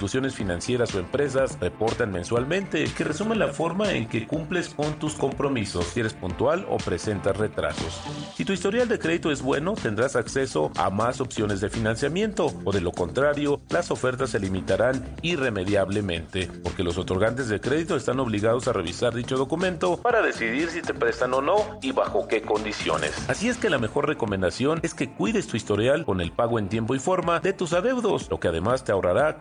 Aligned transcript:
instituciones 0.00 0.34
financieras 0.34 0.94
o 0.94 0.98
empresas 0.98 1.58
reportan 1.60 2.10
mensualmente 2.10 2.84
que 2.84 3.04
resumen 3.04 3.38
la 3.38 3.48
forma 3.48 3.92
en 3.92 4.08
que 4.08 4.26
cumples 4.26 4.70
con 4.70 4.94
tus 4.94 5.12
compromisos, 5.12 5.88
si 5.88 6.00
eres 6.00 6.14
puntual 6.14 6.64
o 6.70 6.78
presentas 6.78 7.36
retrasos. 7.36 8.00
Si 8.34 8.46
tu 8.46 8.54
historial 8.54 8.88
de 8.88 8.98
crédito 8.98 9.30
es 9.30 9.42
bueno, 9.42 9.74
tendrás 9.74 10.16
acceso 10.16 10.72
a 10.78 10.88
más 10.88 11.20
opciones 11.20 11.60
de 11.60 11.68
financiamiento 11.68 12.50
o 12.64 12.72
de 12.72 12.80
lo 12.80 12.92
contrario, 12.92 13.60
las 13.68 13.90
ofertas 13.90 14.30
se 14.30 14.40
limitarán 14.40 15.04
irremediablemente, 15.20 16.48
porque 16.62 16.82
los 16.82 16.96
otorgantes 16.96 17.50
de 17.50 17.60
crédito 17.60 17.94
están 17.94 18.20
obligados 18.20 18.68
a 18.68 18.72
revisar 18.72 19.12
dicho 19.14 19.36
documento 19.36 19.98
para 19.98 20.22
decidir 20.22 20.70
si 20.70 20.80
te 20.80 20.94
prestan 20.94 21.34
o 21.34 21.42
no 21.42 21.78
y 21.82 21.92
bajo 21.92 22.26
qué 22.26 22.40
condiciones. 22.40 23.28
Así 23.28 23.50
es 23.50 23.58
que 23.58 23.68
la 23.68 23.76
mejor 23.76 24.08
recomendación 24.08 24.80
es 24.82 24.94
que 24.94 25.10
cuides 25.10 25.46
tu 25.46 25.58
historial 25.58 26.06
con 26.06 26.22
el 26.22 26.32
pago 26.32 26.58
en 26.58 26.70
tiempo 26.70 26.94
y 26.94 26.98
forma 26.98 27.40
de 27.40 27.52
tus 27.52 27.74
adeudos, 27.74 28.30
lo 28.30 28.40
que 28.40 28.48
además 28.48 28.82
te 28.82 28.92
ahorrará 28.92 29.36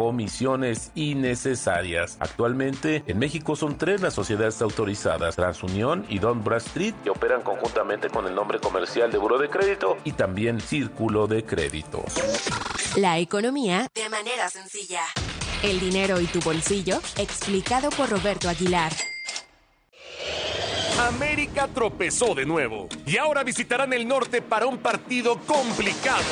comisiones 0.50 0.92
innecesarias. 0.96 2.18
Actualmente, 2.20 3.04
en 3.06 3.20
México 3.20 3.56
son 3.56 3.78
tres 3.78 4.02
las 4.02 4.14
sociedades 4.14 4.62
autorizadas, 4.62 5.36
TransUnión 5.36 6.06
y 6.10 6.20
Don 6.20 6.44
Bradstreet, 6.44 6.96
que 7.04 7.10
operan 7.10 7.42
conjuntamente 7.42 8.10
con 8.10 8.26
el 8.26 8.34
nombre 8.34 8.60
comercial 8.60 9.12
de 9.12 9.18
Buro 9.18 9.38
de 9.38 9.50
Crédito 9.50 9.98
y 10.04 10.14
también 10.14 10.60
Círculo 10.60 11.28
de 11.28 11.44
Créditos. 11.44 12.14
La 12.98 13.20
economía 13.20 13.88
de 13.94 14.10
manera 14.10 14.50
sencilla. 14.50 15.02
El 15.62 15.80
dinero 15.80 16.20
y 16.20 16.26
tu 16.26 16.40
bolsillo, 16.40 17.00
explicado 17.18 17.90
por 17.92 18.10
Roberto 18.10 18.50
Aguilar. 18.50 18.92
América 21.08 21.68
tropezó 21.74 22.36
de 22.36 22.46
nuevo 22.46 22.90
y 23.06 23.18
ahora 23.18 23.44
visitarán 23.44 23.94
el 23.94 24.08
norte 24.08 24.42
para 24.42 24.68
un 24.68 24.78
partido 24.78 25.38
complicado. 25.40 26.24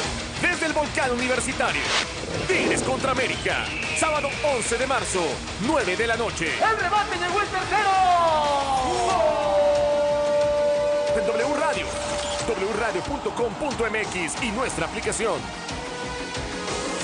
Desde 0.42 0.66
el 0.68 0.74
volcán 0.74 1.12
universitario. 1.12 1.82
Tigres 2.48 2.84
contra 2.84 3.12
América. 3.12 3.66
Sábado 3.98 4.30
11 4.56 4.78
de 4.78 4.88
marzo, 4.88 5.22
9 5.66 5.96
de 5.96 6.08
la 6.08 6.18
noche. 6.18 6.48
¡El 6.48 6.78
remate 6.78 7.18
llegó 7.18 7.42
el 7.42 7.48
tercero! 7.48 7.90
En 11.16 11.26
W 11.26 11.60
Radio, 11.60 11.86
wradio.com.mx 12.76 14.44
y 14.44 14.52
nuestra 14.52 14.86
aplicación. 14.86 15.40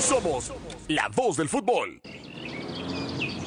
Somos 0.00 0.52
la 0.88 1.08
voz 1.08 1.38
del 1.38 1.48
fútbol. 1.48 2.00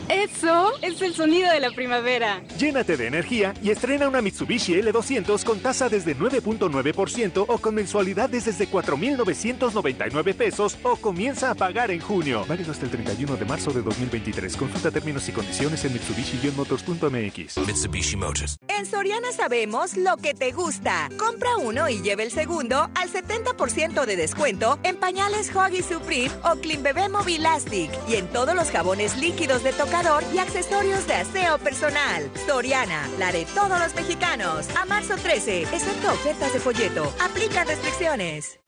Eso 0.10 0.72
es 0.82 1.02
el 1.02 1.14
sonido 1.14 1.52
de 1.52 1.60
la 1.60 1.72
primavera. 1.72 2.42
Llénate 2.58 2.96
de 2.96 3.08
energía 3.08 3.54
y 3.62 3.72
estrena 3.72 4.08
una 4.08 4.22
Mitsubishi 4.22 4.74
L200 4.76 5.44
con 5.44 5.60
tasa 5.60 5.90
desde 5.90 6.16
9.9% 6.16 7.46
o 7.46 7.58
con 7.58 7.76
mensualidades 7.76 8.46
desde 8.46 8.70
4.999 8.70 10.34
pesos 10.34 10.78
o 10.84 10.96
comienza 10.96 11.52
a 11.52 11.56
pagar 11.56 11.92
en 11.92 12.00
junio. 12.00 12.46
Válido 12.48 12.72
hasta 12.72 12.86
el 12.86 12.92
31 12.92 13.36
de 13.36 13.46
marzo 13.46 13.72
de 13.72 13.82
2023. 13.82 14.56
Consulta 14.56 14.92
términos 14.92 15.28
y 15.28 15.34
condiciones 15.34 15.84
en 15.84 15.94
mitsubishi-motors.mx. 15.94 17.68
Mitsubishi 17.68 18.16
Motors. 18.16 18.56
En 18.70 18.86
Soriana 18.86 19.34
sabemos 19.34 19.98
lo 19.98 20.16
que 20.18 20.34
te 20.34 20.54
gusta. 20.54 21.10
Compra 21.18 21.58
uno 21.58 21.90
y 21.90 22.02
lleve 22.02 22.24
el 22.24 22.32
segundo 22.32 22.90
al 22.96 23.12
70% 23.12 24.06
de 24.06 24.16
descuento 24.16 24.80
en 24.84 24.96
pañales 24.96 25.52
Huggy 25.54 25.84
Supreme 25.84 26.32
o 26.44 26.56
Clean 26.62 26.82
Bebé 26.82 27.10
Mobilastic 27.10 27.92
y 28.08 28.16
en 28.16 28.28
todos 28.28 28.56
los 28.56 28.72
jabones 28.72 29.18
líquidos 29.18 29.64
de 29.64 29.74
tocar 29.74 29.97
y 30.34 30.38
accesorios 30.38 31.08
de 31.08 31.16
aseo 31.16 31.58
personal. 31.58 32.30
Soriana, 32.46 33.10
la 33.18 33.32
de 33.32 33.46
todos 33.46 33.80
los 33.80 33.96
mexicanos. 33.96 34.68
A 34.76 34.86
marzo 34.86 35.16
13, 35.16 35.64
excepto 35.64 36.12
ofertas 36.12 36.54
de 36.54 36.60
folleto. 36.60 37.12
Aplica 37.20 37.64
restricciones. 37.64 38.60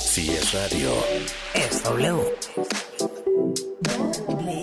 Si 0.00 0.30
es 0.30 0.52
radio, 0.54 0.94
es 1.52 1.82
W. 1.82 2.24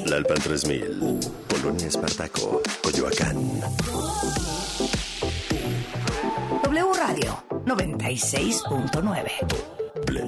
La 0.08 0.16
Alpan 0.16 0.41
3000, 0.41 1.19
Polonia 1.47 1.88
Espartaco, 1.88 2.64
Coyoacán. 2.81 3.61
W 6.64 6.94
Radio 6.97 7.44
96.9. 7.66 9.31
La 10.12 10.22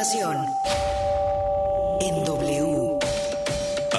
información 0.00 0.46
en 2.00 2.24
W. 2.24 2.98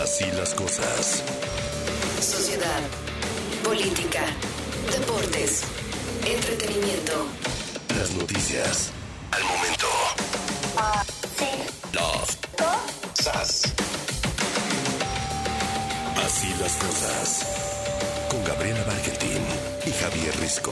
Así 0.02 0.26
las 0.36 0.56
cosas. 0.56 1.22
Sociedad, 2.20 2.82
política, 3.64 4.26
deportes, 4.92 5.62
entretenimiento. 6.26 7.28
Las 7.96 8.12
noticias 8.16 8.90
al 9.32 9.44
momento. 9.44 9.88
Las 11.94 12.38
cosas. 12.58 13.62
Así 16.26 16.48
las 16.60 16.74
cosas. 16.78 17.46
Con 18.32 18.44
Gabriela 18.44 18.84
Bargentín 18.86 19.44
y 19.86 19.92
Javier 19.92 20.36
Risco. 20.40 20.72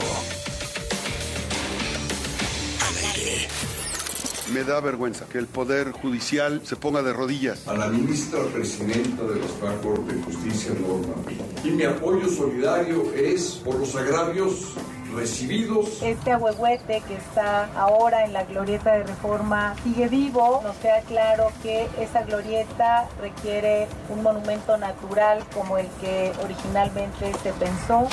Me 4.52 4.64
da 4.64 4.80
vergüenza 4.80 5.26
que 5.26 5.38
el 5.38 5.46
Poder 5.46 5.92
Judicial 5.92 6.62
se 6.64 6.74
ponga 6.74 7.02
de 7.02 7.12
rodillas. 7.12 7.68
A 7.68 7.74
la 7.74 7.86
ministra 7.86 8.40
presidenta 8.52 9.22
de 9.22 9.38
la 9.38 9.76
Corte 9.80 10.14
de 10.14 10.22
Justicia, 10.22 10.72
Norma 10.80 11.14
Y 11.62 11.70
mi 11.70 11.84
apoyo 11.84 12.28
solidario 12.28 13.12
es 13.14 13.60
por 13.64 13.76
los 13.76 13.94
agravios 13.94 14.74
recibidos. 15.14 16.02
Este 16.02 16.32
ahuehuete 16.32 17.00
que 17.06 17.14
está 17.14 17.66
ahora 17.76 18.24
en 18.24 18.32
la 18.32 18.44
glorieta 18.44 18.92
de 18.94 19.04
reforma 19.04 19.76
sigue 19.84 20.08
vivo. 20.08 20.60
Nos 20.64 20.76
queda 20.78 21.00
claro 21.02 21.52
que 21.62 21.88
esa 22.00 22.22
glorieta 22.22 23.08
requiere 23.20 23.86
un 24.08 24.22
monumento 24.22 24.76
natural 24.76 25.44
como 25.54 25.78
el 25.78 25.86
que 26.00 26.32
originalmente 26.42 27.32
se 27.42 27.52
pensó. 27.52 28.08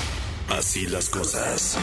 Así 0.49 0.85
las 0.85 1.09
cosas. 1.09 1.77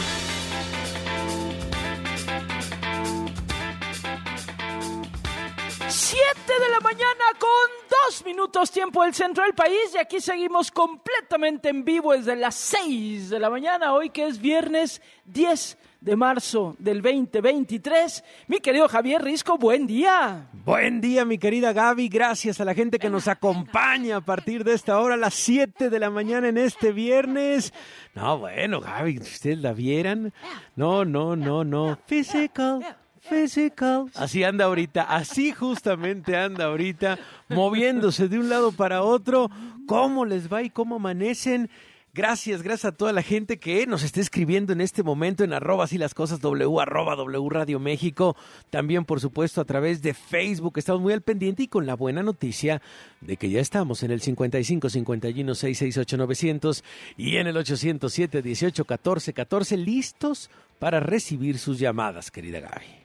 Siete 6.07 6.53
de 6.63 6.69
la 6.69 6.79
mañana 6.81 7.25
con 7.39 7.49
dos 7.89 8.23
minutos 8.23 8.69
tiempo 8.69 9.01
del 9.03 9.15
centro 9.15 9.43
del 9.43 9.55
país 9.55 9.91
y 9.95 9.97
aquí 9.97 10.21
seguimos 10.21 10.69
completamente 10.69 11.69
en 11.69 11.83
vivo 11.83 12.13
desde 12.13 12.35
las 12.35 12.53
seis 12.53 13.31
de 13.31 13.39
la 13.39 13.49
mañana, 13.49 13.91
hoy 13.91 14.11
que 14.11 14.27
es 14.27 14.39
viernes 14.39 15.01
10 15.25 15.79
de 16.01 16.15
marzo 16.15 16.75
del 16.77 17.01
2023. 17.01 18.23
Mi 18.45 18.59
querido 18.59 18.87
Javier 18.87 19.23
Risco, 19.23 19.57
buen 19.57 19.87
día. 19.87 20.47
Buen 20.53 21.01
día, 21.01 21.25
mi 21.25 21.39
querida 21.39 21.73
Gaby. 21.73 22.07
Gracias 22.07 22.61
a 22.61 22.65
la 22.65 22.75
gente 22.75 22.99
que 22.99 23.09
nos 23.09 23.27
acompaña 23.27 24.17
a 24.17 24.21
partir 24.21 24.63
de 24.63 24.73
esta 24.73 24.99
hora, 24.99 25.17
las 25.17 25.33
7 25.33 25.89
de 25.89 25.99
la 25.99 26.11
mañana 26.11 26.49
en 26.49 26.59
este 26.59 26.91
viernes. 26.91 27.73
No, 28.13 28.37
bueno, 28.37 28.79
Gaby, 28.79 29.17
si 29.23 29.33
ustedes 29.33 29.57
la 29.57 29.73
vieran. 29.73 30.31
No, 30.75 31.03
no, 31.03 31.35
no, 31.35 31.63
no. 31.63 31.97
Physical. 32.05 32.95
Así 34.15 34.43
anda 34.43 34.65
ahorita, 34.65 35.03
así 35.03 35.51
justamente 35.51 36.35
anda 36.35 36.65
ahorita, 36.65 37.17
moviéndose 37.49 38.27
de 38.27 38.39
un 38.39 38.49
lado 38.49 38.71
para 38.71 39.03
otro. 39.03 39.49
¿Cómo 39.87 40.25
les 40.25 40.51
va 40.51 40.63
y 40.63 40.69
cómo 40.69 40.95
amanecen? 40.95 41.69
Gracias, 42.15 42.61
gracias 42.61 42.93
a 42.93 42.95
toda 42.95 43.11
la 43.11 43.21
gente 43.21 43.57
que 43.57 43.85
nos 43.85 44.01
está 44.03 44.21
escribiendo 44.21 44.71
en 44.71 44.79
este 44.79 45.03
momento 45.03 45.43
en 45.43 45.51
arroba 45.51 45.83
así 45.83 45.97
las 45.97 46.13
cosas 46.13 46.39
W, 46.39 46.79
arroba 46.79 47.13
W 47.17 47.49
Radio 47.49 47.77
México. 47.77 48.37
También, 48.69 49.03
por 49.03 49.19
supuesto, 49.19 49.59
a 49.59 49.65
través 49.65 50.01
de 50.01 50.13
Facebook. 50.13 50.77
Estamos 50.77 51.01
muy 51.01 51.11
al 51.11 51.19
pendiente 51.19 51.63
y 51.63 51.67
con 51.67 51.85
la 51.85 51.95
buena 51.95 52.23
noticia 52.23 52.81
de 53.19 53.35
que 53.35 53.49
ya 53.49 53.59
estamos 53.59 54.01
en 54.01 54.11
el 54.11 54.21
55 54.21 54.89
51 54.89 55.55
668 55.55 56.17
900 56.17 56.83
y 57.17 57.35
en 57.35 57.47
el 57.47 57.57
807 57.57 58.41
18 58.41 58.85
14 58.85 59.33
14 59.33 59.75
listos 59.75 60.49
para 60.79 61.01
recibir 61.01 61.59
sus 61.59 61.79
llamadas, 61.79 62.31
querida 62.31 62.61
Gaby. 62.61 63.04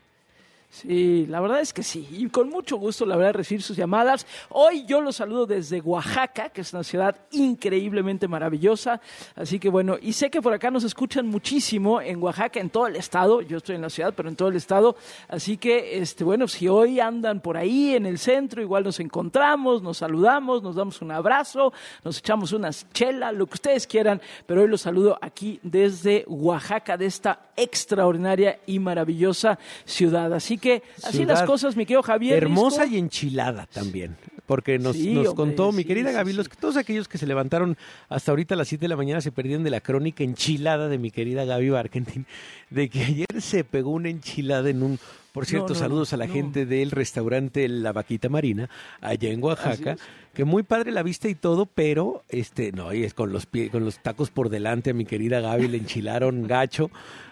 Sí, 0.72 1.26
la 1.26 1.40
verdad 1.40 1.60
es 1.60 1.72
que 1.72 1.82
sí. 1.82 2.06
Y 2.12 2.28
con 2.28 2.48
mucho 2.48 2.76
gusto, 2.76 3.04
la 3.04 3.16
verdad, 3.16 3.34
recibir 3.34 3.60
sus 3.60 3.76
llamadas. 3.76 4.24
Hoy 4.50 4.84
yo 4.86 5.00
los 5.00 5.16
saludo 5.16 5.44
desde 5.44 5.80
Oaxaca, 5.80 6.50
que 6.50 6.60
es 6.60 6.72
una 6.72 6.84
ciudad 6.84 7.16
increíblemente 7.32 8.28
maravillosa. 8.28 9.00
Así 9.34 9.58
que 9.58 9.68
bueno, 9.68 9.96
y 10.00 10.12
sé 10.12 10.30
que 10.30 10.40
por 10.40 10.54
acá 10.54 10.70
nos 10.70 10.84
escuchan 10.84 11.26
muchísimo 11.26 12.00
en 12.00 12.22
Oaxaca, 12.22 12.60
en 12.60 12.70
todo 12.70 12.86
el 12.86 12.94
estado. 12.94 13.42
Yo 13.42 13.56
estoy 13.56 13.74
en 13.74 13.82
la 13.82 13.90
ciudad, 13.90 14.14
pero 14.16 14.28
en 14.28 14.36
todo 14.36 14.48
el 14.48 14.54
estado. 14.54 14.94
Así 15.26 15.56
que, 15.56 15.98
este, 15.98 16.22
bueno, 16.22 16.46
si 16.46 16.68
hoy 16.68 17.00
andan 17.00 17.40
por 17.40 17.56
ahí 17.56 17.96
en 17.96 18.06
el 18.06 18.18
centro, 18.18 18.62
igual 18.62 18.84
nos 18.84 19.00
encontramos, 19.00 19.82
nos 19.82 19.98
saludamos, 19.98 20.62
nos 20.62 20.76
damos 20.76 21.02
un 21.02 21.10
abrazo, 21.10 21.72
nos 22.04 22.18
echamos 22.18 22.52
unas 22.52 22.86
chelas, 22.92 23.34
lo 23.34 23.48
que 23.48 23.54
ustedes 23.54 23.88
quieran. 23.88 24.22
Pero 24.46 24.62
hoy 24.62 24.68
los 24.68 24.82
saludo 24.82 25.18
aquí 25.20 25.58
desde 25.64 26.24
Oaxaca, 26.28 26.96
de 26.96 27.06
esta 27.06 27.50
extraordinaria 27.56 28.60
y 28.66 28.78
maravillosa 28.78 29.58
ciudad. 29.84 30.32
Así 30.32 30.59
que 30.60 30.82
así 31.02 31.24
las 31.24 31.42
cosas, 31.42 31.76
mi 31.76 31.84
querido 31.86 32.02
Javier. 32.02 32.36
Hermosa 32.36 32.86
y 32.86 32.96
enchilada 32.98 33.66
también. 33.66 34.16
porque 34.46 34.78
nos, 34.78 34.96
Sí, 34.96 35.14
nos 35.14 35.28
hombre, 35.28 35.34
contó 35.36 35.72
mi 35.72 35.84
querida 35.84 36.10
sí, 36.10 36.14
Gaby, 36.16 36.32
los, 36.32 36.48
todos 36.48 36.76
aquellos 36.76 37.06
que 37.08 37.18
se 37.18 37.26
levantaron 37.26 37.76
hasta 38.08 38.32
ahorita 38.32 38.54
a 38.54 38.58
las 38.58 38.68
7 38.68 38.82
de 38.84 38.88
la 38.88 38.96
mañana 38.96 39.20
se 39.20 39.30
perdieron 39.32 39.62
de 39.64 39.70
la 39.70 39.80
crónica 39.80 40.24
enchilada 40.24 40.88
de 40.88 40.98
mi 40.98 41.10
querida 41.10 41.44
Gaby 41.44 41.70
Barkentin, 41.70 42.26
de 42.70 42.88
que 42.88 43.00
ayer 43.04 43.26
se 43.40 43.64
pegó 43.64 43.90
una 43.90 44.08
enchilada 44.10 44.68
en 44.70 44.82
un... 44.82 44.98
Por 45.32 45.46
cierto, 45.46 45.68
No, 45.68 45.74
no, 45.74 45.78
saludos 45.78 46.12
a 46.12 46.16
la 46.16 46.26
no. 46.26 46.32
gente 46.34 46.66
del 46.66 46.90
restaurante 46.90 47.68
La 47.68 47.92
Vaquita 47.92 48.28
Marina, 48.28 48.68
allá 49.00 49.30
en 49.30 49.40
Oaxaca, 49.40 49.96
que 50.34 50.42
muy 50.44 50.64
padre 50.64 50.90
la 50.90 51.04
vista 51.04 51.28
y 51.28 51.36
todo, 51.36 51.66
pero 51.66 52.24
este 52.28 52.72
no, 52.72 52.92
y 52.92 53.04
es 53.04 53.14
con 53.14 53.32
los 53.32 53.48
pie- 53.48 53.70
con 53.70 53.84
los 53.84 54.00
tacos 54.00 54.30
por 54.32 54.48
delante 54.48 54.90
a 54.90 54.94
mi 54.94 55.04
querida 55.04 55.38
Gaby 55.40 55.68
le 55.68 55.76
enchilaron 55.76 56.48
gacho, 56.48 56.90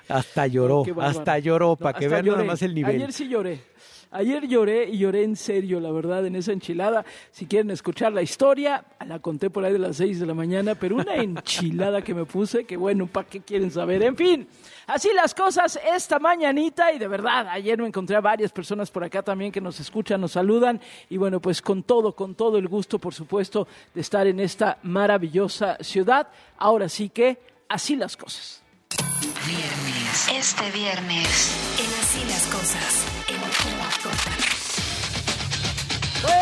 hasta 0.09 0.47
lloró, 0.47 0.85
hasta 1.01 1.39
lloró, 1.39 1.71
No, 1.71 1.77
para 1.77 1.99
que 1.99 2.09
vean 2.09 2.27
nada 2.27 2.45
más 2.45 2.63
el 2.63 2.75
nivel. 2.75 2.97
Ayer 2.97 3.13
sí 3.13 3.29
lloré. 3.29 3.61
Ayer 4.11 4.49
lloré 4.49 4.89
y 4.89 4.99
lloré 4.99 5.23
en 5.23 5.37
serio, 5.37 5.81
la 5.81 5.93
verdad, 5.93 6.25
en 6.25 6.35
esa 6.35 6.53
enchilada. 6.53 7.05
Si 7.31 7.45
quieren 7.45 7.71
escuchar 7.71 8.11
la 8.11 8.23
historia, 8.23 8.83
la 9.07 9.19
conté 9.19 9.51
por 9.51 9.67
ahí 9.67 9.73
de 9.75 9.79
las 9.79 9.97
seis 9.97 10.19
de 10.19 10.25
la 10.25 10.33
mañana, 10.33 10.75
pero 10.75 10.97
una 10.97 11.17
enchilada 11.17 12.01
que 12.01 12.15
me 12.15 12.25
puse, 12.25 12.65
que 12.65 12.79
bueno, 12.79 13.07
¿para 13.07 13.29
qué 13.29 13.41
quieren 13.41 13.71
saber? 13.71 14.03
En 14.03 14.17
fin, 14.17 14.49
así 14.87 15.11
las 15.15 15.35
cosas 15.35 15.79
esta 15.95 16.19
mañanita 16.19 16.91
y 16.91 16.99
de 16.99 17.07
verdad, 17.07 17.49
ayer 17.49 17.79
me 17.79 17.87
encontré 17.87 18.17
a 18.17 18.23
varias 18.23 18.51
personas 18.51 18.91
por 18.91 19.05
acá 19.05 19.23
también 19.23 19.53
que 19.53 19.61
nos 19.61 19.79
escuchan, 19.79 20.23
nos 20.23 20.33
saludan 20.33 20.81
y 21.11 21.19
bueno, 21.19 21.39
pues 21.39 21.61
con 21.61 21.83
todo, 21.83 22.13
con 22.13 22.35
todo 22.35 22.57
el 22.57 22.67
gusto, 22.67 22.99
por 22.99 23.13
supuesto, 23.13 23.69
de 23.95 24.01
estar 24.01 24.27
en 24.27 24.41
esta 24.41 24.79
maravillosa 24.85 25.77
ciudad. 25.83 26.29
Ahora 26.57 26.89
sí 26.89 27.11
que, 27.11 27.37
así 27.69 27.95
las 27.95 28.17
cosas. 28.17 28.63
Viernes. 30.27 30.29
Este 30.31 30.71
viernes. 30.73 31.55
En 31.79 31.87
Así 32.01 32.25
las 32.25 32.43
cosas. 32.47 33.05
En 33.29 33.37
Así 33.45 33.71
las 33.79 33.99
cosas. 33.99 34.59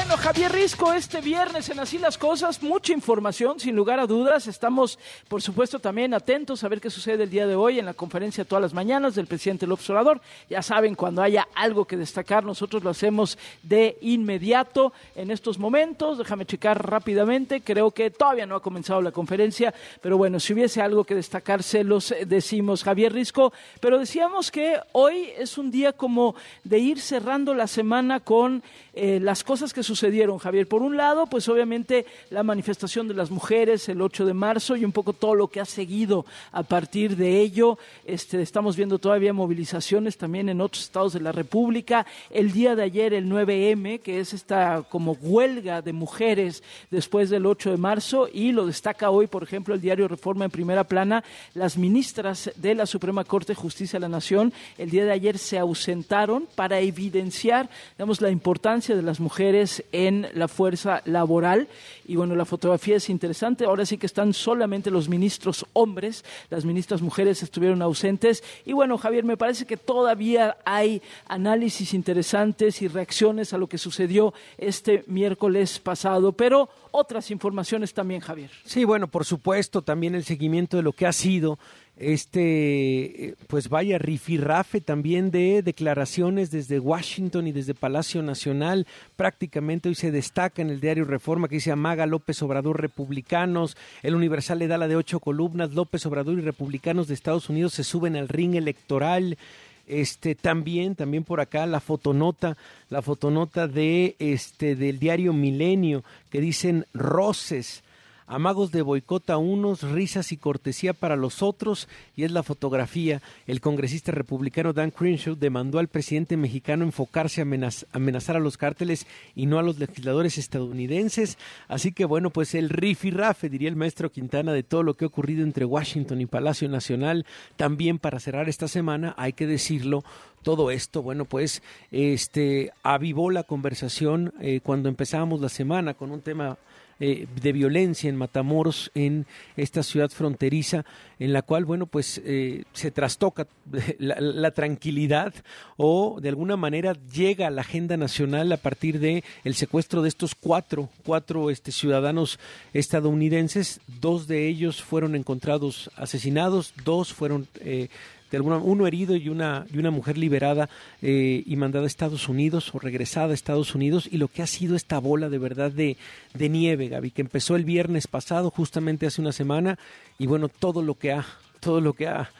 Bueno, 0.06 0.22
Javier 0.22 0.52
Risco, 0.52 0.92
este 0.92 1.20
viernes 1.20 1.68
en 1.68 1.80
Así 1.80 1.98
las 1.98 2.16
Cosas, 2.16 2.62
mucha 2.62 2.92
información, 2.92 3.58
sin 3.58 3.74
lugar 3.74 3.98
a 3.98 4.06
dudas. 4.06 4.46
Estamos, 4.46 5.00
por 5.26 5.42
supuesto, 5.42 5.80
también 5.80 6.14
atentos 6.14 6.62
a 6.62 6.68
ver 6.68 6.80
qué 6.80 6.90
sucede 6.90 7.24
el 7.24 7.30
día 7.30 7.44
de 7.48 7.56
hoy 7.56 7.80
en 7.80 7.86
la 7.86 7.92
conferencia 7.92 8.44
todas 8.44 8.62
las 8.62 8.72
mañanas 8.72 9.16
del 9.16 9.26
presidente 9.26 9.66
López 9.66 9.90
Obrador. 9.90 10.20
Ya 10.48 10.62
saben, 10.62 10.94
cuando 10.94 11.22
haya 11.22 11.48
algo 11.56 11.86
que 11.86 11.96
destacar, 11.96 12.44
nosotros 12.44 12.84
lo 12.84 12.90
hacemos 12.90 13.36
de 13.64 13.98
inmediato 14.00 14.92
en 15.16 15.32
estos 15.32 15.58
momentos. 15.58 16.18
Déjame 16.18 16.46
checar 16.46 16.88
rápidamente, 16.88 17.62
creo 17.62 17.90
que 17.90 18.12
todavía 18.12 18.46
no 18.46 18.54
ha 18.54 18.62
comenzado 18.62 19.02
la 19.02 19.10
conferencia, 19.10 19.74
pero 20.00 20.16
bueno, 20.16 20.38
si 20.38 20.52
hubiese 20.52 20.80
algo 20.80 21.02
que 21.02 21.16
destacar, 21.16 21.64
se 21.64 21.82
los 21.82 22.14
decimos, 22.26 22.84
Javier 22.84 23.12
Risco. 23.12 23.52
Pero 23.80 23.98
decíamos 23.98 24.52
que 24.52 24.78
hoy 24.92 25.30
es 25.36 25.58
un 25.58 25.72
día 25.72 25.92
como 25.92 26.36
de 26.62 26.78
ir 26.78 27.00
cerrando 27.00 27.54
la 27.54 27.66
semana 27.66 28.20
con 28.20 28.62
eh, 28.94 29.18
las 29.20 29.42
cosas 29.42 29.74
que 29.74 29.82
sucedieron, 29.96 30.36
Javier. 30.36 30.68
Por 30.68 30.82
un 30.82 30.98
lado, 30.98 31.26
pues 31.26 31.48
obviamente 31.48 32.04
la 32.28 32.42
manifestación 32.42 33.08
de 33.08 33.14
las 33.14 33.30
mujeres 33.30 33.88
el 33.88 34.02
8 34.02 34.26
de 34.26 34.34
marzo 34.34 34.76
y 34.76 34.84
un 34.84 34.92
poco 34.92 35.14
todo 35.14 35.34
lo 35.34 35.48
que 35.48 35.58
ha 35.58 35.64
seguido 35.64 36.26
a 36.52 36.62
partir 36.62 37.16
de 37.16 37.40
ello. 37.40 37.78
Este, 38.04 38.42
estamos 38.42 38.76
viendo 38.76 38.98
todavía 38.98 39.32
movilizaciones 39.32 40.18
también 40.18 40.50
en 40.50 40.60
otros 40.60 40.84
estados 40.84 41.14
de 41.14 41.20
la 41.20 41.32
República. 41.32 42.06
El 42.28 42.52
día 42.52 42.76
de 42.76 42.82
ayer, 42.82 43.14
el 43.14 43.26
9M, 43.26 44.00
que 44.00 44.20
es 44.20 44.34
esta 44.34 44.84
como 44.86 45.12
huelga 45.12 45.80
de 45.80 45.94
mujeres 45.94 46.62
después 46.90 47.30
del 47.30 47.46
8 47.46 47.70
de 47.70 47.76
marzo, 47.78 48.28
y 48.30 48.52
lo 48.52 48.66
destaca 48.66 49.08
hoy, 49.08 49.26
por 49.28 49.42
ejemplo, 49.42 49.74
el 49.74 49.80
diario 49.80 50.08
Reforma 50.08 50.44
en 50.44 50.50
primera 50.50 50.84
plana, 50.84 51.24
las 51.54 51.78
ministras 51.78 52.50
de 52.56 52.74
la 52.74 52.84
Suprema 52.84 53.24
Corte 53.24 53.54
de 53.54 53.60
Justicia 53.60 53.98
de 53.98 54.02
la 54.02 54.08
Nación 54.10 54.52
el 54.76 54.90
día 54.90 55.06
de 55.06 55.12
ayer 55.12 55.38
se 55.38 55.58
ausentaron 55.58 56.46
para 56.54 56.80
evidenciar, 56.80 57.70
digamos, 57.96 58.20
la 58.20 58.30
importancia 58.30 58.94
de 58.94 59.02
las 59.02 59.20
mujeres 59.20 59.82
en 59.92 60.28
la 60.34 60.48
fuerza 60.48 61.02
laboral. 61.04 61.68
Y 62.06 62.16
bueno, 62.16 62.34
la 62.34 62.44
fotografía 62.44 62.96
es 62.96 63.10
interesante. 63.10 63.64
Ahora 63.64 63.86
sí 63.86 63.98
que 63.98 64.06
están 64.06 64.32
solamente 64.32 64.90
los 64.90 65.08
ministros 65.08 65.66
hombres, 65.72 66.24
las 66.50 66.64
ministras 66.64 67.02
mujeres 67.02 67.42
estuvieron 67.42 67.82
ausentes. 67.82 68.42
Y 68.64 68.72
bueno, 68.72 68.98
Javier, 68.98 69.24
me 69.24 69.36
parece 69.36 69.66
que 69.66 69.76
todavía 69.76 70.56
hay 70.64 71.02
análisis 71.26 71.94
interesantes 71.94 72.82
y 72.82 72.88
reacciones 72.88 73.52
a 73.52 73.58
lo 73.58 73.68
que 73.68 73.78
sucedió 73.78 74.34
este 74.58 75.04
miércoles 75.06 75.78
pasado, 75.78 76.32
pero 76.32 76.68
otras 76.90 77.30
informaciones 77.30 77.92
también, 77.92 78.20
Javier. 78.20 78.50
Sí, 78.64 78.84
bueno, 78.84 79.08
por 79.08 79.24
supuesto, 79.24 79.82
también 79.82 80.14
el 80.14 80.24
seguimiento 80.24 80.76
de 80.76 80.82
lo 80.82 80.92
que 80.92 81.06
ha 81.06 81.12
sido 81.12 81.58
este, 81.96 83.28
eh, 83.28 83.34
pues 83.46 83.70
vaya, 83.70 83.96
rifirrafe 83.96 84.82
también 84.82 85.30
de 85.30 85.62
declaraciones 85.62 86.50
desde 86.50 86.78
Washington 86.78 87.46
y 87.46 87.52
desde 87.52 87.72
Palacio 87.72 88.22
Nacional. 88.22 88.86
Prácticamente 89.16 89.88
hoy 89.88 89.94
se 89.94 90.10
destaca 90.10 90.60
en 90.60 90.68
el 90.68 90.80
diario 90.80 91.04
Reforma 91.06 91.48
que 91.48 91.54
dice 91.54 91.72
Amaga 91.72 92.04
López 92.04 92.42
Obrador 92.42 92.82
Republicanos. 92.82 93.78
El 94.02 94.14
Universal 94.14 94.58
le 94.58 94.68
da 94.68 94.76
la 94.76 94.88
de 94.88 94.96
ocho 94.96 95.20
columnas. 95.20 95.72
López 95.72 96.04
Obrador 96.04 96.38
y 96.38 96.42
Republicanos 96.42 97.08
de 97.08 97.14
Estados 97.14 97.48
Unidos 97.48 97.72
se 97.72 97.84
suben 97.84 98.16
al 98.16 98.28
ring 98.28 98.56
electoral. 98.56 99.38
Este 99.86 100.34
también, 100.34 100.96
también 100.96 101.24
por 101.24 101.40
acá 101.40 101.64
la 101.64 101.80
fotonota, 101.80 102.58
la 102.90 103.02
fotonota 103.02 103.68
de 103.68 104.16
este 104.18 104.74
del 104.74 104.98
diario 104.98 105.32
Milenio 105.32 106.02
que 106.28 106.40
dicen 106.40 106.86
roces 106.92 107.84
amagos 108.26 108.72
de 108.72 108.82
boicot 108.82 109.30
a 109.30 109.36
unos, 109.38 109.82
risas 109.82 110.32
y 110.32 110.36
cortesía 110.36 110.92
para 110.92 111.16
los 111.16 111.42
otros, 111.42 111.88
y 112.16 112.24
es 112.24 112.32
la 112.32 112.42
fotografía. 112.42 113.22
El 113.46 113.60
congresista 113.60 114.12
republicano 114.12 114.72
Dan 114.72 114.90
Crenshaw 114.90 115.36
demandó 115.36 115.78
al 115.78 115.88
presidente 115.88 116.36
mexicano 116.36 116.84
enfocarse 116.84 117.40
a 117.40 117.44
amenaz- 117.44 117.86
amenazar 117.92 118.36
a 118.36 118.40
los 118.40 118.56
cárteles 118.56 119.06
y 119.34 119.46
no 119.46 119.58
a 119.58 119.62
los 119.62 119.78
legisladores 119.78 120.38
estadounidenses. 120.38 121.38
Así 121.68 121.92
que 121.92 122.04
bueno, 122.04 122.30
pues 122.30 122.54
el 122.54 122.68
rifirrafe, 122.68 123.48
diría 123.48 123.68
el 123.68 123.76
maestro 123.76 124.10
Quintana, 124.10 124.52
de 124.52 124.62
todo 124.62 124.82
lo 124.82 124.94
que 124.94 125.04
ha 125.04 125.08
ocurrido 125.08 125.42
entre 125.42 125.64
Washington 125.64 126.20
y 126.20 126.26
Palacio 126.26 126.68
Nacional. 126.68 127.26
También 127.56 127.98
para 127.98 128.20
cerrar 128.20 128.48
esta 128.48 128.68
semana, 128.68 129.14
hay 129.16 129.32
que 129.32 129.46
decirlo, 129.46 130.04
todo 130.42 130.70
esto, 130.70 131.02
bueno, 131.02 131.24
pues 131.24 131.60
este 131.90 132.70
avivó 132.84 133.32
la 133.32 133.42
conversación 133.42 134.32
eh, 134.40 134.60
cuando 134.62 134.88
empezábamos 134.88 135.40
la 135.40 135.48
semana 135.48 135.94
con 135.94 136.12
un 136.12 136.20
tema 136.20 136.56
eh, 136.98 137.26
de 137.42 137.52
violencia 137.52 138.08
en 138.08 138.16
Matamoros, 138.16 138.90
en 138.94 139.26
esta 139.56 139.82
ciudad 139.82 140.10
fronteriza, 140.10 140.84
en 141.18 141.34
la 141.34 141.42
cual, 141.42 141.66
bueno, 141.66 141.86
pues 141.86 142.22
eh, 142.24 142.64
se 142.72 142.90
trastoca 142.90 143.46
la, 143.98 144.50
tranquilidad 144.52 145.34
o 145.76 146.18
de 146.20 146.30
alguna 146.30 146.56
manera 146.56 146.94
llega 147.12 147.46
a 147.46 147.50
la 147.50 147.60
agenda 147.60 147.96
nacional 147.96 148.50
a 148.52 148.56
partir 148.56 148.98
de 148.98 149.24
el 149.44 149.54
secuestro 149.54 150.00
de 150.00 150.08
estos 150.08 150.34
cuatro, 150.34 150.88
cuatro 151.04 151.50
este, 151.50 151.70
ciudadanos 151.70 152.38
estadounidenses. 152.72 153.80
Dos 154.00 154.26
de 154.26 154.46
ellos 154.48 154.82
fueron 154.82 155.14
encontrados 155.14 155.90
asesinados, 155.96 156.72
dos 156.84 157.12
fueron 157.12 157.46
eh, 157.60 157.88
de 158.30 158.36
alguna, 158.36 158.56
uno 158.56 158.86
herido 158.86 159.16
y 159.16 159.28
una, 159.28 159.66
y 159.72 159.78
una 159.78 159.90
mujer 159.90 160.18
liberada 160.18 160.68
eh, 161.02 161.42
y 161.46 161.56
mandada 161.56 161.84
a 161.84 161.86
Estados 161.86 162.28
Unidos 162.28 162.74
o 162.74 162.78
regresada 162.78 163.30
a 163.30 163.34
Estados 163.34 163.74
Unidos 163.74 164.08
y 164.10 164.18
lo 164.18 164.28
que 164.28 164.42
ha 164.42 164.46
sido 164.46 164.76
esta 164.76 164.98
bola 164.98 165.28
de 165.28 165.38
verdad 165.38 165.70
de, 165.70 165.96
de 166.34 166.48
nieve, 166.48 166.88
Gaby, 166.88 167.10
que 167.10 167.22
empezó 167.22 167.56
el 167.56 167.64
viernes 167.64 168.06
pasado, 168.06 168.50
justamente 168.50 169.06
hace 169.06 169.20
una 169.20 169.32
semana, 169.32 169.78
y 170.18 170.26
bueno, 170.26 170.48
todo 170.48 170.82
lo 170.82 170.94
que 170.94 171.12
ha, 171.12 171.26
todo 171.60 171.80
lo 171.80 171.92
que 171.92 172.08
ha, 172.08 172.30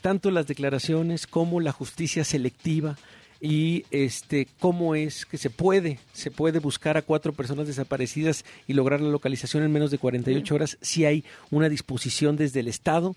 tanto 0.00 0.30
las 0.30 0.46
declaraciones 0.46 1.26
como 1.26 1.60
la 1.60 1.72
justicia 1.72 2.24
selectiva, 2.24 2.96
y 3.40 3.84
este 3.90 4.48
cómo 4.58 4.94
es 4.94 5.24
que 5.24 5.38
se 5.38 5.50
puede 5.50 6.00
se 6.12 6.30
puede 6.30 6.58
buscar 6.58 6.96
a 6.96 7.02
cuatro 7.02 7.32
personas 7.32 7.68
desaparecidas 7.68 8.44
y 8.66 8.72
lograr 8.72 9.00
la 9.00 9.10
localización 9.10 9.62
en 9.62 9.72
menos 9.72 9.90
de 9.90 9.98
48 9.98 10.54
horas 10.54 10.78
si 10.80 11.04
hay 11.04 11.24
una 11.50 11.68
disposición 11.68 12.36
desde 12.36 12.60
el 12.60 12.68
estado 12.68 13.14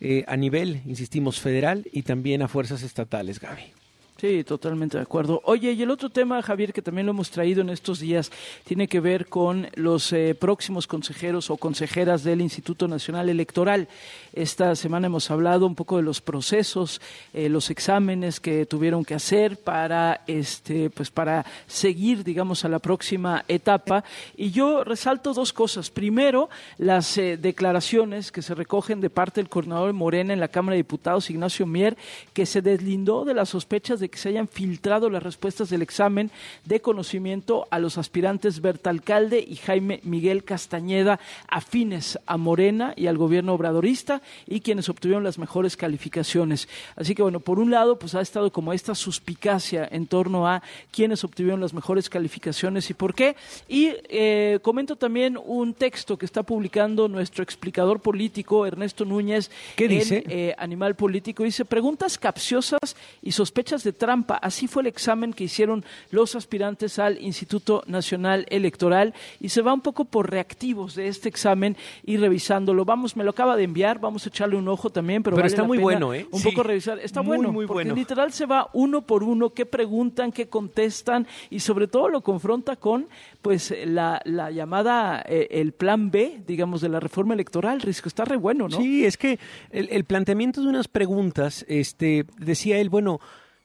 eh, 0.00 0.24
a 0.26 0.36
nivel 0.36 0.82
insistimos 0.86 1.40
federal 1.40 1.86
y 1.92 2.02
también 2.02 2.42
a 2.42 2.48
fuerzas 2.48 2.82
estatales 2.82 3.40
Gaby 3.40 3.77
Sí, 4.20 4.42
totalmente 4.42 4.96
de 4.96 5.04
acuerdo. 5.04 5.40
Oye, 5.44 5.70
y 5.70 5.80
el 5.80 5.92
otro 5.92 6.10
tema, 6.10 6.42
Javier, 6.42 6.72
que 6.72 6.82
también 6.82 7.06
lo 7.06 7.12
hemos 7.12 7.30
traído 7.30 7.60
en 7.60 7.70
estos 7.70 8.00
días, 8.00 8.32
tiene 8.64 8.88
que 8.88 8.98
ver 8.98 9.28
con 9.28 9.68
los 9.76 10.12
eh, 10.12 10.34
próximos 10.34 10.88
consejeros 10.88 11.50
o 11.50 11.56
consejeras 11.56 12.24
del 12.24 12.40
Instituto 12.40 12.88
Nacional 12.88 13.28
Electoral. 13.28 13.86
Esta 14.32 14.74
semana 14.74 15.06
hemos 15.06 15.30
hablado 15.30 15.68
un 15.68 15.76
poco 15.76 15.98
de 15.98 16.02
los 16.02 16.20
procesos, 16.20 17.00
eh, 17.32 17.48
los 17.48 17.70
exámenes 17.70 18.40
que 18.40 18.66
tuvieron 18.66 19.04
que 19.04 19.14
hacer 19.14 19.56
para, 19.56 20.22
este, 20.26 20.90
pues 20.90 21.12
para 21.12 21.46
seguir, 21.68 22.24
digamos, 22.24 22.64
a 22.64 22.68
la 22.68 22.80
próxima 22.80 23.44
etapa. 23.46 24.02
Y 24.36 24.50
yo 24.50 24.82
resalto 24.82 25.32
dos 25.32 25.52
cosas. 25.52 25.90
Primero, 25.90 26.50
las 26.76 27.16
eh, 27.18 27.36
declaraciones 27.36 28.32
que 28.32 28.42
se 28.42 28.56
recogen 28.56 29.00
de 29.00 29.10
parte 29.10 29.40
del 29.40 29.48
coordinador 29.48 29.92
Morena 29.92 30.32
en 30.32 30.40
la 30.40 30.48
Cámara 30.48 30.72
de 30.72 30.78
Diputados, 30.82 31.30
Ignacio 31.30 31.66
Mier, 31.66 31.96
que 32.32 32.46
se 32.46 32.62
deslindó 32.62 33.24
de 33.24 33.34
las 33.34 33.50
sospechas 33.50 34.00
de 34.00 34.07
de 34.08 34.10
que 34.10 34.18
se 34.18 34.30
hayan 34.30 34.48
filtrado 34.48 35.10
las 35.10 35.22
respuestas 35.22 35.68
del 35.68 35.82
examen 35.82 36.30
de 36.64 36.80
conocimiento 36.80 37.68
a 37.70 37.78
los 37.78 37.98
aspirantes 37.98 38.62
Berta 38.62 38.88
Alcalde 38.88 39.44
y 39.46 39.56
Jaime 39.56 40.00
Miguel 40.02 40.44
Castañeda, 40.44 41.20
afines 41.46 42.18
a 42.26 42.38
Morena 42.38 42.94
y 42.96 43.06
al 43.06 43.18
gobierno 43.18 43.52
obradorista, 43.52 44.22
y 44.46 44.60
quienes 44.60 44.88
obtuvieron 44.88 45.24
las 45.24 45.38
mejores 45.38 45.76
calificaciones. 45.76 46.68
Así 46.96 47.14
que, 47.14 47.22
bueno, 47.22 47.40
por 47.40 47.58
un 47.58 47.70
lado, 47.70 47.98
pues 47.98 48.14
ha 48.14 48.20
estado 48.20 48.50
como 48.50 48.72
esta 48.72 48.94
suspicacia 48.94 49.86
en 49.90 50.06
torno 50.06 50.48
a 50.48 50.62
quienes 50.90 51.22
obtuvieron 51.24 51.60
las 51.60 51.74
mejores 51.74 52.08
calificaciones 52.08 52.88
y 52.88 52.94
por 52.94 53.14
qué. 53.14 53.36
Y 53.68 53.92
eh, 54.08 54.58
comento 54.62 54.96
también 54.96 55.38
un 55.44 55.74
texto 55.74 56.16
que 56.16 56.24
está 56.24 56.42
publicando 56.42 57.08
nuestro 57.08 57.44
explicador 57.44 58.00
político, 58.00 58.64
Ernesto 58.64 59.04
Núñez, 59.04 59.50
¿Qué 59.76 59.86
dice? 59.86 60.24
en 60.24 60.30
eh, 60.30 60.54
Animal 60.56 60.96
Político. 60.96 61.42
Dice, 61.44 61.64
preguntas 61.64 62.16
capciosas 62.18 62.96
y 63.22 63.32
sospechas 63.32 63.84
de 63.84 63.92
trampa. 63.98 64.36
Así 64.36 64.66
fue 64.68 64.82
el 64.82 64.86
examen 64.86 65.32
que 65.32 65.44
hicieron 65.44 65.84
los 66.10 66.34
aspirantes 66.36 66.98
al 66.98 67.20
Instituto 67.20 67.82
Nacional 67.86 68.46
Electoral 68.48 69.12
y 69.40 69.50
se 69.50 69.60
va 69.62 69.74
un 69.74 69.80
poco 69.80 70.04
por 70.06 70.30
reactivos 70.30 70.94
de 70.94 71.08
este 71.08 71.28
examen 71.28 71.76
y 72.04 72.16
revisándolo. 72.16 72.84
Vamos, 72.84 73.16
me 73.16 73.24
lo 73.24 73.30
acaba 73.30 73.56
de 73.56 73.64
enviar, 73.64 73.98
vamos 74.00 74.24
a 74.24 74.28
echarle 74.28 74.56
un 74.56 74.68
ojo 74.68 74.90
también, 74.90 75.22
pero, 75.22 75.34
Pero 75.36 75.42
vale 75.42 75.48
está 75.52 75.62
la 75.62 75.68
muy 75.68 75.78
pena 75.78 75.84
bueno, 75.84 76.14
¿eh? 76.14 76.26
Un 76.30 76.40
Sí. 76.40 76.48
poco 76.48 76.62
revisar. 76.62 76.98
Está 77.00 77.22
Muy, 77.22 77.36
bueno, 77.36 77.52
muy 77.52 77.66
porque 77.66 77.84
bueno. 77.84 77.94
literal 77.94 78.32
se 78.32 78.46
va 78.46 78.70
uno 78.72 79.02
por 79.02 79.22
uno, 79.22 79.50
qué 79.50 79.66
preguntan, 79.66 80.32
qué 80.32 80.48
contestan 80.48 81.26
y 81.50 81.60
sobre 81.60 81.88
todo 81.88 82.08
lo 82.08 82.20
confronta 82.22 82.76
con 82.76 83.08
pues 83.42 83.74
la, 83.84 84.20
la 84.24 84.50
llamada, 84.50 85.22
eh, 85.26 85.48
el 85.50 85.72
plan 85.72 86.10
B, 86.10 86.40
digamos, 86.46 86.80
de 86.80 86.88
la 86.88 87.00
reforma 87.00 87.34
electoral. 87.34 87.80
Risco, 87.80 88.08
está 88.08 88.24
re 88.24 88.36
bueno, 88.36 88.68
¿no? 88.68 88.76
Sí, 88.76 89.04
es 89.04 89.16
que 89.16 89.38
el, 89.70 89.88
el 89.90 90.04
planteamiento 90.04 90.60
de 90.60 90.68
unas 90.68 90.88
preguntas, 90.88 91.64
este, 91.68 92.24
decía 92.38 92.78
él, 92.78 92.88
bueno, 92.90 93.20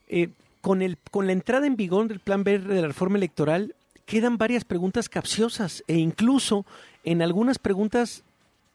eh, 0.08 0.30
con, 0.62 0.82
el, 0.82 0.98
con 1.12 1.28
la 1.28 1.34
entrada 1.34 1.68
en 1.68 1.76
vigor 1.76 2.08
del 2.08 2.20
plan 2.20 2.44
B 2.44 2.60
de 2.60 2.82
la 2.82 2.88
reforma 2.88 3.18
electoral, 3.18 3.76
quedan 4.06 4.38
varias 4.38 4.66
preguntas 4.66 5.10
capciosas 5.10 5.84
e 5.88 5.96
incluso 5.96 6.66
en 7.04 7.22
algunas 7.22 7.60
preguntas, 7.60 8.24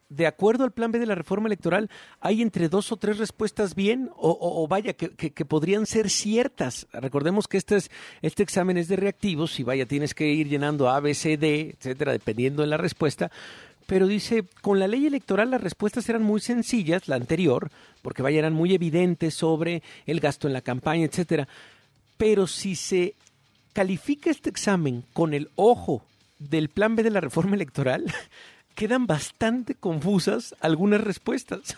de 0.09 0.27
acuerdo 0.27 0.65
al 0.65 0.73
plan 0.73 0.91
B 0.91 0.99
de 0.99 1.07
la 1.07 1.15
reforma 1.15 1.49
electoral, 1.49 1.91
hay 2.21 2.41
entre 2.43 2.69
dos 2.69 2.93
o 2.93 2.97
tres 2.97 3.19
respuestas 3.19 3.75
bien 3.75 4.11
o, 4.17 4.67
vaya, 4.69 4.95
que, 4.95 5.45
podrían 5.45 5.87
ser 5.87 6.09
ciertas. 6.11 6.87
Recordemos 6.93 7.47
que 7.47 7.59
este, 7.59 7.77
es, 7.77 7.91
este 8.23 8.43
examen 8.43 8.79
es 8.79 8.89
de 8.89 8.97
reactivos 8.97 9.59
y 9.61 9.65
vaya, 9.65 9.87
tienes 9.87 10.15
que 10.15 10.27
ir 10.27 10.49
llenando 10.49 10.89
A, 10.89 11.01
B, 11.01 11.15
C, 11.15 11.37
D, 11.37 11.77
etcétera, 11.79 12.13
dependiendo 12.13 12.63
de 12.63 12.69
la 12.69 12.77
respuesta 12.77 13.31
pero 13.89 14.07
dice, 14.07 14.45
con 14.61 14.79
la 14.79 14.87
ley 14.87 15.07
electoral 15.07 15.51
las 15.51 15.63
respuestas 15.63 16.07
eran 16.11 16.23
muy 16.23 16.43
sencillas, 16.43 17.09
la 17.09 17.17
anterior, 17.17 17.71
porque 18.03 18.21
vaya, 18.21 18.39
eran 18.39 18.53
muy 18.53 18.75
evidentes 18.75 19.33
sobre 19.33 19.83
el 20.05 20.21
gasto 20.21 20.47
en 20.47 20.53
la 20.53 20.61
campaña, 20.61 21.07
etcétera. 21.07 21.49
Pero 22.19 22.47
si 22.47 22.77
se 22.77 23.15
califica 23.73 24.31
este 24.31 24.51
examen 24.51 25.05
con 25.15 25.33
el 25.33 25.49
ojo 25.57 26.03
del 26.39 26.69
plan 26.69 26.97
B 26.97 27.03
de 27.03 27.11
la 27.11 27.23
reforma 27.23 27.57
electoral, 27.57 28.05
quedan 28.79 29.09
bastante 29.09 29.75
confusas 29.75 30.55
algunas 30.61 31.01
respuestas. 31.01 31.77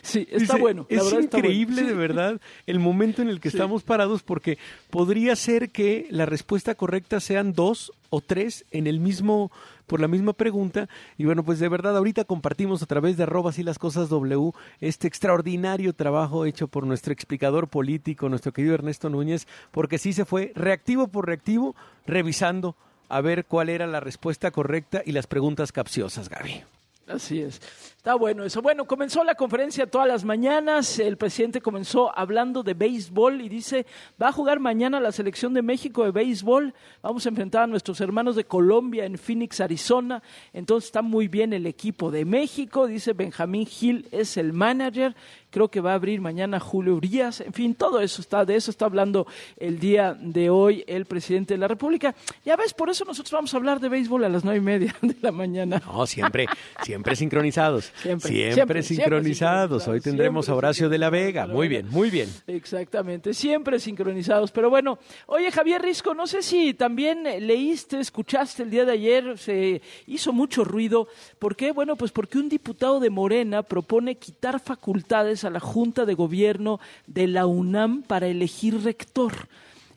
Sí, 0.00 0.20
está 0.30 0.54
Dice, 0.54 0.58
bueno. 0.60 0.86
la 0.88 0.96
Es 0.96 1.02
bueno. 1.02 1.20
increíble, 1.20 1.82
de 1.82 1.94
verdad, 1.94 2.40
el 2.66 2.78
momento 2.78 3.20
en 3.22 3.28
el 3.28 3.40
que 3.40 3.50
Sí. 3.50 3.56
estamos 3.56 3.82
parados, 3.82 4.22
porque 4.22 4.56
podría 4.88 5.34
ser 5.36 5.70
que 5.70 6.06
la 6.10 6.24
respuesta 6.26 6.76
correcta 6.76 7.18
sean 7.20 7.52
dos 7.52 7.92
o 8.08 8.20
tres 8.20 8.64
en 8.70 8.86
el 8.86 9.00
mismo, 9.00 9.50
por 9.86 10.00
la 10.00 10.06
misma 10.08 10.32
pregunta. 10.32 10.88
Y 11.18 11.24
bueno, 11.24 11.44
pues 11.44 11.58
de 11.58 11.68
verdad, 11.68 11.96
ahorita 11.96 12.24
compartimos 12.24 12.82
a 12.82 12.86
través 12.86 13.16
de 13.16 13.24
arroba 13.24 13.50
y 13.56 13.62
las 13.64 13.78
cosas 13.80 14.08
W 14.08 14.52
este 14.80 15.08
extraordinario 15.08 15.92
trabajo 15.92 16.46
hecho 16.46 16.68
por 16.68 16.86
nuestro 16.86 17.12
explicador 17.12 17.66
político, 17.68 18.28
nuestro 18.28 18.52
querido 18.52 18.74
Ernesto 18.74 19.10
Núñez, 19.10 19.46
porque 19.72 19.98
sí 19.98 20.12
se 20.12 20.24
fue 20.24 20.52
reactivo 20.54 21.08
por 21.08 21.26
reactivo, 21.26 21.74
revisando 22.06 22.76
a 23.12 23.20
ver 23.20 23.44
cuál 23.44 23.68
era 23.68 23.86
la 23.86 24.00
respuesta 24.00 24.50
correcta 24.50 25.02
y 25.04 25.12
las 25.12 25.26
preguntas 25.26 25.70
capciosas, 25.70 26.30
Gaby. 26.30 26.64
Así 27.06 27.42
es. 27.42 27.60
Está 28.02 28.16
bueno 28.16 28.42
eso. 28.42 28.60
Bueno, 28.62 28.84
comenzó 28.84 29.22
la 29.22 29.36
conferencia 29.36 29.86
todas 29.86 30.08
las 30.08 30.24
mañanas. 30.24 30.98
El 30.98 31.16
presidente 31.16 31.60
comenzó 31.60 32.10
hablando 32.18 32.64
de 32.64 32.74
béisbol 32.74 33.40
y 33.40 33.48
dice, 33.48 33.86
va 34.20 34.26
a 34.26 34.32
jugar 34.32 34.58
mañana 34.58 34.98
la 34.98 35.12
selección 35.12 35.54
de 35.54 35.62
México 35.62 36.02
de 36.02 36.10
béisbol. 36.10 36.74
Vamos 37.00 37.24
a 37.24 37.28
enfrentar 37.28 37.62
a 37.62 37.66
nuestros 37.68 38.00
hermanos 38.00 38.34
de 38.34 38.42
Colombia 38.42 39.04
en 39.04 39.18
Phoenix, 39.18 39.60
Arizona. 39.60 40.20
Entonces 40.52 40.88
está 40.88 41.00
muy 41.00 41.28
bien 41.28 41.52
el 41.52 41.64
equipo 41.64 42.10
de 42.10 42.24
México. 42.24 42.88
Dice 42.88 43.12
Benjamín 43.12 43.66
Gil 43.66 44.08
es 44.10 44.36
el 44.36 44.52
manager. 44.52 45.14
Creo 45.50 45.68
que 45.68 45.80
va 45.80 45.92
a 45.92 45.94
abrir 45.94 46.20
mañana 46.20 46.58
Julio 46.58 46.96
Urias. 46.96 47.40
En 47.40 47.52
fin, 47.52 47.74
todo 47.74 48.00
eso 48.00 48.20
está, 48.20 48.44
de 48.44 48.56
eso 48.56 48.72
está 48.72 48.86
hablando 48.86 49.28
el 49.58 49.78
día 49.78 50.16
de 50.18 50.50
hoy 50.50 50.82
el 50.88 51.04
presidente 51.04 51.54
de 51.54 51.58
la 51.58 51.68
República. 51.68 52.16
Ya 52.44 52.56
ves, 52.56 52.74
por 52.74 52.90
eso 52.90 53.04
nosotros 53.04 53.30
vamos 53.30 53.54
a 53.54 53.58
hablar 53.58 53.78
de 53.78 53.88
béisbol 53.88 54.24
a 54.24 54.28
las 54.28 54.42
nueve 54.42 54.58
y 54.58 54.62
media 54.62 54.96
de 55.02 55.14
la 55.20 55.30
mañana. 55.30 55.80
No, 55.86 56.04
siempre, 56.06 56.48
siempre 56.82 57.14
sincronizados. 57.14 57.91
Siempre, 58.00 58.30
Siempre, 58.30 58.54
siempre, 58.54 58.54
siempre 58.54 58.82
sincronizados. 58.82 59.88
Hoy 59.88 60.00
tendremos 60.00 60.48
a 60.48 60.54
Horacio 60.54 60.88
de 60.88 60.98
la 60.98 61.10
Vega. 61.10 61.46
Muy 61.46 61.68
bien, 61.68 61.88
muy 61.90 62.10
bien. 62.10 62.28
Exactamente, 62.46 63.34
siempre 63.34 63.78
sincronizados. 63.78 64.50
Pero 64.50 64.70
bueno, 64.70 64.98
oye 65.26 65.50
Javier 65.50 65.82
Risco, 65.82 66.14
no 66.14 66.26
sé 66.26 66.42
si 66.42 66.74
también 66.74 67.24
leíste, 67.46 68.00
escuchaste 68.00 68.62
el 68.62 68.70
día 68.70 68.84
de 68.84 68.92
ayer, 68.92 69.38
se 69.38 69.82
hizo 70.06 70.32
mucho 70.32 70.64
ruido. 70.64 71.08
¿Por 71.38 71.56
qué? 71.56 71.72
Bueno, 71.72 71.96
pues 71.96 72.12
porque 72.12 72.38
un 72.38 72.48
diputado 72.48 73.00
de 73.00 73.10
Morena 73.10 73.62
propone 73.62 74.16
quitar 74.16 74.60
facultades 74.60 75.44
a 75.44 75.50
la 75.50 75.60
Junta 75.60 76.04
de 76.04 76.14
Gobierno 76.14 76.80
de 77.06 77.26
la 77.26 77.46
UNAM 77.46 78.02
para 78.02 78.26
elegir 78.26 78.82
rector. 78.82 79.32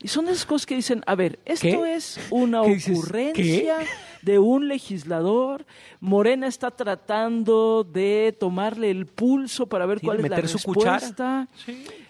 Y 0.06 0.08
son 0.08 0.28
esas 0.28 0.46
cosas 0.46 0.68
que 0.68 0.76
dicen, 0.76 1.02
a 1.08 1.16
ver, 1.16 1.40
esto 1.46 1.82
¿Qué? 1.82 1.96
es 1.96 2.20
una 2.30 2.62
ocurrencia 2.62 3.78
de 4.22 4.38
un 4.38 4.68
legislador. 4.68 5.66
Morena 6.00 6.46
está 6.46 6.70
tratando 6.70 7.84
de 7.84 8.38
tomarle 8.40 8.92
el 8.92 9.08
pulso 9.08 9.66
para 9.66 9.88
ver 9.88 10.02
cuál 10.02 10.20
es 10.20 10.30
la 10.30 10.38
respuesta. 10.38 11.48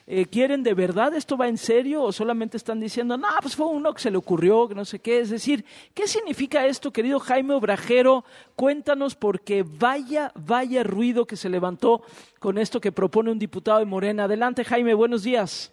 Eh, 0.07 0.25
¿Quieren 0.25 0.61
de 0.61 0.73
verdad 0.73 1.15
esto 1.15 1.37
va 1.37 1.47
en 1.47 1.57
serio 1.57 2.03
o 2.03 2.11
solamente 2.11 2.57
están 2.57 2.81
diciendo, 2.81 3.15
no, 3.15 3.29
pues 3.41 3.55
fue 3.55 3.67
uno 3.67 3.93
que 3.93 4.01
se 4.01 4.11
le 4.11 4.17
ocurrió, 4.17 4.67
que 4.67 4.75
no 4.75 4.83
sé 4.83 4.99
qué? 4.99 5.21
Es 5.21 5.29
decir, 5.29 5.63
¿qué 5.93 6.05
significa 6.05 6.67
esto, 6.67 6.91
querido 6.91 7.21
Jaime 7.21 7.53
Obrajero? 7.53 8.25
Cuéntanos 8.57 9.15
porque 9.15 9.63
vaya, 9.63 10.33
vaya 10.35 10.83
ruido 10.83 11.25
que 11.25 11.37
se 11.37 11.47
levantó 11.47 12.01
con 12.39 12.57
esto 12.57 12.81
que 12.81 12.91
propone 12.91 13.31
un 13.31 13.39
diputado 13.39 13.79
de 13.79 13.85
Morena. 13.85 14.25
Adelante, 14.25 14.65
Jaime, 14.65 14.93
buenos 14.93 15.23
días. 15.23 15.71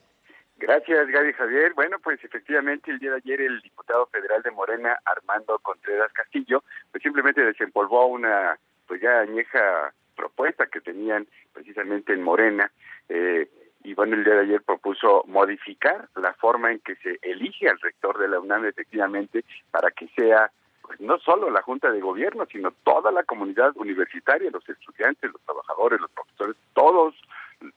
Gracias, 0.63 1.09
Gaby 1.09 1.33
Javier. 1.33 1.75
Bueno, 1.75 1.99
pues 1.99 2.23
efectivamente 2.23 2.93
el 2.93 3.01
día 3.01 3.11
de 3.11 3.17
ayer 3.17 3.41
el 3.41 3.61
diputado 3.63 4.07
federal 4.07 4.43
de 4.43 4.53
Morena, 4.53 4.97
Armando 5.05 5.59
Contreras 5.59 6.13
Castillo, 6.13 6.63
pues 6.93 7.03
simplemente 7.03 7.45
desempolvó 7.45 8.07
una 8.07 8.57
pues 8.87 9.01
ya 9.01 9.23
añeja 9.23 9.93
propuesta 10.15 10.67
que 10.67 10.81
tenían 10.81 11.27
precisamente 11.53 12.13
en 12.13 12.23
Morena. 12.23 12.71
Eh, 13.09 13.51
y 13.83 13.95
bueno, 13.95 14.15
el 14.15 14.23
día 14.23 14.35
de 14.35 14.43
ayer 14.43 14.63
propuso 14.63 15.25
modificar 15.27 16.09
la 16.15 16.33
forma 16.35 16.71
en 16.71 16.79
que 16.79 16.95
se 16.95 17.19
elige 17.23 17.69
al 17.69 17.81
rector 17.81 18.17
de 18.21 18.29
la 18.29 18.39
UNAM 18.39 18.65
efectivamente 18.65 19.45
para 19.73 19.91
que 19.91 20.07
sea 20.15 20.53
pues 20.81 21.01
no 21.01 21.19
solo 21.19 21.51
la 21.51 21.63
Junta 21.63 21.91
de 21.91 22.01
Gobierno, 22.01 22.47
sino 22.47 22.71
toda 22.85 23.11
la 23.11 23.25
comunidad 23.25 23.73
universitaria, 23.75 24.49
los 24.53 24.69
estudiantes, 24.69 25.33
los 25.33 25.43
trabajadores, 25.43 26.01
los 26.01 26.11
profesores, 26.13 26.57
todos, 26.73 27.17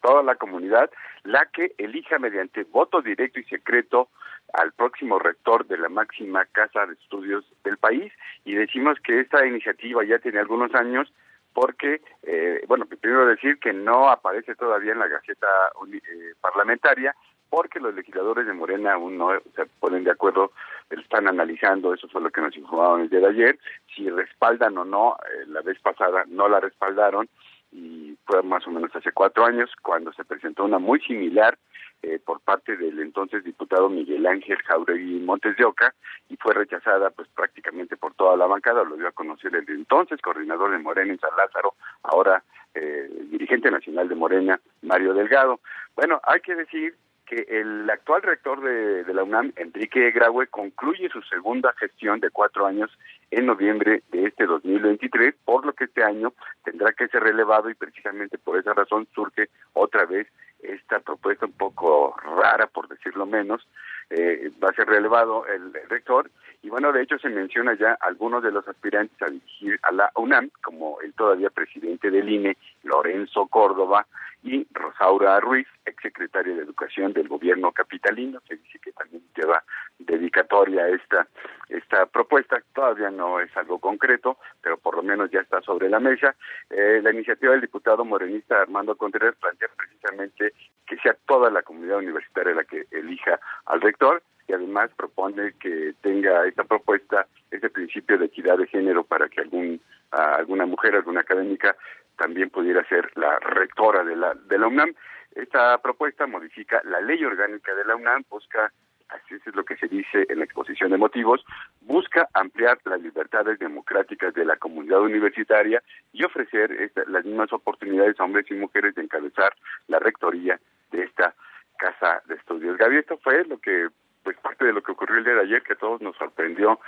toda 0.01 0.23
la 0.23 0.35
comunidad, 0.35 0.89
la 1.23 1.45
que 1.47 1.73
elija 1.77 2.19
mediante 2.19 2.63
voto 2.63 3.01
directo 3.01 3.39
y 3.39 3.43
secreto 3.43 4.09
al 4.53 4.71
próximo 4.73 5.19
rector 5.19 5.65
de 5.67 5.77
la 5.77 5.89
máxima 5.89 6.45
casa 6.45 6.85
de 6.85 6.93
estudios 6.93 7.45
del 7.63 7.77
país. 7.77 8.11
Y 8.45 8.53
decimos 8.53 8.99
que 9.03 9.19
esta 9.19 9.45
iniciativa 9.45 10.03
ya 10.03 10.19
tiene 10.19 10.39
algunos 10.39 10.73
años 10.75 11.11
porque, 11.53 12.01
eh, 12.23 12.61
bueno, 12.67 12.85
primero 12.85 13.25
decir 13.25 13.59
que 13.59 13.71
no 13.71 14.09
aparece 14.09 14.55
todavía 14.55 14.91
en 14.91 14.99
la 14.99 15.07
Gaceta 15.07 15.47
eh, 15.93 16.33
Parlamentaria, 16.41 17.15
porque 17.49 17.79
los 17.79 17.95
legisladores 17.95 18.45
de 18.45 18.51
Morena 18.51 18.93
aún 18.93 19.17
no 19.17 19.29
se 19.55 19.65
ponen 19.79 20.03
de 20.03 20.11
acuerdo, 20.11 20.51
están 20.89 21.29
analizando, 21.29 21.93
eso 21.93 22.09
fue 22.09 22.21
lo 22.21 22.29
que 22.29 22.41
nos 22.41 22.55
informaron 22.57 23.01
el 23.01 23.09
día 23.09 23.21
de 23.21 23.29
ayer, 23.29 23.59
si 23.95 24.09
respaldan 24.09 24.77
o 24.77 24.83
no, 24.83 25.15
eh, 25.23 25.45
la 25.47 25.61
vez 25.61 25.79
pasada 25.79 26.25
no 26.27 26.49
la 26.49 26.59
respaldaron, 26.59 27.29
y 27.75 28.17
fue 28.25 28.41
más 28.41 28.65
o 28.67 28.72
menos 28.72 28.96
hace 28.96 29.12
cuatro 29.12 29.46
años 29.46 29.70
cuando 29.82 30.13
se 30.13 30.24
presentó 30.24 30.63
una 30.63 30.79
muy 30.79 31.01
similar 31.01 31.58
eh, 32.01 32.20
por 32.24 32.39
parte 32.39 32.77
del 32.77 33.00
entonces 33.00 33.44
diputado 33.44 33.89
Miguel 33.89 34.25
Ángel 34.25 34.58
Jauregui 34.63 35.20
Montes 35.20 35.58
de 35.58 35.65
Oca 35.65 35.94
y 36.29 36.38
fue 36.38 36.53
rechazada 36.53 37.10
pues 37.10 37.27
prácticamente 37.36 37.98
por 37.98 38.13
toda 38.13 38.38
la 38.38 38.46
bancada, 38.46 38.84
lo 38.84 38.96
dio 38.96 39.08
a 39.08 39.12
conocer 39.12 39.53
el 39.55 39.65
entonces 39.67 40.22
coordinador 40.22 40.72
de 40.72 40.77
Morena 40.77 41.12
en 41.12 41.20
San 41.20 41.36
Lázaro, 41.36 41.74
ahora 42.03 42.44
eh, 42.74 43.10
dirigente 43.32 43.70
nacional 43.72 44.08
de 44.08 44.15
Morena, 44.15 44.60
Mario 44.82 45.13
Delgado. 45.13 45.60
Bueno, 45.96 46.22
hay 46.24 46.39
que 46.41 46.55
decir 46.55 46.96
que 47.25 47.46
el 47.48 47.89
actual 47.89 48.22
rector 48.22 48.62
de, 48.62 49.03
de 49.03 49.13
la 49.13 49.24
UNAM, 49.24 49.51
Enrique 49.55 50.12
Graue, 50.12 50.48
concluye 50.48 51.10
su 51.10 51.22
segunda 51.24 51.74
gestión 51.74 52.20
de 52.20 52.29
cuatro 52.29 52.65
años 52.67 52.91
en 53.35 53.47
noviembre 53.47 54.01
de 54.11 54.27
este 54.27 54.45
2023, 54.45 55.35
por 55.43 55.65
lo 55.65 55.73
que 55.73 55.83
este 55.83 56.01
año 56.01 56.33
tendrá 56.63 56.93
que 56.93 57.09
ser 57.09 57.21
relevado 57.21 57.69
y 57.69 57.75
precisamente 57.75 58.37
por 58.37 58.57
esa 58.57 58.73
razón 58.73 59.09
surge 59.13 59.49
otra 59.73 60.05
vez 60.05 60.25
esta 60.63 61.01
propuesta 61.01 61.45
un 61.45 61.51
poco 61.51 62.15
rara, 62.17 62.67
por 62.67 62.87
decirlo 62.87 63.25
menos, 63.25 63.67
eh, 64.09 64.51
va 64.63 64.69
a 64.69 64.74
ser 64.74 64.88
relevado 64.88 65.45
el, 65.47 65.74
rector. 65.89 66.29
Y 66.62 66.69
bueno, 66.69 66.91
de 66.91 67.03
hecho 67.03 67.17
se 67.19 67.29
menciona 67.29 67.75
ya 67.75 67.97
algunos 68.00 68.41
de 68.43 68.51
los 68.51 68.67
aspirantes 68.67 69.21
a 69.21 69.29
dirigir 69.29 69.79
a 69.83 69.91
la 69.91 70.12
UNAM, 70.15 70.50
como 70.63 71.00
el 71.01 71.13
todavía 71.13 71.50
presidente 71.50 72.09
del 72.09 72.27
INE, 72.27 72.57
Lorenzo 72.83 73.47
Córdoba, 73.47 74.07
y 74.45 74.67
Rosaura 74.71 75.39
Ruiz, 75.39 75.67
exsecretaria 75.85 76.55
de 76.55 76.62
Educación 76.62 77.13
del 77.13 77.27
gobierno 77.27 77.71
capitalino, 77.71 78.39
se 78.47 78.55
dice 78.55 78.77
que 78.77 78.91
también 78.91 79.24
lleva 79.35 79.63
dedicatoria 79.97 80.88
esta, 80.88 81.27
esta 81.67 82.05
propuesta, 82.05 82.62
todavía 82.74 83.09
no 83.09 83.39
es 83.39 83.50
algo 83.57 83.79
concreto, 83.79 84.38
pero 84.62 84.77
por 84.77 84.97
lo 84.97 85.01
menos 85.03 85.31
ya 85.31 85.39
está 85.39 85.62
sobre 85.62 85.89
la 85.89 86.00
mesa. 86.00 86.35
Eh, 86.69 87.00
la 87.01 87.12
iniciativa 87.12 87.53
del 87.53 87.62
diputado 87.62 88.05
morenista 88.05 88.62
Armando 88.62 88.95
Contreras 88.95 89.35
plantea 89.35 89.69
precisamente 89.75 90.53
que 90.85 90.97
sea 90.97 91.15
toda 91.25 91.49
la 91.49 91.63
comunidad 91.63 91.97
universitaria 91.97 92.53
la 92.53 92.63
que 92.63 92.85
elija 92.91 93.39
al 93.65 93.81
rector 93.81 94.21
y 94.47 94.53
además 94.53 94.91
propone 94.95 95.53
que 95.59 95.93
tenga 96.01 96.45
esta 96.45 96.63
propuesta 96.63 97.27
ese 97.51 97.69
principio 97.69 98.17
de 98.17 98.25
equidad 98.25 98.57
de 98.57 98.67
género 98.67 99.03
para 99.03 99.27
que 99.27 99.41
algún 99.41 99.81
alguna 100.11 100.65
mujer, 100.65 100.95
alguna 100.95 101.21
académica 101.21 101.75
también 102.17 102.49
pudiera 102.49 102.87
ser 102.87 103.11
la 103.15 103.39
rectora 103.39 104.03
de 104.03 104.15
la 104.15 104.33
de 104.33 104.57
la 104.57 104.67
UNAM. 104.67 104.93
Esta 105.33 105.77
propuesta 105.79 106.27
modifica 106.27 106.81
la 106.85 107.01
ley 107.01 107.23
orgánica 107.25 107.73
de 107.75 107.85
la 107.85 107.95
UNAM, 107.95 108.23
busca 108.29 108.71
así 109.09 109.35
es 109.35 109.55
lo 109.55 109.63
que 109.63 109.77
se 109.77 109.87
dice 109.87 110.25
en 110.29 110.39
la 110.39 110.45
exposición 110.45 110.91
de 110.91 110.97
motivos, 110.97 111.43
busca 111.81 112.27
ampliar 112.33 112.79
las 112.85 113.01
libertades 113.01 113.59
democráticas 113.59 114.33
de 114.33 114.45
la 114.45 114.57
comunidad 114.57 115.01
universitaria 115.01 115.83
y 116.11 116.23
ofrecer 116.23 116.91
las 117.07 117.25
mismas 117.25 117.51
oportunidades 117.53 118.19
a 118.19 118.23
hombres 118.23 118.49
y 118.49 118.55
mujeres 118.55 118.95
de 118.95 119.03
encabezar 119.03 119.53
la 119.87 119.99
rectoría 119.99 120.59
de 120.91 121.03
esta 121.03 121.35
casa 121.77 122.21
de 122.27 122.35
estudios. 122.35 122.77
Gaby, 122.77 122.97
esto 122.97 123.17
fue 123.17 123.43
lo 123.45 123.57
que 123.59 123.89
pues 124.25 124.37
parte 124.37 124.65
de 124.65 124.73
lo 124.73 124.81
que 124.81 124.91
ocurrió 124.91 125.19
el 125.19 125.23
día 125.23 125.35
de 125.35 125.41
ayer, 125.41 125.61
que 125.61 125.73
a 125.73 125.77
todos 125.77 126.01
nos 126.01 126.17
sorprendió 126.17 126.79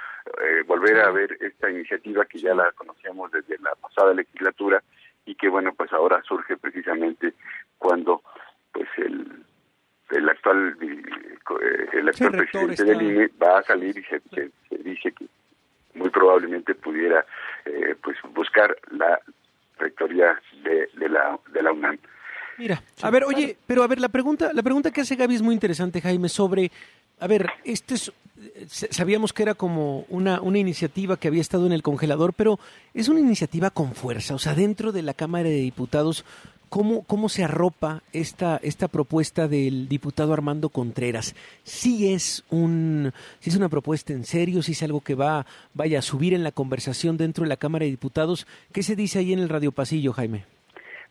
eh, 0.42 0.64
volver 0.66 1.00
a 1.00 1.12
ver 1.12 1.38
esta 1.40 1.70
iniciativa 1.70 2.26
que 2.26 2.40
ya 2.40 2.56
la 2.56 2.72
conocíamos 2.72 3.32
desde 3.32 3.60
la 3.60 3.76
pasada 3.76 4.14
legislatura 4.16 4.84
y 5.24 5.36
que 5.36 5.48
bueno 5.48 5.72
pues 5.74 5.94
ahora 5.94 6.20
surge 6.24 6.58
precisamente 6.58 7.36
cuando 7.78 8.24
pues 8.72 8.90
el 8.98 9.46
el 10.10 10.30
actual 10.30 10.76
eh, 10.82 11.88
el 11.94 12.10
actual 12.10 12.32
presidente 12.32 12.84
del 12.84 13.02
INE 13.04 13.30
va 13.42 13.60
a 13.60 13.64
salir 13.64 13.96
y 13.96 14.04
se, 14.04 14.20
dice 14.72 15.12
que 15.12 15.28
muy 15.94 16.10
probablemente 16.10 16.74
pudiera 16.74 17.24
eh, 17.66 17.96
pues 18.02 18.18
buscar 18.34 18.76
la 18.90 19.20
rectoría 19.78 20.42
de, 20.64 20.90
de 20.94 21.10
la 21.10 21.38
de 21.52 21.62
la 21.62 21.72
UNAM. 21.72 22.00
Mira, 22.58 22.84
a 23.02 23.10
ver, 23.12 23.24
oye, 23.24 23.56
pero 23.68 23.84
a 23.84 23.88
ver, 23.88 24.00
la 24.00 24.10
pregunta, 24.10 24.52
la 24.54 24.64
pregunta 24.64 24.92
que 24.92 25.02
hace 25.02 25.16
Gaby 25.16 25.36
es 25.36 25.42
muy 25.42 25.54
interesante, 25.54 26.02
Jaime, 26.02 26.28
sobre, 26.28 26.72
a 27.20 27.28
ver, 27.28 27.48
este 27.64 27.94
es, 27.94 28.12
sabíamos 28.68 29.32
que 29.32 29.44
era 29.44 29.54
como 29.54 30.06
una, 30.10 30.42
una 30.42 30.58
iniciativa 30.58 31.18
que 31.18 31.28
había 31.28 31.42
estado 31.42 31.68
en 31.68 31.72
el 31.72 31.84
congelador, 31.84 32.34
pero 32.34 32.60
es 32.96 33.10
una 33.10 33.20
iniciativa 33.20 33.70
con 33.70 33.94
fuerza, 33.94 34.34
o 34.34 34.40
sea, 34.40 34.56
dentro 34.56 34.92
de 34.92 35.04
la 35.04 35.14
Cámara 35.14 35.50
de 35.50 35.58
Diputados, 35.58 36.26
¿cómo, 36.70 37.04
cómo 37.04 37.30
se 37.30 37.44
arropa 37.44 38.02
esta, 38.12 38.60
esta 38.64 38.88
propuesta 38.88 39.48
del 39.48 39.88
diputado 39.88 40.34
Armando 40.34 40.70
Contreras? 40.70 41.36
Si 41.64 42.12
es 42.12 42.44
un, 42.50 43.14
si 43.40 43.52
es 43.52 43.56
una 43.56 43.70
propuesta 43.70 44.14
en 44.14 44.26
serio, 44.26 44.64
si 44.64 44.72
es 44.72 44.82
algo 44.82 45.02
que 45.02 45.14
va, 45.14 45.46
vaya 45.76 46.00
a 46.00 46.04
subir 46.04 46.34
en 46.34 46.44
la 46.44 46.52
conversación 46.52 47.18
dentro 47.18 47.44
de 47.44 47.50
la 47.50 47.58
Cámara 47.58 47.86
de 47.86 47.92
Diputados, 47.92 48.48
¿qué 48.72 48.82
se 48.82 48.96
dice 48.96 49.20
ahí 49.20 49.32
en 49.32 49.40
el 49.40 49.50
Radio 49.50 49.72
Pasillo, 49.72 50.12
Jaime? 50.14 50.57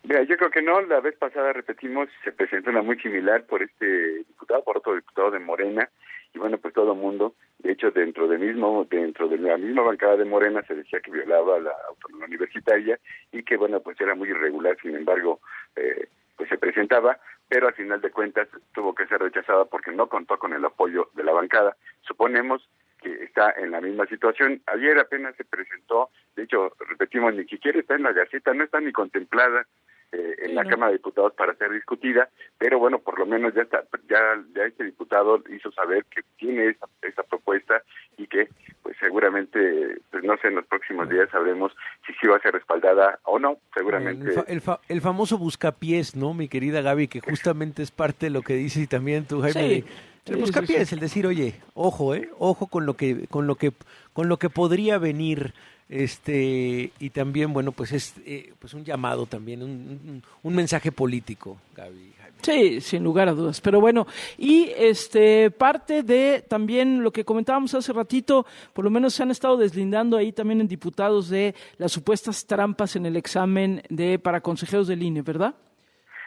Mira, 0.09 0.23
yo 0.23 0.37
creo 0.37 0.51
que 0.53 0.63
no. 0.63 0.81
La 0.83 1.01
vez 1.01 1.17
pasada, 1.17 1.53
repetimos, 1.53 2.09
se 2.23 2.31
presentó 2.31 2.71
una 2.71 2.81
muy 2.81 2.97
similar 3.01 3.45
por 3.45 3.61
este 3.65 4.19
diputado, 4.19 4.63
por 4.63 4.79
otro 4.79 4.95
diputado 4.95 5.33
de 5.33 5.41
Morena, 5.41 5.91
y 6.33 6.39
bueno, 6.39 6.59
pues 6.59 6.75
todo 6.75 6.93
el 6.93 6.99
mundo, 6.99 7.35
de 7.59 7.73
hecho, 7.73 7.91
dentro 7.91 8.29
de 8.29 8.39
mismo, 8.39 8.87
dentro 8.89 9.27
de 9.27 9.37
la 9.37 9.57
misma 9.57 9.83
bancada 9.83 10.17
de 10.17 10.25
Morena 10.25 10.63
se 10.63 10.77
decía 10.77 11.01
que 11.01 11.11
violaba 11.11 11.59
la 11.59 11.73
autonomía 11.89 12.27
universitaria 12.27 13.01
y 13.33 13.43
que 13.43 13.57
bueno, 13.57 13.81
pues 13.81 14.01
era 14.01 14.15
muy 14.15 14.29
irregular. 14.29 14.77
Sin 14.81 14.95
embargo, 14.95 15.41
eh, 15.75 16.07
pues 16.37 16.49
se 16.51 16.59
presentaba, 16.59 17.19
pero 17.49 17.67
al 17.67 17.75
final 17.75 18.01
de 18.01 18.13
cuentas 18.13 18.47
tuvo 18.73 18.95
que 18.95 19.09
ser 19.09 19.21
rechazada 19.21 19.65
porque 19.65 19.91
no 19.91 20.09
contó 20.09 20.39
con 20.39 20.53
el 20.53 20.65
apoyo 20.65 21.11
de 21.15 21.25
la 21.25 21.33
bancada. 21.33 21.77
Suponemos 22.03 22.69
que 23.03 23.25
está 23.25 23.53
en 23.57 23.73
la 23.73 23.81
misma 23.81 24.07
situación. 24.07 24.63
Ayer 24.67 25.01
apenas 25.01 25.35
se 25.35 25.45
presentó, 25.45 26.11
de 26.37 26.45
hecho, 26.45 26.71
repetimos, 26.89 27.35
ni 27.35 27.45
siquiera 27.47 27.81
está 27.81 27.97
en 27.97 28.05
la 28.05 28.13
Gaceta, 28.13 28.55
no 28.55 28.63
está 28.63 28.81
ni 28.81 28.93
contemplada 28.93 29.67
eh, 30.13 30.37
en 30.43 30.55
la 30.55 30.65
Cámara 30.65 30.93
de 30.93 30.99
Diputados 30.99 31.33
para 31.35 31.55
ser 31.55 31.73
discutida, 31.73 32.29
pero 32.59 32.79
bueno, 32.79 32.99
por 33.01 33.19
lo 33.19 33.27
menos 33.27 33.55
ya 33.55 33.63
está, 33.63 33.85
ya, 34.09 34.19
ya 34.55 34.65
este 34.65 34.85
diputado 34.85 35.43
hizo 35.51 35.71
saber 35.73 36.05
que 36.05 36.23
tiene 36.39 36.69
esa, 36.69 36.87
esa 37.03 37.23
propuesta 37.23 37.83
y 38.17 38.27
que 38.27 38.49
pues 38.83 38.97
seguramente, 39.01 39.99
pues 40.11 40.23
no 40.23 40.37
sé, 40.39 40.49
en 40.49 40.57
los 40.57 40.67
próximos 40.67 41.09
días 41.09 41.29
sabremos 41.31 41.73
si 42.07 42.13
sí 42.15 42.27
va 42.27 42.37
a 42.37 42.41
ser 42.41 42.53
respaldada 42.53 43.19
o 43.25 43.39
no, 43.39 43.59
seguramente. 43.75 44.33
El, 44.47 44.63
el, 44.89 45.01
famoso 45.01 45.39
buscapiés, 45.39 46.15
¿no, 46.15 46.35
mi 46.35 46.49
querida 46.49 46.83
Gaby, 46.83 47.09
que 47.09 47.21
justamente 47.21 47.83
es 47.83 47.91
parte 47.91 48.27
de 48.27 48.31
lo 48.31 48.43
que 48.43 48.55
dices 48.55 48.85
y 48.85 48.87
también 48.87 49.27
tú, 49.27 49.41
Jaime. 49.41 49.85
El 50.27 50.37
buscapiés, 50.39 50.93
el 50.93 50.99
decir, 50.99 51.27
oye, 51.27 51.55
ojo, 51.75 52.15
eh, 52.15 52.29
ojo 52.39 52.67
con 52.67 52.85
lo 52.85 52.95
que, 52.95 53.27
con 53.29 53.47
lo 53.47 53.55
que, 53.55 53.73
con 54.13 54.29
lo 54.29 54.39
que 54.39 54.51
podría 54.51 54.99
venir 54.99 55.53
este 55.89 56.91
y 56.99 57.11
también 57.11 57.53
bueno 57.53 57.73
pues 57.73 57.93
es 57.93 58.15
eh, 58.27 58.53
pues 58.59 58.75
un 58.75 58.85
llamado 58.85 59.27
también 59.27 59.63
un, 59.63 60.23
un, 60.43 60.55
mensaje 60.55 60.91
político 60.91 61.59
Gaby 61.77 62.17
Sí, 62.43 62.81
sin 62.81 63.03
lugar 63.03 63.29
a 63.29 63.33
dudas. 63.33 63.61
Pero 63.61 63.81
bueno, 63.81 64.07
y 64.39 64.71
este 64.77 65.51
parte 65.51 66.03
de 66.03 66.45
también 66.49 67.03
lo 67.03 67.11
que 67.11 67.25
comentábamos 67.25 67.75
hace 67.75 67.93
ratito, 67.93 68.47
por 68.73 68.85
lo 68.85 68.91
menos 68.91 69.15
se 69.15 69.23
han 69.23 69.31
estado 69.31 69.57
deslindando 69.57 70.17
ahí 70.17 70.33
también 70.33 70.61
en 70.61 70.69
diputados 70.69 71.29
de 71.29 71.55
las 71.79 71.93
supuestas 71.93 72.47
trampas 72.47 72.97
en 72.97 73.07
el 73.07 73.17
examen 73.17 73.83
de 73.89 74.19
para 74.19 74.41
consejeros 74.41 74.87
del 74.87 75.03
INE, 75.03 75.23
¿verdad? 75.23 75.55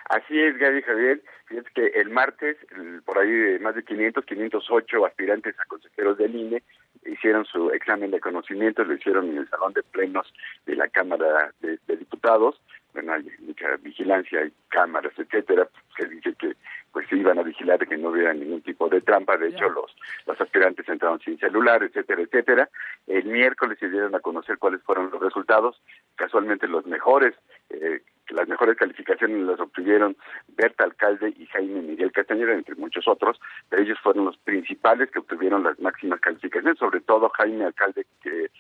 Así 0.09 0.39
es, 0.39 0.57
Gaby 0.57 0.81
Javier. 0.81 1.21
Fíjate 1.45 1.69
que 1.73 1.87
el 1.99 2.09
martes, 2.09 2.57
por 3.05 3.17
ahí 3.19 3.59
más 3.59 3.75
de 3.75 3.83
500, 3.83 4.25
508 4.25 5.05
aspirantes 5.05 5.55
a 5.59 5.65
consejeros 5.65 6.17
del 6.17 6.35
INE 6.35 6.63
hicieron 7.05 7.45
su 7.45 7.71
examen 7.71 8.11
de 8.11 8.19
conocimientos, 8.19 8.87
lo 8.87 8.93
hicieron 8.93 9.29
en 9.29 9.37
el 9.37 9.49
salón 9.49 9.73
de 9.73 9.83
plenos 9.83 10.31
de 10.65 10.75
la 10.75 10.87
Cámara 10.87 11.53
de, 11.61 11.79
Diputados. 11.87 12.61
Bueno, 12.93 13.13
hay 13.13 13.29
mucha 13.39 13.75
vigilancia, 13.77 14.39
hay 14.39 14.51
cámaras, 14.69 15.13
etcétera. 15.17 15.67
Se 15.97 16.07
dice 16.07 16.33
que 16.33 16.55
pues 16.91 17.07
se 17.07 17.17
iban 17.17 17.37
a 17.37 17.43
vigilar 17.43 17.77
de 17.77 17.85
que 17.85 17.97
no 17.97 18.09
hubiera 18.09 18.33
ningún 18.33 18.61
tipo 18.61 18.89
de 18.89 19.01
trampa. 19.01 19.37
De 19.37 19.49
hecho, 19.49 19.69
los, 19.69 19.95
los 20.25 20.41
aspirantes 20.41 20.89
entraron 20.89 21.19
sin 21.19 21.37
celular, 21.37 21.83
etcétera, 21.83 22.21
etcétera. 22.21 22.69
El 23.05 23.25
miércoles 23.25 23.77
se 23.79 23.89
dieron 23.89 24.15
a 24.15 24.19
conocer 24.19 24.57
cuáles 24.57 24.81
fueron 24.81 25.11
los 25.11 25.21
resultados. 25.21 25.79
Casualmente 26.15 26.67
los 26.67 26.85
mejores, 26.87 27.35
eh, 27.69 28.01
las 28.29 28.47
mejores 28.47 28.77
calificaciones 28.77 29.39
las 29.41 29.59
obtuvieron 29.59 30.15
Berta 30.47 30.83
Alcalde 30.83 31.33
y 31.37 31.45
Jaime 31.47 31.81
Miguel 31.81 32.11
Castañeda, 32.11 32.53
entre 32.53 32.75
muchos 32.75 33.07
otros, 33.07 33.39
pero 33.69 33.83
ellos 33.83 33.97
fueron 34.01 34.25
los 34.25 34.37
principales 34.37 35.09
que 35.11 35.19
obtuvieron 35.19 35.63
las 35.63 35.79
máximas 35.79 36.19
calificaciones, 36.19 36.77
sobre 36.77 37.01
todo 37.01 37.29
Jaime 37.29 37.65
Alcalde, 37.65 38.05
que, 38.21 38.51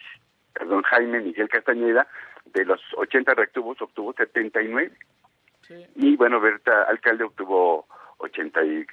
perdón, 0.53 0.83
Jaime 0.83 1.21
Miguel 1.21 1.49
Castañeda, 1.49 2.07
de 2.45 2.65
los 2.65 2.81
80 2.97 3.33
reactubos 3.33 3.81
obtuvo 3.81 4.13
79. 4.13 4.91
Y 5.95 6.15
bueno, 6.15 6.39
Berta 6.39 6.83
Alcalde 6.83 7.25
obtuvo 7.25 7.85
80 8.19 8.65
y, 8.65 8.85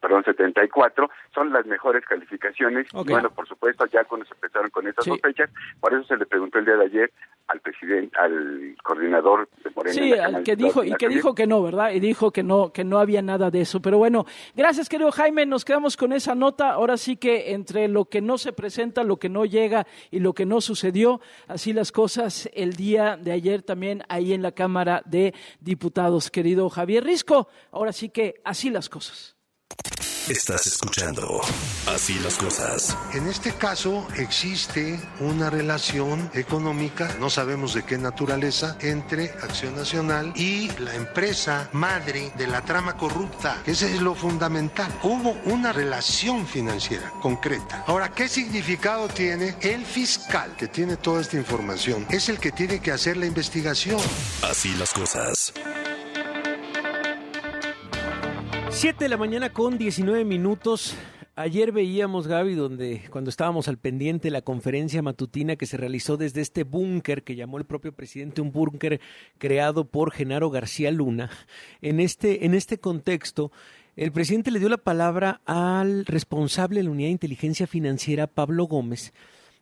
perdón, 0.00 0.24
74, 0.24 1.10
son 1.34 1.52
las 1.52 1.64
mejores 1.66 2.04
calificaciones. 2.04 2.86
Y 2.92 3.10
bueno, 3.10 3.30
por 3.30 3.46
supuesto, 3.48 3.86
ya 3.86 4.04
cuando 4.04 4.26
se 4.26 4.34
empezaron 4.34 4.70
con 4.70 4.86
estas 4.86 5.04
sospechas, 5.04 5.50
por 5.80 5.94
eso 5.94 6.04
se 6.04 6.16
le 6.16 6.26
preguntó 6.26 6.58
el 6.58 6.64
día 6.64 6.76
de 6.76 6.84
ayer 6.84 7.12
al 7.48 7.60
presidente, 7.60 8.16
al 8.18 8.76
coordinador 8.82 9.48
de 9.64 9.70
Morena. 9.70 9.94
Sí, 9.94 10.12
al 10.12 10.42
que 10.42 10.56
dijo, 10.56 10.84
y 10.84 10.94
que 10.94 11.08
dijo 11.08 11.34
que 11.34 11.46
no, 11.46 11.62
¿verdad? 11.62 11.92
Y 11.92 12.00
dijo 12.00 12.30
que 12.30 12.42
no, 12.42 12.72
que 12.72 12.84
no 12.84 12.98
había 12.98 13.22
nada 13.22 13.50
de 13.50 13.60
eso. 13.62 13.80
Pero 13.80 13.98
bueno, 13.98 14.26
gracias 14.54 14.88
querido 14.88 15.10
Jaime, 15.10 15.46
nos 15.46 15.64
quedamos 15.64 15.96
con 15.96 16.12
esa 16.12 16.34
nota. 16.34 16.70
Ahora 16.70 16.96
sí 16.96 17.16
que 17.16 17.52
entre 17.52 17.88
lo 17.88 18.06
que 18.06 18.20
no 18.20 18.38
se 18.38 18.52
presenta, 18.52 19.04
lo 19.04 19.18
que 19.18 19.28
no 19.28 19.44
llega 19.44 19.86
y 20.10 20.20
lo 20.20 20.32
que 20.32 20.46
no 20.46 20.60
sucedió, 20.60 21.20
así 21.48 21.72
las 21.72 21.92
cosas 21.92 22.48
el 22.54 22.74
día 22.74 23.16
de 23.16 23.32
ayer 23.32 23.62
también 23.62 24.02
ahí 24.08 24.32
en 24.32 24.42
la 24.42 24.52
Cámara 24.52 25.02
de 25.04 25.34
Diputados, 25.60 26.30
querido 26.30 26.68
Javier 26.70 27.04
Risco. 27.04 27.48
Ahora 27.70 27.92
sí 27.92 28.08
que 28.08 28.40
así 28.44 28.70
las 28.72 28.88
cosas. 28.88 29.36
Estás 30.28 30.66
escuchando 30.66 31.40
Así 31.88 32.14
las 32.20 32.36
cosas. 32.36 32.96
En 33.12 33.26
este 33.26 33.52
caso 33.52 34.06
existe 34.16 35.00
una 35.18 35.50
relación 35.50 36.30
económica, 36.32 37.16
no 37.18 37.28
sabemos 37.28 37.74
de 37.74 37.82
qué 37.82 37.98
naturaleza, 37.98 38.76
entre 38.80 39.30
Acción 39.42 39.74
Nacional 39.74 40.32
y 40.36 40.70
la 40.78 40.94
empresa 40.94 41.68
madre 41.72 42.32
de 42.36 42.46
la 42.46 42.62
trama 42.62 42.96
corrupta. 42.96 43.60
Ese 43.66 43.92
es 43.92 44.00
lo 44.00 44.14
fundamental. 44.14 44.92
Hubo 45.02 45.32
una 45.44 45.72
relación 45.72 46.46
financiera 46.46 47.10
concreta. 47.20 47.82
Ahora, 47.88 48.12
¿qué 48.12 48.28
significado 48.28 49.08
tiene 49.08 49.56
el 49.60 49.84
fiscal 49.84 50.54
que 50.56 50.68
tiene 50.68 50.96
toda 50.96 51.20
esta 51.20 51.36
información? 51.36 52.06
Es 52.10 52.28
el 52.28 52.38
que 52.38 52.52
tiene 52.52 52.80
que 52.80 52.92
hacer 52.92 53.16
la 53.16 53.26
investigación. 53.26 54.00
Así 54.42 54.72
las 54.76 54.92
cosas. 54.92 55.52
7 58.72 59.04
de 59.04 59.08
la 59.08 59.16
mañana 59.16 59.52
con 59.52 59.76
19 59.76 60.24
minutos. 60.24 60.96
Ayer 61.36 61.72
veíamos, 61.72 62.26
Gaby, 62.26 62.54
donde 62.54 63.02
cuando 63.10 63.30
estábamos 63.30 63.68
al 63.68 63.78
pendiente 63.78 64.30
la 64.30 64.42
conferencia 64.42 65.02
matutina 65.02 65.56
que 65.56 65.66
se 65.66 65.76
realizó 65.76 66.16
desde 66.16 66.40
este 66.40 66.64
búnker 66.64 67.22
que 67.22 67.36
llamó 67.36 67.58
el 67.58 67.64
propio 67.64 67.92
presidente 67.92 68.40
un 68.40 68.50
búnker 68.50 69.00
creado 69.38 69.84
por 69.84 70.10
Genaro 70.10 70.50
García 70.50 70.90
Luna. 70.90 71.30
En 71.80 72.00
este, 72.00 72.46
en 72.46 72.54
este 72.54 72.78
contexto, 72.78 73.52
el 73.94 74.10
presidente 74.10 74.50
le 74.50 74.58
dio 74.58 74.68
la 74.68 74.78
palabra 74.78 75.42
al 75.44 76.06
responsable 76.06 76.80
de 76.80 76.84
la 76.84 76.90
unidad 76.90 77.08
de 77.08 77.12
inteligencia 77.12 77.66
financiera, 77.66 78.26
Pablo 78.26 78.64
Gómez, 78.64 79.12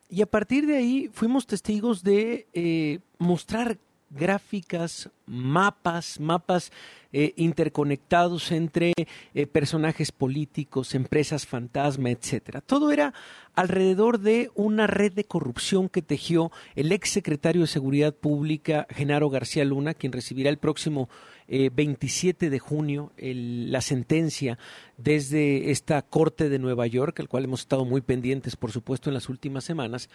y 0.09 0.21
a 0.21 0.25
partir 0.25 0.65
de 0.65 0.77
ahí 0.77 1.09
fuimos 1.13 1.47
testigos 1.47 2.03
de 2.03 2.47
eh, 2.53 2.99
mostrar 3.17 3.77
gráficas, 4.11 5.09
mapas, 5.25 6.19
mapas 6.19 6.71
eh, 7.13 7.33
interconectados 7.37 8.51
entre 8.51 8.93
eh, 9.33 9.47
personajes 9.47 10.11
políticos, 10.11 10.95
empresas 10.95 11.45
fantasma, 11.45 12.11
etcétera. 12.11 12.61
Todo 12.61 12.91
era 12.91 13.13
alrededor 13.55 14.19
de 14.19 14.49
una 14.55 14.87
red 14.87 15.13
de 15.13 15.23
corrupción 15.23 15.89
que 15.89 16.01
tejió 16.01 16.51
el 16.75 16.91
ex 16.91 17.09
secretario 17.09 17.61
de 17.61 17.67
Seguridad 17.67 18.13
Pública, 18.13 18.87
Genaro 18.89 19.29
García 19.29 19.65
Luna, 19.65 19.93
quien 19.93 20.11
recibirá 20.11 20.49
el 20.49 20.57
próximo 20.57 21.09
27 21.47 22.45
eh, 22.45 22.49
de 22.49 22.59
junio 22.59 23.11
la 23.17 23.81
sentencia 23.81 24.57
desde 24.97 25.71
esta 25.71 26.01
Corte 26.01 26.49
de 26.49 26.59
Nueva 26.59 26.87
York, 26.87 27.19
al 27.19 27.27
cual 27.27 27.45
hemos 27.45 27.61
estado 27.61 27.83
muy 27.83 28.01
pendientes, 28.01 28.55
por 28.55 28.71
supuesto, 28.71 29.09
en 29.09 29.15
las 29.15 29.27
últimas 29.27 29.63
semanas. 29.63 30.09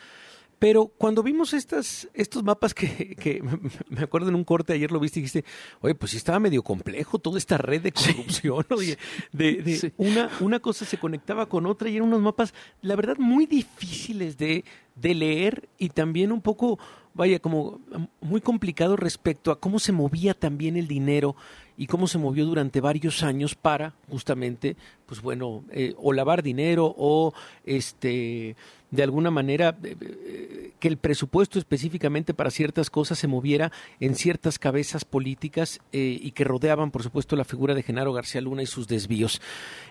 Pero 0.58 0.86
cuando 0.86 1.22
vimos 1.22 1.52
estas, 1.52 2.08
estos 2.14 2.42
mapas 2.42 2.72
que, 2.72 3.14
que, 3.20 3.42
me 3.88 4.00
acuerdo 4.00 4.28
en 4.28 4.34
un 4.34 4.44
corte 4.44 4.72
ayer 4.72 4.90
lo 4.90 5.00
viste 5.00 5.20
y 5.20 5.22
dijiste, 5.22 5.44
oye, 5.80 5.94
pues 5.94 6.12
sí 6.12 6.16
estaba 6.16 6.38
medio 6.40 6.62
complejo 6.62 7.18
toda 7.18 7.38
esta 7.38 7.58
red 7.58 7.82
de 7.82 7.92
corrupción, 7.92 8.64
de, 9.32 9.92
una, 9.96 10.30
una 10.40 10.60
cosa 10.60 10.84
se 10.84 10.98
conectaba 10.98 11.46
con 11.46 11.66
otra 11.66 11.88
y 11.88 11.96
eran 11.96 12.08
unos 12.08 12.22
mapas, 12.22 12.54
la 12.80 12.96
verdad, 12.96 13.16
muy 13.18 13.46
difíciles 13.46 14.38
de, 14.38 14.64
de 14.94 15.14
leer 15.14 15.68
y 15.78 15.90
también 15.90 16.32
un 16.32 16.40
poco, 16.40 16.78
vaya, 17.16 17.38
como 17.38 17.80
muy 18.20 18.40
complicado 18.40 18.96
respecto 18.96 19.50
a 19.50 19.58
cómo 19.58 19.78
se 19.78 19.92
movía 19.92 20.34
también 20.34 20.76
el 20.76 20.86
dinero 20.86 21.34
y 21.76 21.86
cómo 21.86 22.06
se 22.06 22.18
movió 22.18 22.44
durante 22.46 22.80
varios 22.80 23.22
años 23.22 23.54
para 23.54 23.94
justamente, 24.08 24.76
pues 25.06 25.20
bueno, 25.20 25.64
eh, 25.70 25.94
o 25.98 26.12
lavar 26.12 26.42
dinero 26.42 26.94
o 26.96 27.34
este 27.64 28.56
de 28.90 29.02
alguna 29.02 29.32
manera 29.32 29.76
eh, 29.82 29.96
eh, 30.00 30.72
que 30.78 30.88
el 30.88 30.96
presupuesto 30.96 31.58
específicamente 31.58 32.34
para 32.34 32.50
ciertas 32.50 32.88
cosas 32.88 33.18
se 33.18 33.26
moviera 33.26 33.72
en 33.98 34.14
ciertas 34.14 34.58
cabezas 34.58 35.04
políticas 35.04 35.80
y 35.92 36.30
que 36.32 36.44
rodeaban, 36.44 36.90
por 36.90 37.02
supuesto, 37.02 37.34
la 37.34 37.44
figura 37.44 37.74
de 37.74 37.82
Genaro 37.82 38.12
García 38.12 38.40
Luna 38.40 38.62
y 38.62 38.66
sus 38.66 38.86
desvíos. 38.86 39.40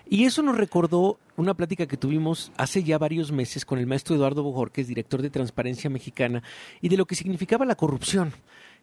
Y 0.08 0.24
eso 0.24 0.42
nos 0.42 0.56
recordó 0.56 1.18
una 1.36 1.54
plática 1.54 1.86
que 1.86 1.96
tuvimos 1.96 2.52
hace 2.56 2.84
ya 2.84 2.98
varios 2.98 3.32
meses 3.32 3.64
con 3.64 3.78
el 3.78 3.86
maestro 3.86 4.14
Eduardo 4.14 4.42
Bojorquez, 4.44 4.86
director 4.86 5.20
de 5.20 5.30
Transparencia 5.30 5.90
Mexicana, 5.90 6.42
y 6.80 6.88
de 6.88 6.96
lo 6.96 7.06
que 7.06 7.15
significaba 7.16 7.64
la 7.64 7.74
corrupción, 7.74 8.32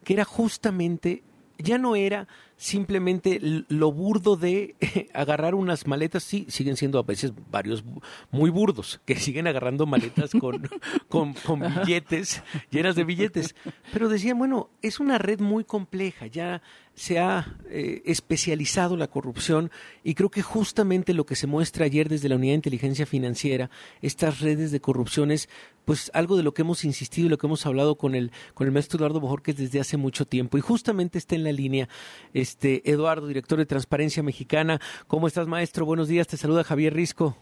que 0.04 0.14
era 0.14 0.26
justamente 0.26 1.24
ya 1.58 1.78
no 1.78 1.96
era 1.96 2.28
simplemente 2.58 3.40
lo 3.42 3.92
burdo 3.92 4.36
de 4.36 4.76
agarrar 5.14 5.56
unas 5.56 5.88
maletas, 5.88 6.24
sí, 6.24 6.46
siguen 6.50 6.78
siendo 6.78 7.00
a 7.00 7.04
veces 7.04 7.34
varios 7.50 7.84
muy 8.32 8.50
burdos, 8.50 9.02
que 9.06 9.16
siguen 9.16 9.48
agarrando 9.48 9.86
maletas 9.86 10.32
con, 10.32 10.70
con, 11.10 11.34
con 11.34 11.60
billetes, 11.60 12.44
llenas 12.70 12.96
de 12.96 13.04
billetes. 13.04 13.56
Pero 13.92 14.10
decían, 14.10 14.38
bueno, 14.38 14.70
es 14.82 15.00
una 15.00 15.18
red 15.18 15.40
muy 15.40 15.64
compleja, 15.64 16.28
ya 16.28 16.62
se 16.96 17.20
ha 17.20 17.58
eh, 17.70 18.02
especializado 18.06 18.98
la 18.98 19.08
corrupción 19.08 19.72
y 20.04 20.14
creo 20.14 20.30
que 20.30 20.42
justamente 20.42 21.14
lo 21.14 21.26
que 21.26 21.36
se 21.36 21.48
muestra 21.48 21.86
ayer 21.86 22.08
desde 22.10 22.30
la 22.30 22.36
Unidad 22.36 22.52
de 22.52 22.56
Inteligencia 22.56 23.06
Financiera, 23.06 23.70
estas 24.02 24.40
redes 24.40 24.72
de 24.72 24.80
corrupción 24.80 25.32
es 25.32 25.50
pues 25.86 26.12
algo 26.14 26.38
de 26.38 26.44
lo 26.44 26.54
que 26.54 26.62
hemos 26.62 26.86
insistido 26.86 27.28
y 27.28 27.30
lo 27.30 27.38
que 27.38 27.48
hemos 27.48 27.66
hablado 27.66 27.98
con 27.98 28.16
el, 28.16 28.32
con 28.54 28.68
el 28.68 28.74
maestro 28.74 28.98
Eduardo 28.98 29.20
Bojorquez 29.20 29.58
desde 29.58 29.80
hace 29.80 29.98
mucho 29.98 30.26
tiempo 30.26 30.58
y 30.58 30.62
justamente 30.62 31.18
está 31.18 31.36
en 31.36 31.44
la 31.44 31.52
línea 31.52 31.90
este 32.34 32.90
Eduardo, 32.90 33.28
director 33.28 33.58
de 33.58 33.66
Transparencia 33.66 34.24
Mexicana. 34.24 34.80
¿Cómo 35.08 35.28
estás 35.28 35.48
maestro? 35.48 35.86
Buenos 35.86 36.08
días, 36.08 36.28
te 36.28 36.38
saluda 36.38 36.64
Javier 36.64 36.94
Risco. 36.94 37.38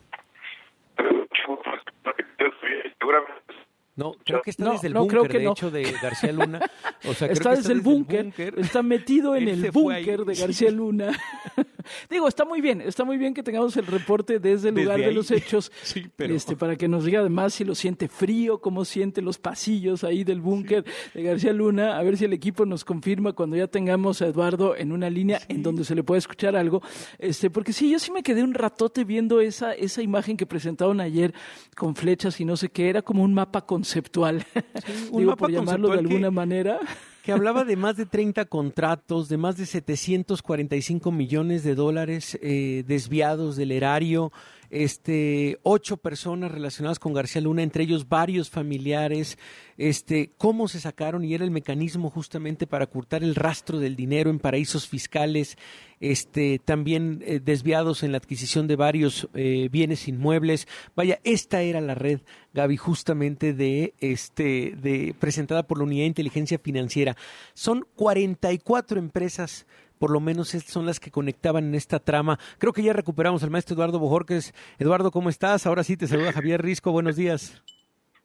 No, 4.01 4.15
creo 4.23 4.41
que 4.41 4.49
está 4.49 4.71
desde 4.71 4.87
el 4.87 4.95
búnker, 4.95 5.31
de 5.31 5.45
hecho, 5.45 5.69
de 5.69 5.83
García 6.01 6.31
Luna. 6.31 6.59
O 7.07 7.13
sea, 7.13 7.27
está, 7.31 7.55
desde, 7.55 7.73
el 7.73 7.81
búnker, 7.81 8.33
está 8.57 8.81
metido 8.81 9.35
en 9.35 9.47
el 9.47 9.69
búnker 9.69 10.25
de 10.25 10.33
García 10.33 10.71
Luna. 10.71 11.11
Digo, 12.10 12.28
está 12.28 12.46
muy 12.46 12.62
bien, 12.62 12.82
está 12.82 13.04
muy 13.04 13.17
bien 13.17 13.34
que 13.34 13.44
tengamos 13.44 13.76
el 13.78 13.88
reporte 13.88 14.39
desde 14.39 14.70
el 14.70 14.76
lugar 14.76 15.00
de 15.00 15.12
los 15.12 15.32
hechos, 15.32 15.72
este, 16.17 16.56
para 16.56 16.76
que 16.76 16.88
nos 16.88 17.06
diga 17.06 17.20
además 17.20 17.54
si 17.54 17.63
lo 17.63 17.76
siente 17.76 18.08
frío, 18.08 18.60
cómo 18.60 18.86
siente 18.86 19.22
los 19.22 19.38
pasillos 19.38 20.04
ahí 20.04 20.24
del 20.24 20.41
búnker 20.41 20.86
de 21.13 21.24
García 21.24 21.54
Luna, 21.54 21.98
a 21.98 22.04
ver 22.04 22.17
si 22.17 22.26
el 22.26 22.34
equipo 22.34 22.65
nos 22.65 22.86
confirma 22.86 23.34
cuando 23.34 23.56
ya 23.56 23.67
tengamos 23.67 24.22
a 24.22 24.28
Eduardo 24.28 24.76
en 24.76 24.91
una 24.91 25.10
línea 25.10 25.41
en 25.48 25.63
donde 25.63 25.84
se 25.84 25.96
le 25.96 26.04
pueda 26.04 26.20
escuchar 26.20 26.56
algo, 26.56 26.82
este, 27.20 27.50
porque 27.50 27.74
sí, 27.74 27.89
yo 27.89 28.00
sí 28.00 28.12
me 28.12 28.24
quedé 28.24 28.44
un 28.44 28.54
ratote 28.54 29.04
viendo 29.04 29.41
esa, 29.41 29.74
esa 29.74 30.02
imagen 30.02 30.38
que 30.38 30.46
presentaron 30.46 31.00
ayer 31.00 31.34
con 31.76 31.96
flechas 31.96 32.39
y 32.39 32.46
no 32.46 32.58
sé 32.58 32.70
qué, 32.70 32.89
era 32.89 33.02
como 33.02 33.24
un 33.24 33.34
mapa 33.34 33.65
conceptual, 33.65 34.46
un 35.12 35.26
mapa 35.26 35.41
por 35.41 35.52
llamarlo 35.52 35.89
de 35.89 36.00
alguna 36.00 36.32
manera 36.32 36.80
que 37.23 37.31
hablaba 37.31 37.63
de 37.63 37.75
más 37.75 37.97
de 37.97 38.05
30 38.05 38.45
contratos, 38.45 39.29
de 39.29 39.38
más 39.38 39.57
de 39.57 39.65
745 39.65 41.12
millones 41.12 41.63
de 41.63 41.75
dólares 41.75 42.38
eh, 42.41 42.84
desviados 42.88 43.55
del 43.55 43.71
erario, 43.71 44.31
este, 44.71 45.60
ocho 45.63 45.97
personas 45.97 46.51
relacionadas 46.51 46.97
con 46.97 47.13
García 47.13 47.41
Luna, 47.41 47.62
entre 47.62 47.84
ellos 47.84 48.07
varios 48.07 48.49
familiares, 48.49 49.38
este, 49.77 50.31
cómo 50.38 50.69
se 50.69 50.79
sacaron 50.79 51.25
y 51.25 51.34
era 51.34 51.43
el 51.43 51.51
mecanismo 51.51 52.10
justamente 52.10 52.67
para 52.67 52.86
ocultar 52.86 53.21
el 53.21 53.36
rastro 53.36 53.79
del 53.79 53.97
dinero 53.97 54.29
en 54.29 54.39
paraísos 54.39 54.88
fiscales, 54.88 55.57
este, 55.99 56.60
también 56.63 57.21
eh, 57.25 57.41
desviados 57.43 58.01
en 58.01 58.13
la 58.13 58.17
adquisición 58.17 58.67
de 58.67 58.77
varios 58.77 59.27
eh, 59.34 59.67
bienes 59.69 60.07
inmuebles. 60.07 60.67
Vaya, 60.95 61.19
esta 61.25 61.62
era 61.62 61.81
la 61.81 61.93
red, 61.93 62.21
Gaby, 62.53 62.77
justamente 62.77 63.53
de, 63.53 63.93
este, 63.99 65.13
presentada 65.19 65.67
por 65.67 65.79
la 65.79 65.84
Unidad 65.84 66.03
de 66.03 66.07
Inteligencia 66.07 66.57
Financiera. 66.60 67.17
Son 67.53 67.86
44 67.95 68.99
empresas 68.99 69.67
por 70.01 70.09
lo 70.09 70.19
menos 70.19 70.47
son 70.47 70.87
las 70.87 70.99
que 70.99 71.11
conectaban 71.11 71.63
en 71.63 71.75
esta 71.75 71.99
trama. 71.99 72.39
Creo 72.57 72.73
que 72.73 72.81
ya 72.81 72.91
recuperamos 72.91 73.43
al 73.43 73.51
maestro 73.51 73.75
Eduardo 73.75 73.99
Bojorques. 73.99 74.51
Eduardo, 74.79 75.11
¿cómo 75.11 75.29
estás? 75.29 75.67
Ahora 75.67 75.83
sí 75.83 75.95
te 75.95 76.07
saluda 76.07 76.33
Javier 76.33 76.59
Risco. 76.63 76.91
Buenos 76.91 77.15
días. 77.15 77.61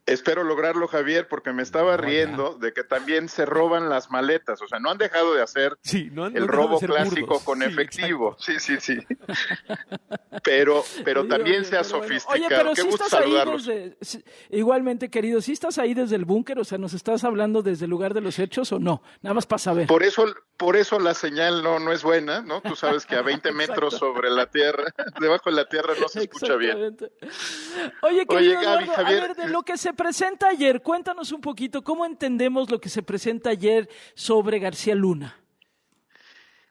Espero 0.07 0.45
lograrlo, 0.45 0.87
Javier, 0.87 1.27
porque 1.27 1.53
me 1.53 1.63
estaba 1.63 1.97
riendo 1.97 2.55
de 2.55 2.73
que 2.73 2.85
también 2.85 3.29
se 3.29 3.45
roban 3.45 3.89
las 3.89 4.09
maletas. 4.09 4.63
O 4.63 4.69
sea, 4.69 4.79
no 4.79 4.91
han 4.91 4.99
dejado 4.99 5.35
de 5.35 5.43
hacer 5.43 5.77
el 5.93 6.47
robo 6.47 6.79
clásico 6.79 7.41
con 7.45 7.63
efectivo. 7.63 8.37
Sí, 8.39 8.61
sí, 8.61 8.77
sí. 8.81 8.99
Pero, 10.45 10.85
pero 11.05 11.27
también 11.27 11.65
se 11.65 11.77
ha 11.77 11.83
sofisticado. 11.83 12.35
Oye, 12.35 12.47
pero 12.49 12.73
Qué 12.73 12.83
gusto 12.83 13.09
saludarlos. 13.09 13.69
igualmente, 14.51 15.11
querido, 15.11 15.41
¿sí 15.41 15.53
estás 15.53 15.79
ahí 15.79 15.93
desde 15.93 16.15
el 16.15 16.25
búnker? 16.25 16.61
O 16.61 16.65
sea, 16.65 16.79
¿nos 16.79 16.95
estás 16.95 17.25
hablando 17.25 17.63
desde 17.63 17.87
el 17.87 17.91
lugar 17.91 18.15
de 18.15 18.21
los 18.21 18.39
hechos 18.39 18.71
o 18.71 18.79
no? 18.79 19.03
Nada 19.23 19.35
más 19.35 19.47
para 19.47 19.59
saber. 19.59 19.89
Por 19.89 20.05
eso, 20.05 20.25
por 20.57 20.77
eso 20.77 21.01
la 21.01 21.15
señal 21.15 21.65
no, 21.65 21.81
no 21.81 21.93
es 21.93 22.05
buena, 22.05 22.43
¿no? 22.43 22.61
Tú 22.61 22.77
sabes 22.77 23.07
que 23.07 23.17
a 23.17 23.23
20 23.23 23.51
metros 23.53 23.95
sobre 23.95 24.31
la 24.31 24.47
tierra, 24.47 24.85
debajo 25.21 25.51
de 25.51 25.57
la 25.57 25.69
tierra 25.69 25.95
no 26.01 26.09
se 26.09 26.21
escucha 26.21 26.55
bien. 26.55 26.97
Oye, 28.03 28.25
querido 28.25 28.37
Oye, 28.37 28.55
Gaby, 28.55 28.87
Javier, 28.87 29.25
a 29.25 29.27
ver, 29.27 29.37
de 29.37 29.49
lo 29.49 29.63
que 29.63 29.77
se 29.77 29.96
presenta 29.97 30.49
ayer, 30.49 30.83
cuéntanos 30.83 31.33
un 31.33 31.41
poquito 31.41 31.83
cómo 31.83 32.07
entendemos 32.07 32.71
lo 32.71 32.81
que 32.81 32.89
se 32.89 33.03
presenta 33.03 33.51
ayer 33.51 33.89
sobre 34.15 34.59
García 34.59 34.95
Luna. 34.95 35.37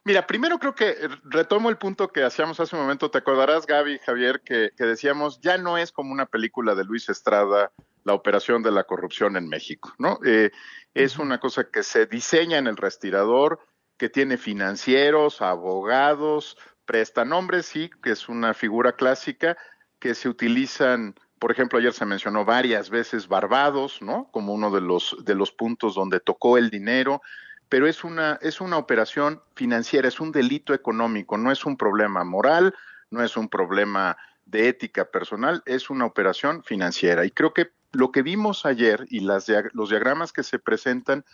Mira, 0.06 0.28
primero 0.28 0.60
creo 0.60 0.76
que 0.76 0.96
retomo 1.24 1.72
el 1.72 1.78
punto 1.78 2.10
que 2.10 2.24
hacíamos 2.24 2.60
hace 2.60 2.76
un 2.76 2.84
momento. 2.84 3.10
Te 3.10 3.18
acordarás, 3.18 3.66
Gaby, 3.66 3.98
Javier, 4.06 4.42
que, 4.42 4.70
decíamos, 4.78 5.42
ya 5.42 5.58
no 5.58 5.80
es 5.80 5.92
como 5.92 6.12
una 6.12 6.28
película 6.28 6.76
de 6.76 6.84
Luis 6.84 7.10
Estrada 7.10 7.72
la 8.04 8.14
operación 8.14 8.62
de 8.62 8.70
la 8.70 8.84
corrupción 8.84 9.36
en 9.36 9.50
México, 9.50 9.92
¿no? 9.98 10.20
Eh, 10.24 10.52
es 10.94 11.18
una 11.18 11.40
cosa 11.40 11.72
que 11.72 11.82
se 11.82 12.06
diseña 12.06 12.60
en 12.60 12.68
el 12.68 12.78
respirador, 12.78 13.60
que 13.98 14.10
tiene 14.10 14.38
financieros, 14.38 15.42
abogados, 15.42 16.56
prestanombres, 16.86 17.66
sí, 17.66 17.90
que 18.04 18.12
es 18.12 18.30
una 18.30 18.54
figura 18.54 18.92
clásica, 18.92 19.58
que 19.98 20.14
se 20.14 20.30
utilizan 20.30 21.16
por 21.40 21.52
ejemplo, 21.52 21.80
ayer 21.80 21.94
se 21.94 22.06
mencionó 22.06 22.46
varias 22.46 22.90
veces 22.90 23.28
Barbados, 23.28 24.02
¿no? 24.02 24.30
Como 24.32 24.54
uno 24.54 24.72
de 24.72 24.82
los, 24.82 25.18
de 25.24 25.36
los 25.36 25.52
puntos 25.52 25.96
donde 25.96 26.20
tocó 26.20 26.58
el 26.58 26.70
dinero, 26.70 27.22
pero 27.70 27.88
es 27.88 28.04
una, 28.04 28.40
es 28.42 28.62
una 28.62 28.78
operación 28.78 29.42
financiera, 29.56 30.08
es 30.08 30.20
un 30.20 30.32
delito 30.32 30.74
económico, 30.74 31.38
no 31.38 31.52
es 31.52 31.66
un 31.66 31.78
problema 31.78 32.24
moral, 32.24 32.74
no 33.10 33.24
es 33.24 33.38
un 33.38 33.50
problema 33.50 34.18
de 34.46 34.70
ética 34.70 35.06
personal, 35.06 35.64
es 35.66 35.90
una 35.90 36.06
operación 36.06 36.64
financiera. 36.64 37.26
Y 37.26 37.32
creo 37.32 37.54
que 37.54 37.72
lo 37.92 38.12
que 38.12 38.22
vimos 38.22 38.66
ayer 38.66 39.06
y 39.10 39.22
las, 39.22 39.48
los 39.74 39.90
diagramas 39.90 40.32
que 40.32 40.44
se 40.44 40.60
presentan 40.60 41.26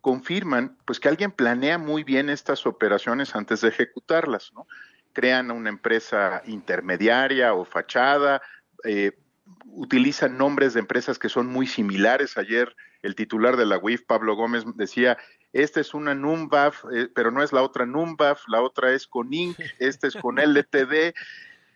confirman 0.00 0.76
pues 0.84 1.00
que 1.00 1.08
alguien 1.08 1.32
planea 1.32 1.78
muy 1.78 2.04
bien 2.04 2.28
estas 2.28 2.66
operaciones 2.66 3.34
antes 3.34 3.60
de 3.60 3.68
ejecutarlas, 3.68 4.52
¿no? 4.54 4.66
crean 5.14 5.50
una 5.50 5.70
empresa 5.70 6.42
intermediaria 6.44 7.54
o 7.54 7.64
fachada, 7.64 8.42
eh, 8.84 9.12
utilizan 9.66 10.38
nombres 10.38 10.74
de 10.74 10.80
empresas 10.80 11.18
que 11.18 11.28
son 11.28 11.46
muy 11.46 11.66
similares. 11.66 12.38
Ayer 12.38 12.74
el 13.02 13.14
titular 13.14 13.56
de 13.56 13.66
la 13.66 13.78
UIF, 13.78 14.02
Pablo 14.04 14.34
Gómez, 14.34 14.64
decía, 14.76 15.18
esta 15.52 15.80
es 15.80 15.94
una 15.94 16.14
NUMBAF, 16.14 16.84
eh, 16.92 17.08
pero 17.14 17.30
no 17.30 17.42
es 17.42 17.52
la 17.52 17.62
otra 17.62 17.86
NUMBAF, 17.86 18.48
la 18.48 18.60
otra 18.60 18.92
es 18.92 19.06
con 19.06 19.32
INC, 19.32 19.56
esta 19.78 20.08
es 20.08 20.16
con 20.16 20.38
LTD, 20.38 21.14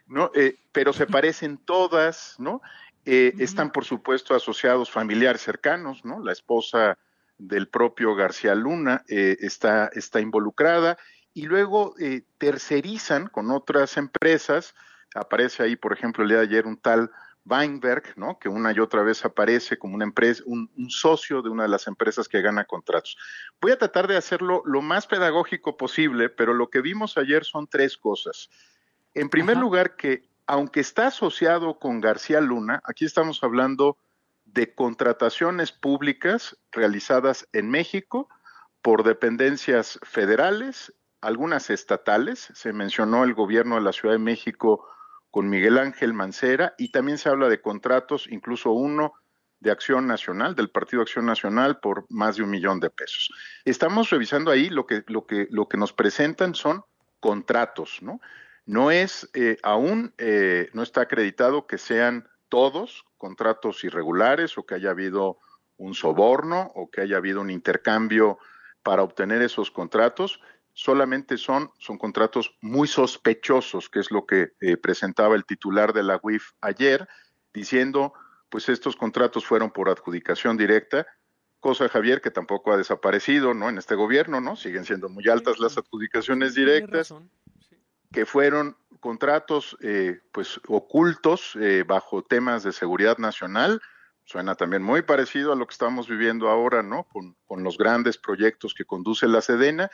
¿no? 0.07 0.31
Eh, 0.35 0.57
pero 0.73 0.93
se 0.93 1.07
parecen 1.07 1.59
todas, 1.59 2.35
¿no? 2.39 2.61
Eh, 3.05 3.35
están, 3.39 3.71
por 3.71 3.85
supuesto, 3.85 4.35
asociados 4.35 4.91
familiares 4.91 5.43
cercanos, 5.43 6.05
¿no? 6.05 6.19
La 6.23 6.33
esposa 6.33 6.99
del 7.39 7.69
propio 7.69 8.17
García 8.17 8.55
Luna 8.57 9.05
está, 9.07 9.89
está 9.95 10.21
involucrada 10.21 10.99
y 11.35 11.43
luego 11.43 11.95
tercerizan 12.37 13.29
con 13.29 13.53
otras 13.53 13.97
empresas. 13.97 14.75
Aparece 15.15 15.63
ahí, 15.63 15.77
por 15.77 15.93
ejemplo, 15.93 16.25
el 16.25 16.31
día 16.31 16.39
de 16.39 16.45
ayer 16.45 16.67
un 16.67 16.77
tal 16.77 17.13
Weinberg, 17.49 18.15
¿no? 18.17 18.39
que 18.39 18.49
una 18.49 18.73
y 18.73 18.81
otra 18.81 19.03
vez 19.03 19.25
aparece 19.25 19.79
como 19.79 19.95
una 19.95 20.05
empresa, 20.05 20.43
un, 20.47 20.69
socio 20.91 21.43
de 21.43 21.49
una 21.49 21.65
de 21.65 21.69
las 21.69 21.87
empresas 21.87 22.29
que 22.29 22.43
gana 22.43 22.65
contratos. 22.65 23.17
Voy 23.61 23.73
a 23.73 23.79
tratar 23.79 24.07
de 24.07 24.17
hacerlo 24.17 24.63
lo 24.65 24.83
más 24.83 25.07
pedagógico 25.07 25.77
posible, 25.77 26.29
pero 26.29 26.55
lo 26.55 26.71
que 26.71 26.81
vimos 26.81 27.17
ayer 27.19 27.45
son 27.45 27.67
tres 27.67 27.97
cosas. 27.97 28.51
En 29.15 29.29
primer 29.29 29.57
lugar, 29.57 29.97
que 29.97 30.29
aunque 30.47 30.81
está 30.81 31.09
asociado 31.09 31.79
con 31.79 32.01
García 32.01 32.41
Luna, 32.41 32.81
aquí 32.85 33.05
estamos 33.05 33.43
hablando 33.43 33.99
de 34.47 34.75
contrataciones 34.75 35.73
públicas 35.73 36.57
realizadas 36.73 37.47
en 37.53 37.71
México 37.71 38.29
por 38.81 39.05
dependencias 39.05 39.99
federales, 40.03 40.95
algunas 41.21 41.69
estatales, 41.69 42.49
se 42.55 42.73
mencionó 42.73 43.25
el 43.25 43.35
gobierno 43.35 43.75
de 43.75 43.83
la 43.83 43.93
Ciudad 43.93 44.15
de 44.15 44.21
México 44.21 44.87
con 45.31 45.49
Miguel 45.49 45.79
Ángel 45.79 46.13
Mancera 46.15 46.75
y 46.79 46.91
también 46.91 47.19
se 47.19 47.29
habla 47.29 47.49
de 47.49 47.61
contratos, 47.61 48.27
incluso 48.31 48.73
uno 48.73 49.13
de 49.61 49.71
Acción 49.71 50.07
Nacional, 50.07 50.55
del 50.55 50.71
Partido 50.71 51.03
Acción 51.03 51.27
Nacional, 51.27 51.81
por 51.81 52.07
más 52.09 52.37
de 52.37 52.45
un 52.45 52.51
millón 52.51 52.81
de 52.81 52.91
pesos. 52.91 53.31
Estamos 53.65 54.11
revisando 54.11 54.51
ahí 54.51 54.71
lo 54.71 54.87
que, 54.87 55.03
lo 55.09 55.27
que, 55.27 55.49
lo 55.51 55.69
que 55.69 55.77
nos 55.77 55.93
presentan 55.93 56.55
son 56.55 56.85
contratos, 57.21 57.99
¿no? 58.01 58.21
No 58.67 58.91
es 58.91 59.29
eh, 59.35 59.57
aún, 59.63 60.15
eh, 60.19 60.69
no 60.75 60.83
está 60.83 61.03
acreditado 61.03 61.67
que 61.67 61.79
sean 61.79 62.29
todos 62.49 63.05
contratos 63.17 63.83
irregulares 63.83 64.57
o 64.59 64.67
que 64.67 64.75
haya 64.75 64.91
habido 64.91 65.39
un 65.77 65.95
soborno 65.95 66.71
o 66.75 66.91
que 66.91 67.01
haya 67.01 67.17
habido 67.17 67.41
un 67.41 67.51
intercambio 67.51 68.39
para 68.83 69.03
obtener 69.03 69.43
esos 69.43 69.71
contratos 69.71 70.41
solamente 70.79 71.39
son, 71.39 71.73
son 71.81 71.99
contratos 71.99 72.57
muy 72.61 72.87
sospechosos, 72.87 73.89
que 73.91 73.99
es 73.99 74.13
lo 74.13 74.27
que 74.27 74.53
eh, 74.61 74.77
presentaba 74.77 75.35
el 75.35 75.45
titular 75.45 75.93
de 75.93 76.05
la 76.05 76.21
UIF 76.23 76.53
ayer, 76.61 77.09
diciendo, 77.53 78.13
pues 78.49 78.69
estos 78.69 78.95
contratos 78.95 79.45
fueron 79.45 79.73
por 79.73 79.89
adjudicación 79.89 80.57
directa, 80.57 81.05
cosa 81.59 81.89
Javier 81.89 82.21
que 82.21 82.31
tampoco 82.31 82.73
ha 82.73 82.77
desaparecido, 82.77 83.55
¿no? 83.55 83.69
En 83.69 83.77
este 83.77 83.97
gobierno, 83.97 84.41
¿no? 84.41 84.55
Siguen 84.55 84.85
siendo 84.85 85.09
muy 85.09 85.29
altas 85.29 85.59
las 85.59 85.77
adjudicaciones 85.77 86.55
directas, 86.55 87.13
que 88.13 88.25
fueron 88.25 88.77
contratos, 89.01 89.77
eh, 89.81 90.21
pues 90.31 90.61
ocultos 90.69 91.59
eh, 91.61 91.83
bajo 91.85 92.23
temas 92.23 92.63
de 92.63 92.71
seguridad 92.71 93.19
nacional. 93.19 93.81
Suena 94.23 94.55
también 94.55 94.85
muy 94.85 95.03
parecido 95.03 95.53
a 95.53 95.57
lo 95.57 95.67
que 95.67 95.73
estamos 95.73 96.07
viviendo 96.09 96.49
ahora, 96.49 96.85
¿no? 96.85 97.03
Con, 97.03 97.37
con 97.47 97.65
los 97.65 97.77
grandes 97.77 98.17
proyectos 98.17 98.75
que 98.75 98.85
conduce 98.85 99.27
la 99.27 99.41
Sedena 99.41 99.91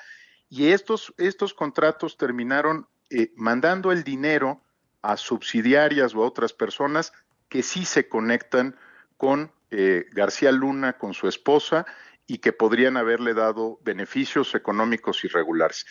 y 0.57 0.71
estos, 0.71 1.13
estos 1.19 1.53
contratos 1.53 2.17
terminaron 2.17 2.87
eh, 3.11 3.33
mandando 3.35 3.91
el 3.91 4.05
dinero 4.05 4.63
a 5.03 5.17
subsidiarias 5.17 6.15
o 6.15 6.23
a 6.23 6.27
otras 6.29 6.53
personas 6.53 7.13
que 7.49 7.65
sí 7.65 7.85
se 7.85 8.09
conectan 8.09 8.77
con 9.17 9.51
eh, 9.73 10.07
García 10.13 10.53
Luna, 10.53 10.93
con 10.93 11.13
su 11.13 11.27
esposa, 11.27 11.87
y 12.29 12.39
que 12.39 12.53
podrían 12.53 12.97
haberle 12.97 13.35
dado 13.35 13.81
beneficios 13.83 14.55
económicos 14.55 15.25
irregulares. 15.25 15.87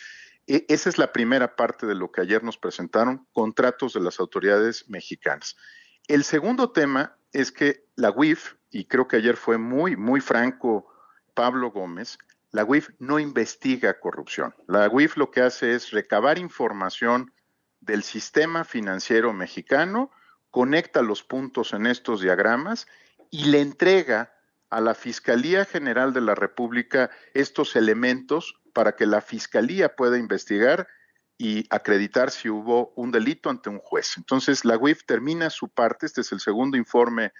E, 0.46 0.64
esa 0.70 0.88
es 0.88 0.96
la 0.96 1.12
primera 1.12 1.56
parte 1.56 1.86
de 1.86 1.94
lo 1.94 2.10
que 2.10 2.22
ayer 2.22 2.42
nos 2.42 2.56
presentaron, 2.56 3.28
contratos 3.34 3.92
de 3.92 4.00
las 4.00 4.18
autoridades 4.18 4.88
mexicanas. 4.88 5.56
El 6.08 6.24
segundo 6.24 6.70
tema 6.70 7.18
es 7.34 7.52
que 7.52 7.84
la 7.96 8.10
UIF, 8.10 8.54
y 8.70 8.86
creo 8.86 9.08
que 9.08 9.16
ayer 9.16 9.36
fue 9.36 9.58
muy, 9.58 9.94
muy 9.94 10.22
franco 10.22 10.90
Pablo 11.34 11.70
Gómez, 11.70 12.16
la 12.54 12.64
UIF 12.64 12.90
no 13.00 13.18
investiga 13.18 13.98
corrupción. 13.98 14.54
La 14.68 14.88
UIF 14.88 15.16
lo 15.16 15.32
que 15.32 15.40
hace 15.40 15.74
es 15.74 15.90
recabar 15.90 16.38
información 16.38 17.32
del 17.80 18.04
sistema 18.04 18.62
financiero 18.62 19.32
mexicano, 19.32 20.12
conecta 20.52 21.02
los 21.02 21.24
puntos 21.24 21.72
en 21.72 21.86
estos 21.86 22.20
diagramas 22.20 22.86
y 23.28 23.46
le 23.46 23.60
entrega 23.60 24.32
a 24.70 24.80
la 24.80 24.94
Fiscalía 24.94 25.64
General 25.64 26.12
de 26.12 26.20
la 26.20 26.36
República 26.36 27.10
estos 27.34 27.74
elementos 27.74 28.54
para 28.72 28.92
que 28.94 29.06
la 29.06 29.20
Fiscalía 29.20 29.96
pueda 29.96 30.16
investigar 30.16 30.86
y 31.36 31.66
acreditar 31.70 32.30
si 32.30 32.48
hubo 32.48 32.92
un 32.94 33.10
delito 33.10 33.50
ante 33.50 33.68
un 33.68 33.80
juez. 33.80 34.14
Entonces, 34.16 34.64
la 34.64 34.78
UIF 34.78 35.04
termina 35.06 35.50
su 35.50 35.70
parte, 35.70 36.06
este 36.06 36.20
es 36.20 36.30
el 36.30 36.38
segundo 36.38 36.76
informe 36.76 37.32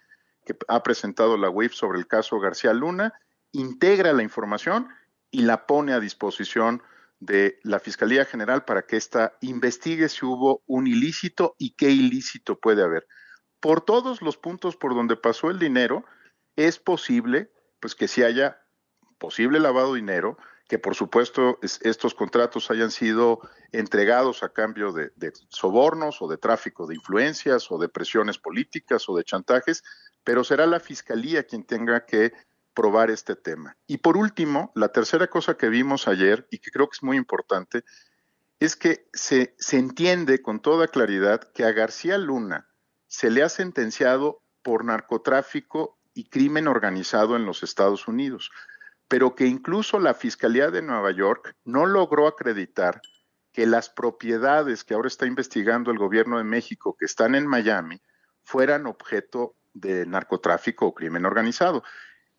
que 0.44 0.57
ha 0.66 0.83
presentado 0.83 1.37
la 1.37 1.50
UIF 1.50 1.72
sobre 1.72 2.00
el 2.00 2.09
caso 2.09 2.40
García 2.40 2.72
Luna, 2.72 3.14
integra 3.53 4.12
la 4.12 4.24
información 4.24 4.88
y 5.35 5.42
la 5.42 5.66
pone 5.66 5.92
a 5.92 5.99
disposición 5.99 6.81
de 7.18 7.59
la 7.64 7.81
Fiscalía 7.81 8.25
General 8.25 8.64
para 8.64 8.83
que 8.83 8.97
ésta 8.97 9.37
investigue 9.40 10.09
si 10.09 10.25
hubo 10.25 10.62
un 10.66 10.87
ilícito 10.87 11.57
y 11.59 11.75
qué 11.75 11.90
ilícito 11.90 12.61
puede 12.61 12.85
haber. 12.85 13.09
Por 13.59 13.81
todos 13.81 14.23
los 14.23 14.37
puntos 14.37 14.77
por 14.77 14.94
donde 14.94 15.16
pasó 15.16 15.51
el 15.51 15.59
dinero, 15.59 16.05
es 16.55 16.79
posible 16.79 17.51
pues 17.81 17.97
que 17.97 18.07
si 18.07 18.23
haya 18.23 18.61
posible 19.18 19.59
lavado 19.59 19.94
de 19.94 20.01
dinero, 20.01 20.38
que 20.68 20.79
por 20.79 20.94
supuesto 20.94 21.59
estos 21.62 22.14
contratos 22.14 22.70
hayan 22.70 22.92
sido 22.92 23.40
entregados 23.73 24.44
a 24.44 24.51
cambio 24.53 24.92
de, 24.92 25.11
de, 25.16 25.33
sobornos 25.49 26.23
o 26.23 26.29
de 26.29 26.37
tráfico 26.37 26.87
de 26.87 26.94
influencias 26.94 27.73
o 27.73 27.79
de 27.79 27.88
presiones 27.88 28.38
políticas 28.38 29.09
o 29.09 29.16
de 29.16 29.25
chantajes, 29.25 29.83
pero 30.23 30.44
será 30.44 30.64
la 30.66 30.79
fiscalía 30.79 31.42
quien 31.42 31.64
tenga 31.64 32.07
que 32.07 32.33
probar 32.74 33.10
este 33.10 33.37
tema. 33.37 33.76
Y 33.87 33.98
por 33.98 34.16
último, 34.16 34.72
la 34.74 34.88
tercera 34.88 35.28
cosa 35.28 35.56
que 35.56 35.68
vimos 35.68 36.08
ayer 36.08 36.46
y 36.50 36.58
que 36.58 36.70
creo 36.70 36.88
que 36.88 36.96
es 36.96 37.02
muy 37.02 37.16
importante 37.16 37.84
es 38.60 38.76
que 38.76 39.08
se, 39.12 39.54
se 39.58 39.78
entiende 39.78 40.42
con 40.42 40.60
toda 40.60 40.88
claridad 40.88 41.40
que 41.52 41.64
a 41.64 41.72
García 41.72 42.18
Luna 42.18 42.68
se 43.06 43.30
le 43.30 43.42
ha 43.42 43.48
sentenciado 43.48 44.42
por 44.62 44.84
narcotráfico 44.84 45.98
y 46.14 46.28
crimen 46.28 46.68
organizado 46.68 47.37
en 47.37 47.44
los 47.44 47.62
Estados 47.62 48.08
Unidos, 48.08 48.50
pero 49.08 49.34
que 49.34 49.46
incluso 49.46 49.98
la 49.98 50.14
Fiscalía 50.14 50.70
de 50.70 50.82
Nueva 50.82 51.10
York 51.10 51.54
no 51.64 51.87
logró 51.87 52.26
acreditar 52.26 53.00
que 53.52 53.66
las 53.66 53.88
propiedades 53.88 54.82
que 54.82 54.94
ahora 54.94 55.08
está 55.08 55.26
investigando 55.26 55.90
el 55.92 55.98
gobierno 55.98 56.38
de 56.38 56.44
México, 56.44 56.96
que 56.98 57.04
están 57.04 57.34
en 57.37 57.46
Miami, 57.46 58.00
fueran 58.42 58.87
objeto 58.87 59.54
de 59.74 60.06
narcotráfico 60.06 60.87
o 60.87 60.94
crimen 60.94 61.24
organizado. 61.24 61.84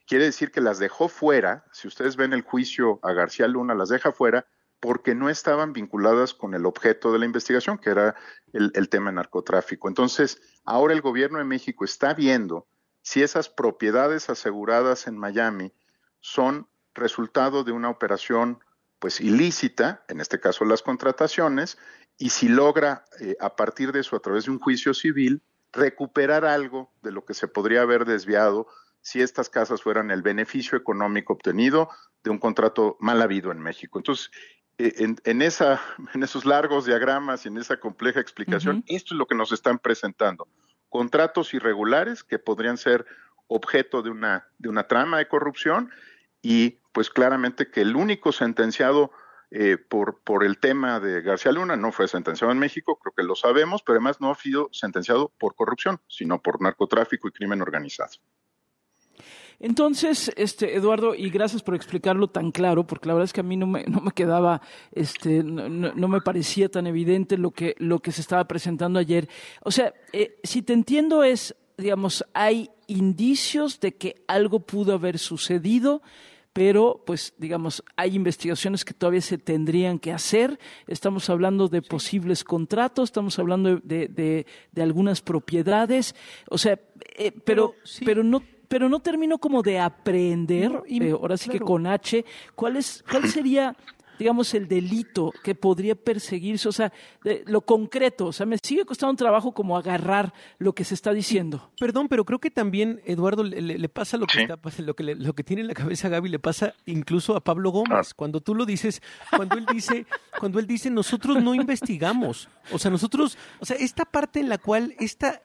Quiere 0.05 0.25
decir 0.25 0.51
que 0.51 0.61
las 0.61 0.79
dejó 0.79 1.09
fuera, 1.09 1.65
si 1.71 1.87
ustedes 1.87 2.15
ven 2.15 2.33
el 2.33 2.41
juicio 2.41 2.99
a 3.01 3.13
García 3.13 3.47
Luna, 3.47 3.73
las 3.73 3.89
deja 3.89 4.11
fuera 4.11 4.45
porque 4.79 5.15
no 5.15 5.29
estaban 5.29 5.73
vinculadas 5.73 6.35
con 6.35 6.53
el 6.53 6.65
objeto 6.65 7.11
de 7.11 7.17
la 7.17 7.25
investigación, 7.25 7.79
que 7.79 7.89
era 7.89 8.15
el, 8.53 8.89
tema 8.89 9.09
de 9.09 9.15
narcotráfico. 9.15 9.87
Entonces, 9.87 10.39
ahora 10.63 10.93
el 10.93 11.01
gobierno 11.01 11.39
de 11.39 11.43
México 11.43 11.85
está 11.85 12.13
viendo 12.13 12.67
si 13.01 13.23
esas 13.23 13.49
propiedades 13.49 14.29
aseguradas 14.29 15.07
en 15.07 15.17
Miami 15.17 15.73
son 16.19 16.67
resultado 16.93 17.63
de 17.63 17.71
una 17.71 17.89
operación 17.89 18.59
pues 18.99 19.19
ilícita, 19.19 20.03
en 20.07 20.21
este 20.21 20.39
caso 20.39 20.65
las 20.65 20.83
contrataciones, 20.83 21.77
y 22.17 22.29
si 22.29 22.47
logra 22.47 23.05
eh, 23.19 23.35
a 23.39 23.55
partir 23.55 23.91
de 23.91 24.01
eso, 24.01 24.15
a 24.15 24.21
través 24.21 24.45
de 24.45 24.51
un 24.51 24.59
juicio 24.59 24.93
civil, 24.93 25.41
recuperar 25.71 26.45
algo 26.45 26.91
de 27.01 27.11
lo 27.11 27.25
que 27.25 27.33
se 27.33 27.47
podría 27.47 27.81
haber 27.81 28.05
desviado 28.05 28.67
si 29.05 29.21
estas 29.21 29.49
casas 29.51 29.83
fueran 29.83 30.09
el 30.09 30.23
beneficio 30.23 30.75
económico 30.75 31.33
obtenido 31.33 31.89
de 32.23 32.31
un 32.31 32.39
contrato 32.39 32.97
mal 32.99 33.21
habido 33.21 33.51
en 33.51 33.59
México. 33.59 33.99
Entonces, 33.99 34.31
eh, 34.79 34.95
en, 35.23 35.41
esa, 35.43 35.79
en 36.15 36.23
esos 36.23 36.43
largos 36.43 36.87
diagramas 36.87 37.45
y 37.45 37.49
en 37.49 37.57
esa 37.57 37.79
compleja 37.79 38.19
explicación, 38.19 38.83
esto 38.87 39.13
es 39.13 39.19
lo 39.19 39.27
que 39.27 39.35
nos 39.35 39.51
están 39.51 39.77
presentando. 39.77 40.47
Contratos 40.89 41.53
irregulares 41.53 42.23
que 42.23 42.39
podrían 42.39 42.77
ser 42.79 43.05
objeto 43.45 44.01
de 44.01 44.09
una, 44.09 44.47
de 44.57 44.69
una 44.69 44.87
trama 44.87 45.19
de 45.19 45.27
corrupción 45.27 45.91
y 46.41 46.79
pues 46.91 47.11
claramente 47.11 47.69
que 47.69 47.81
el 47.81 47.95
único 47.95 48.31
sentenciado 48.31 49.11
eh, 49.51 49.77
por, 49.77 50.23
por 50.23 50.43
el 50.43 50.57
tema 50.57 50.99
de 50.99 51.21
García 51.21 51.51
Luna 51.51 51.75
no 51.75 51.91
fue 51.91 52.07
sentenciado 52.07 52.51
en 52.51 52.57
México, 52.57 52.97
creo 52.97 53.13
que 53.15 53.21
lo 53.21 53.35
sabemos, 53.35 53.83
pero 53.83 53.97
además 53.97 54.19
no 54.19 54.31
ha 54.31 54.35
sido 54.35 54.67
sentenciado 54.71 55.31
por 55.37 55.53
corrupción, 55.53 56.01
sino 56.07 56.41
por 56.41 56.59
narcotráfico 56.59 57.27
y 57.27 57.31
crimen 57.31 57.61
organizado. 57.61 58.09
Entonces, 59.59 60.31
este, 60.35 60.75
Eduardo, 60.75 61.15
y 61.15 61.29
gracias 61.29 61.63
por 61.63 61.75
explicarlo 61.75 62.27
tan 62.27 62.51
claro, 62.51 62.85
porque 62.85 63.07
la 63.07 63.13
verdad 63.13 63.25
es 63.25 63.33
que 63.33 63.41
a 63.41 63.43
mí 63.43 63.57
no 63.57 63.67
me, 63.67 63.83
no 63.85 64.01
me 64.01 64.11
quedaba, 64.11 64.61
este, 64.91 65.43
no, 65.43 65.69
no 65.69 66.07
me 66.07 66.21
parecía 66.21 66.69
tan 66.69 66.87
evidente 66.87 67.37
lo 67.37 67.51
que, 67.51 67.75
lo 67.79 67.99
que 67.99 68.11
se 68.11 68.21
estaba 68.21 68.45
presentando 68.45 68.99
ayer. 68.99 69.29
O 69.63 69.71
sea, 69.71 69.93
eh, 70.13 70.37
si 70.43 70.61
te 70.61 70.73
entiendo 70.73 71.23
es, 71.23 71.55
digamos, 71.77 72.25
hay 72.33 72.69
indicios 72.87 73.79
de 73.79 73.95
que 73.95 74.15
algo 74.27 74.59
pudo 74.59 74.93
haber 74.93 75.19
sucedido, 75.19 76.01
pero 76.55 77.03
pues 77.05 77.33
digamos, 77.37 77.83
hay 77.97 78.15
investigaciones 78.15 78.85
que 78.85 78.93
todavía 78.93 79.19
se 79.19 79.37
tendrían 79.37 79.99
que 79.99 80.13
hacer. 80.13 80.57
Estamos 80.87 81.29
hablando 81.29 81.67
de 81.67 81.81
posibles 81.81 82.45
contratos, 82.45 83.09
estamos 83.09 83.37
hablando 83.39 83.81
de, 83.83 84.07
de, 84.07 84.45
de 84.71 84.81
algunas 84.81 85.19
propiedades, 85.19 86.15
o 86.49 86.57
sea, 86.57 86.79
eh, 87.17 87.33
pero, 87.43 87.75
pero, 88.05 88.23
no 88.23 88.41
pero 88.67 88.89
no 88.89 88.99
termino 88.99 89.37
como 89.37 89.61
de 89.61 89.79
aprender, 89.79 90.83
eh, 90.87 91.11
ahora 91.11 91.37
sí 91.37 91.49
que 91.49 91.59
con 91.59 91.87
H, 91.87 92.25
cuál 92.55 92.77
es, 92.77 93.03
cuál 93.09 93.29
sería 93.29 93.75
digamos, 94.17 94.53
el 94.53 94.67
delito 94.67 95.31
que 95.43 95.55
podría 95.55 95.95
perseguirse, 95.95 96.67
o 96.67 96.71
sea, 96.71 96.91
lo 97.45 97.61
concreto, 97.61 98.27
o 98.27 98.33
sea, 98.33 98.45
me 98.45 98.57
sigue 98.61 98.85
costando 98.85 99.11
un 99.11 99.17
trabajo 99.17 99.53
como 99.53 99.77
agarrar 99.77 100.33
lo 100.57 100.73
que 100.73 100.83
se 100.83 100.93
está 100.93 101.13
diciendo. 101.13 101.71
Perdón, 101.79 102.07
pero 102.07 102.25
creo 102.25 102.39
que 102.39 102.51
también, 102.51 103.01
Eduardo, 103.05 103.43
le, 103.43 103.89
pasa 103.89 104.17
lo 104.17 104.25
que, 104.27 104.41
está, 104.41 104.57
lo, 104.79 104.95
que 104.95 105.03
lo 105.03 105.33
que 105.33 105.43
tiene 105.43 105.61
en 105.61 105.67
la 105.67 105.73
cabeza 105.73 106.09
Gaby, 106.09 106.29
le 106.29 106.39
pasa 106.39 106.73
incluso 106.85 107.35
a 107.35 107.43
Pablo 107.43 107.71
Gómez. 107.71 108.09
Ah. 108.11 108.13
Cuando 108.15 108.41
tú 108.41 108.55
lo 108.55 108.65
dices, 108.65 109.01
cuando 109.35 109.57
él 109.57 109.65
dice, 109.71 110.05
cuando 110.39 110.59
él 110.59 110.67
dice, 110.67 110.89
nosotros 110.89 111.43
no 111.43 111.53
investigamos, 111.53 112.49
o 112.71 112.79
sea, 112.79 112.91
nosotros, 112.91 113.37
o 113.59 113.65
sea, 113.65 113.77
esta 113.77 114.05
parte 114.05 114.39
en 114.39 114.49
la 114.49 114.57
cual, 114.57 114.95
esta 114.99 115.41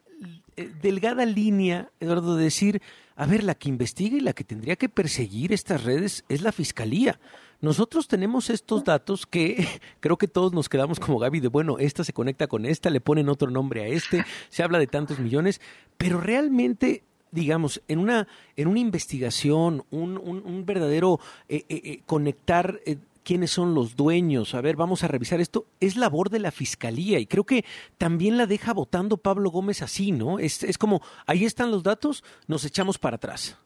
delgada 0.82 1.24
línea, 1.24 1.90
Eduardo, 2.00 2.36
de 2.36 2.44
decir, 2.44 2.82
a 3.16 3.26
ver, 3.26 3.44
la 3.44 3.54
que 3.54 3.68
investiga 3.68 4.16
y 4.16 4.20
la 4.20 4.32
que 4.32 4.44
tendría 4.44 4.76
que 4.76 4.88
perseguir 4.88 5.52
estas 5.52 5.84
redes 5.84 6.24
es 6.28 6.42
la 6.42 6.52
fiscalía. 6.52 7.18
Nosotros 7.60 8.08
tenemos 8.08 8.48
estos 8.48 8.84
datos 8.84 9.26
que 9.26 9.66
creo 10.00 10.16
que 10.16 10.28
todos 10.28 10.52
nos 10.52 10.68
quedamos 10.68 10.98
como 10.98 11.18
Gaby 11.18 11.40
de, 11.40 11.48
bueno, 11.48 11.78
esta 11.78 12.04
se 12.04 12.12
conecta 12.12 12.46
con 12.46 12.64
esta, 12.64 12.90
le 12.90 13.00
ponen 13.00 13.28
otro 13.28 13.50
nombre 13.50 13.82
a 13.82 13.86
este, 13.88 14.24
se 14.48 14.62
habla 14.62 14.78
de 14.78 14.86
tantos 14.86 15.18
millones, 15.18 15.60
pero 15.96 16.20
realmente 16.20 17.04
digamos, 17.32 17.80
en 17.86 18.00
una, 18.00 18.26
en 18.56 18.66
una 18.66 18.80
investigación, 18.80 19.84
un, 19.90 20.18
un, 20.18 20.66
verdadero 20.66 21.20
eh, 21.48 21.64
eh, 21.68 21.80
eh, 21.84 22.00
conectar 22.04 22.80
quiénes 23.30 23.52
son 23.52 23.76
los 23.76 23.94
dueños, 23.94 24.56
a 24.56 24.60
ver, 24.60 24.74
vamos 24.74 25.04
a 25.04 25.06
revisar 25.06 25.40
esto, 25.40 25.68
es 25.78 25.94
labor 25.94 26.30
de 26.30 26.40
la 26.40 26.50
fiscalía 26.50 27.20
y 27.20 27.28
creo 27.28 27.44
que 27.44 27.64
también 27.96 28.36
la 28.36 28.46
deja 28.46 28.72
votando 28.72 29.18
Pablo 29.18 29.50
Gómez 29.50 29.82
así, 29.82 30.10
¿no? 30.10 30.40
Es, 30.40 30.64
es 30.64 30.76
como, 30.78 31.00
ahí 31.28 31.44
están 31.44 31.70
los 31.70 31.84
datos, 31.84 32.24
nos 32.48 32.64
echamos 32.64 32.98
para 32.98 33.14
atrás. 33.14 33.56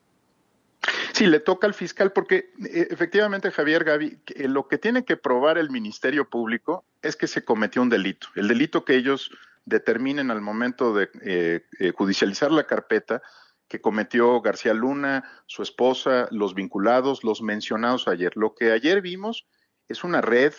Sí, 1.14 1.24
le 1.24 1.40
toca 1.40 1.66
al 1.66 1.72
fiscal 1.72 2.12
porque 2.12 2.50
eh, 2.62 2.88
efectivamente, 2.90 3.50
Javier 3.50 3.85
Gaby, 3.85 4.18
eh, 4.35 4.48
lo 4.48 4.68
que 4.68 4.77
tiene 4.77 5.07
que 5.07 5.16
probar 5.16 5.57
el 5.57 5.70
Ministerio 5.70 6.29
Público 6.29 6.85
es 7.00 7.16
que 7.16 7.27
se 7.27 7.42
cometió 7.42 7.81
un 7.81 7.88
delito. 7.88 8.27
El 8.35 8.48
delito 8.48 8.85
que 8.85 8.96
ellos 8.96 9.31
determinen 9.64 10.31
al 10.31 10.42
momento 10.42 10.92
de 10.92 11.09
eh, 11.22 11.92
judicializar 11.96 12.53
la 12.53 12.64
carpeta 12.64 13.22
que 13.68 13.81
cometió 13.81 14.40
García 14.40 14.74
Luna, 14.74 15.24
su 15.46 15.62
esposa, 15.62 16.29
los 16.31 16.55
vinculados, 16.55 17.24
los 17.24 17.42
mencionados 17.42 18.09
ayer. 18.09 18.33
Lo 18.37 18.55
que 18.55 18.72
ayer 18.72 19.00
vimos 19.00 19.46
es 19.88 20.05
una 20.05 20.20
red 20.20 20.53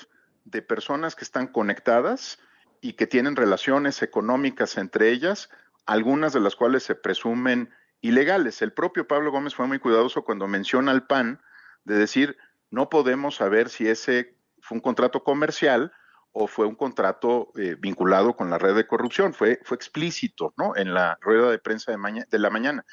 de 0.44 0.62
personas 0.62 1.16
que 1.16 1.24
están 1.24 1.48
conectadas 1.48 2.40
y 2.82 2.94
que 2.94 3.08
tienen 3.08 3.36
relaciones 3.36 4.02
económicas 4.02 4.78
entre 4.78 5.12
ellas, 5.12 5.50
algunas 5.86 6.34
de 6.34 6.40
las 6.40 6.56
cuales 6.56 6.84
se 6.84 6.96
presumen 6.96 7.74
ilegales. 8.02 8.62
El 8.62 8.74
propio 8.74 9.08
Pablo 9.08 9.32
Gómez 9.32 9.56
fue 9.56 9.68
muy 9.68 9.80
cuidadoso 9.80 10.24
cuando 10.24 10.48
menciona 10.48 10.92
al 10.92 11.08
PAN 11.08 11.42
de 11.84 11.96
decir, 11.96 12.38
no 12.70 12.90
podemos 12.90 13.36
saber 13.36 13.70
si 13.70 13.88
ese 13.88 14.36
fue 14.60 14.78
un 14.78 14.82
contrato 14.82 15.24
comercial 15.24 15.92
o 16.38 16.48
fue 16.48 16.66
un 16.66 16.76
contrato 16.76 17.54
eh, 17.56 17.78
vinculado 17.80 18.36
con 18.36 18.50
la 18.50 18.58
red 18.58 18.76
de 18.76 18.86
corrupción. 18.86 19.34
Fue, 19.34 19.62
fue 19.64 19.76
explícito 19.76 20.54
¿no? 20.58 20.76
en 20.76 20.94
la 20.94 21.18
rueda 21.22 21.50
de 21.50 21.60
prensa 21.60 21.94
de, 21.94 22.26
de 22.30 22.40
la 22.40 22.50
mañana. 22.50 22.86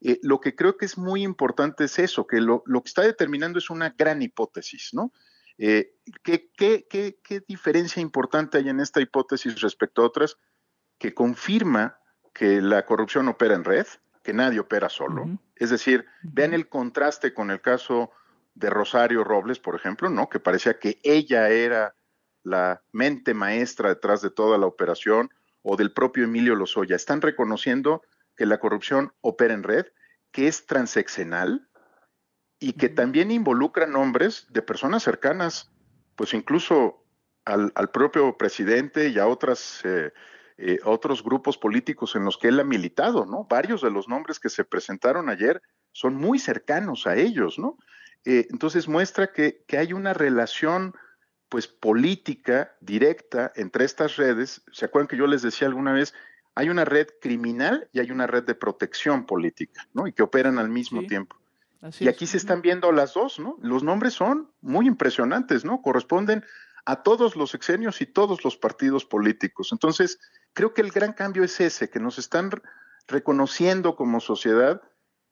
Eh, 0.00 0.18
lo 0.22 0.40
que 0.40 0.56
creo 0.56 0.76
que 0.76 0.84
es 0.84 0.98
muy 0.98 1.22
importante 1.22 1.84
es 1.84 2.00
eso, 2.00 2.26
que 2.26 2.40
lo, 2.40 2.64
lo, 2.66 2.82
que 2.82 2.88
está 2.88 3.02
determinando 3.02 3.60
es 3.60 3.70
una 3.70 3.94
gran 3.96 4.20
hipótesis, 4.20 4.90
¿no? 4.92 5.12
Eh, 5.58 5.94
¿qué, 6.24 6.50
qué, 6.56 6.86
qué, 6.90 7.20
qué 7.22 7.40
diferencia 7.46 8.02
importante 8.02 8.58
hay 8.58 8.68
en 8.68 8.80
esta 8.80 9.00
hipótesis 9.00 9.60
respecto 9.60 10.02
a 10.02 10.06
otras 10.06 10.36
que 10.98 11.14
confirma 11.14 12.00
que 12.34 12.60
la 12.60 12.84
corrupción 12.84 13.28
opera 13.28 13.54
en 13.54 13.64
red, 13.64 13.86
que 14.24 14.32
nadie 14.32 14.58
opera 14.58 14.88
solo. 14.88 15.38
Es 15.54 15.70
decir, 15.70 16.04
vean 16.22 16.52
el 16.52 16.68
contraste 16.68 17.32
con 17.32 17.50
el 17.52 17.60
caso 17.60 18.10
de 18.54 18.70
Rosario 18.70 19.22
Robles, 19.22 19.60
por 19.60 19.76
ejemplo, 19.76 20.10
¿no? 20.10 20.28
Que 20.28 20.40
parecía 20.40 20.78
que 20.78 21.00
ella 21.02 21.48
era 21.48 21.94
la 22.42 22.82
mente 22.92 23.34
maestra 23.34 23.88
detrás 23.90 24.22
de 24.22 24.30
toda 24.30 24.58
la 24.58 24.66
operación, 24.66 25.30
o 25.62 25.76
del 25.76 25.92
propio 25.92 26.24
Emilio 26.24 26.54
Lozoya. 26.54 26.96
Están 26.96 27.20
reconociendo 27.20 28.02
que 28.36 28.46
la 28.46 28.58
corrupción 28.58 29.12
opera 29.20 29.54
en 29.54 29.62
red, 29.62 29.86
que 30.30 30.48
es 30.48 30.66
transeccional 30.66 31.68
y 32.58 32.72
que 32.72 32.88
también 32.88 33.30
involucra 33.30 33.86
nombres 33.86 34.46
de 34.50 34.62
personas 34.62 35.02
cercanas, 35.02 35.70
pues 36.16 36.32
incluso 36.34 37.04
al, 37.44 37.72
propio 37.92 38.36
presidente 38.36 39.08
y 39.08 39.18
a 39.18 39.26
otras 39.26 39.80
eh, 39.84 40.12
eh, 40.60 40.80
otros 40.84 41.22
grupos 41.22 41.56
políticos 41.56 42.16
en 42.16 42.24
los 42.24 42.36
que 42.36 42.48
él 42.48 42.58
ha 42.58 42.64
militado, 42.64 43.24
¿no? 43.24 43.46
Varios 43.48 43.80
de 43.80 43.92
los 43.92 44.08
nombres 44.08 44.40
que 44.40 44.48
se 44.48 44.64
presentaron 44.64 45.28
ayer 45.28 45.62
son 45.92 46.16
muy 46.16 46.40
cercanos 46.40 47.06
a 47.06 47.14
ellos, 47.14 47.60
¿no? 47.60 47.78
Eh, 48.24 48.48
entonces 48.50 48.88
muestra 48.88 49.32
que, 49.32 49.62
que, 49.68 49.78
hay 49.78 49.92
una 49.92 50.14
relación, 50.14 50.94
pues, 51.48 51.66
política 51.66 52.76
directa 52.80 53.52
entre 53.56 53.84
estas 53.84 54.16
redes. 54.16 54.62
¿Se 54.72 54.84
acuerdan 54.84 55.08
que 55.08 55.16
yo 55.16 55.26
les 55.26 55.42
decía 55.42 55.68
alguna 55.68 55.92
vez? 55.92 56.14
Hay 56.54 56.68
una 56.70 56.84
red 56.84 57.06
criminal 57.20 57.88
y 57.92 58.00
hay 58.00 58.10
una 58.10 58.26
red 58.26 58.44
de 58.44 58.54
protección 58.54 59.26
política, 59.26 59.86
¿no? 59.92 60.06
Y 60.06 60.12
que 60.12 60.22
operan 60.22 60.58
al 60.58 60.68
mismo 60.68 61.06
tiempo. 61.06 61.36
y 62.00 62.08
aquí 62.08 62.26
se 62.26 62.36
están 62.36 62.62
viendo 62.62 62.90
las 62.90 63.14
dos, 63.14 63.38
¿no? 63.38 63.56
Los 63.62 63.84
nombres 63.84 64.14
son 64.14 64.50
muy 64.60 64.86
impresionantes, 64.86 65.64
¿no? 65.64 65.80
Corresponden 65.82 66.44
a 66.84 67.02
todos 67.02 67.36
los 67.36 67.54
exenios 67.54 68.00
y 68.00 68.06
todos 68.06 68.44
los 68.44 68.56
partidos 68.56 69.04
políticos. 69.04 69.68
Entonces, 69.72 70.18
creo 70.52 70.74
que 70.74 70.80
el 70.80 70.90
gran 70.90 71.12
cambio 71.12 71.44
es 71.44 71.60
ese, 71.60 71.90
que 71.90 72.00
nos 72.00 72.18
están 72.18 72.50
reconociendo 73.06 73.94
como 73.94 74.20
sociedad 74.20 74.82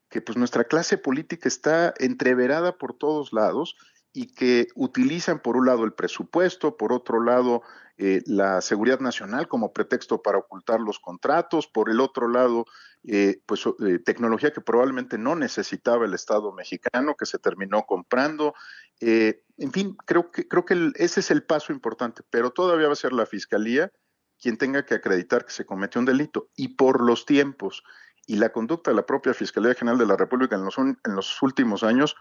que 0.09 0.21
pues 0.21 0.37
nuestra 0.37 0.63
clase 0.63 0.97
política 0.97 1.47
está 1.47 1.93
entreverada 1.97 2.77
por 2.77 2.93
todos 2.93 3.33
lados 3.33 3.75
y 4.13 4.33
que 4.33 4.67
utilizan 4.75 5.39
por 5.39 5.57
un 5.57 5.65
lado 5.65 5.83
el 5.83 5.93
presupuesto, 5.93 6.77
por 6.77 6.91
otro 6.91 7.21
lado 7.21 7.61
eh, 7.97 8.21
la 8.25 8.61
seguridad 8.61 8.99
nacional 8.99 9.47
como 9.47 9.73
pretexto 9.73 10.21
para 10.21 10.37
ocultar 10.37 10.79
los 10.79 10.99
contratos, 10.99 11.67
por 11.67 11.89
el 11.89 11.99
otro 11.99 12.27
lado 12.27 12.65
eh, 13.03 13.41
pues 13.45 13.65
eh, 13.65 13.99
tecnología 13.99 14.51
que 14.51 14.61
probablemente 14.61 15.17
no 15.17 15.35
necesitaba 15.35 16.05
el 16.05 16.13
Estado 16.13 16.51
mexicano 16.51 17.15
que 17.15 17.25
se 17.25 17.39
terminó 17.39 17.83
comprando 17.85 18.53
eh, 18.99 19.43
en 19.57 19.71
fin, 19.71 19.95
creo 20.05 20.31
que, 20.31 20.47
creo 20.47 20.65
que 20.65 20.91
ese 20.95 21.19
es 21.19 21.31
el 21.31 21.43
paso 21.43 21.71
importante, 21.73 22.23
pero 22.29 22.51
todavía 22.51 22.87
va 22.87 22.93
a 22.93 22.97
ser 22.97 23.13
la 23.13 23.25
Fiscalía 23.25 23.91
quien 24.39 24.57
tenga 24.57 24.85
que 24.85 24.93
acreditar 24.93 25.45
que 25.45 25.51
se 25.51 25.65
cometió 25.65 25.99
un 25.99 26.05
delito. 26.05 26.49
Y 26.55 26.69
por 26.69 27.03
los 27.03 27.25
tiempos 27.25 27.83
y 28.27 28.35
la 28.35 28.51
conducta 28.51 28.91
de 28.91 28.95
la 28.95 29.05
propia 29.05 29.33
Fiscalía 29.33 29.73
General 29.73 29.97
de 29.97 30.05
la 30.05 30.17
República 30.17 30.55
en 30.55 30.65
los, 30.65 30.77
en 30.77 30.97
los 31.05 31.41
últimos 31.41 31.83
años, 31.83 32.15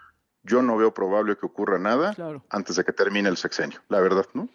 yo 0.46 0.62
no 0.62 0.76
veo 0.76 0.94
probable 0.94 1.36
que 1.36 1.46
ocurra 1.46 1.78
nada 1.78 2.14
antes 2.50 2.76
de 2.76 2.84
que 2.84 2.92
termine 2.92 3.28
el 3.28 3.36
sexenio, 3.36 3.80
la 3.88 4.00
verdad, 4.00 4.26
¿no? 4.32 4.48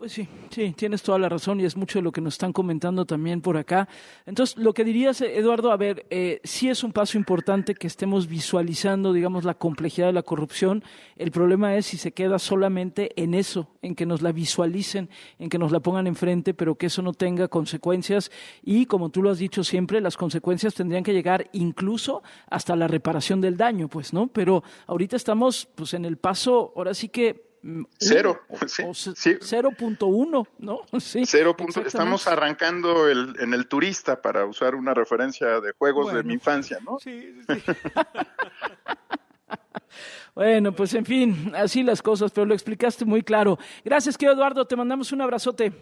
Pues 0.00 0.12
sí, 0.12 0.26
sí, 0.48 0.72
tienes 0.74 1.02
toda 1.02 1.18
la 1.18 1.28
razón 1.28 1.60
y 1.60 1.66
es 1.66 1.76
mucho 1.76 1.98
de 1.98 2.02
lo 2.02 2.10
que 2.10 2.22
nos 2.22 2.32
están 2.32 2.54
comentando 2.54 3.04
también 3.04 3.42
por 3.42 3.58
acá. 3.58 3.86
Entonces, 4.24 4.56
lo 4.56 4.72
que 4.72 4.82
dirías, 4.82 5.20
Eduardo, 5.20 5.72
a 5.72 5.76
ver, 5.76 6.06
eh, 6.08 6.40
sí 6.42 6.70
es 6.70 6.82
un 6.82 6.94
paso 6.94 7.18
importante 7.18 7.74
que 7.74 7.86
estemos 7.86 8.26
visualizando, 8.26 9.12
digamos, 9.12 9.44
la 9.44 9.52
complejidad 9.52 10.06
de 10.06 10.14
la 10.14 10.22
corrupción. 10.22 10.82
El 11.16 11.30
problema 11.30 11.76
es 11.76 11.84
si 11.84 11.98
se 11.98 12.12
queda 12.12 12.38
solamente 12.38 13.12
en 13.22 13.34
eso, 13.34 13.68
en 13.82 13.94
que 13.94 14.06
nos 14.06 14.22
la 14.22 14.32
visualicen, 14.32 15.10
en 15.38 15.50
que 15.50 15.58
nos 15.58 15.70
la 15.70 15.80
pongan 15.80 16.06
enfrente, 16.06 16.54
pero 16.54 16.76
que 16.76 16.86
eso 16.86 17.02
no 17.02 17.12
tenga 17.12 17.48
consecuencias. 17.48 18.30
Y, 18.62 18.86
como 18.86 19.10
tú 19.10 19.22
lo 19.22 19.28
has 19.28 19.38
dicho 19.38 19.64
siempre, 19.64 20.00
las 20.00 20.16
consecuencias 20.16 20.72
tendrían 20.72 21.04
que 21.04 21.12
llegar 21.12 21.50
incluso 21.52 22.22
hasta 22.48 22.74
la 22.74 22.88
reparación 22.88 23.42
del 23.42 23.58
daño, 23.58 23.88
pues, 23.88 24.14
¿no? 24.14 24.28
Pero 24.28 24.62
ahorita 24.86 25.16
estamos, 25.16 25.68
pues, 25.74 25.92
en 25.92 26.06
el 26.06 26.16
paso, 26.16 26.72
ahora 26.74 26.94
sí 26.94 27.10
que 27.10 27.49
Cero, 27.98 28.40
sí, 28.66 28.82
0.1, 28.82 30.48
¿no? 30.58 30.80
Sí, 30.98 31.24
Cero 31.26 31.56
punto, 31.56 31.80
estamos 31.86 32.26
arrancando 32.26 33.08
el, 33.08 33.36
en 33.38 33.52
el 33.52 33.66
turista 33.66 34.22
para 34.22 34.46
usar 34.46 34.74
una 34.74 34.94
referencia 34.94 35.60
de 35.60 35.72
juegos 35.72 36.14
de 36.14 36.22
mi 36.22 36.34
infancia, 36.34 36.78
¿no? 36.82 36.98
Sí, 36.98 37.38
sí. 37.46 37.62
bueno, 40.34 40.72
pues 40.72 40.94
en 40.94 41.04
fin, 41.04 41.52
así 41.54 41.82
las 41.82 42.00
cosas, 42.00 42.32
pero 42.32 42.46
lo 42.46 42.54
explicaste 42.54 43.04
muy 43.04 43.22
claro. 43.22 43.58
Gracias, 43.84 44.16
querido 44.16 44.34
Eduardo, 44.34 44.66
te 44.66 44.76
mandamos 44.76 45.12
un 45.12 45.20
abrazote. 45.20 45.72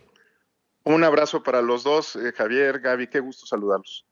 Un 0.82 1.04
abrazo 1.04 1.42
para 1.42 1.62
los 1.62 1.84
dos, 1.84 2.16
eh, 2.16 2.32
Javier, 2.32 2.80
Gaby, 2.80 3.08
qué 3.08 3.20
gusto 3.20 3.46
saludarlos. 3.46 4.07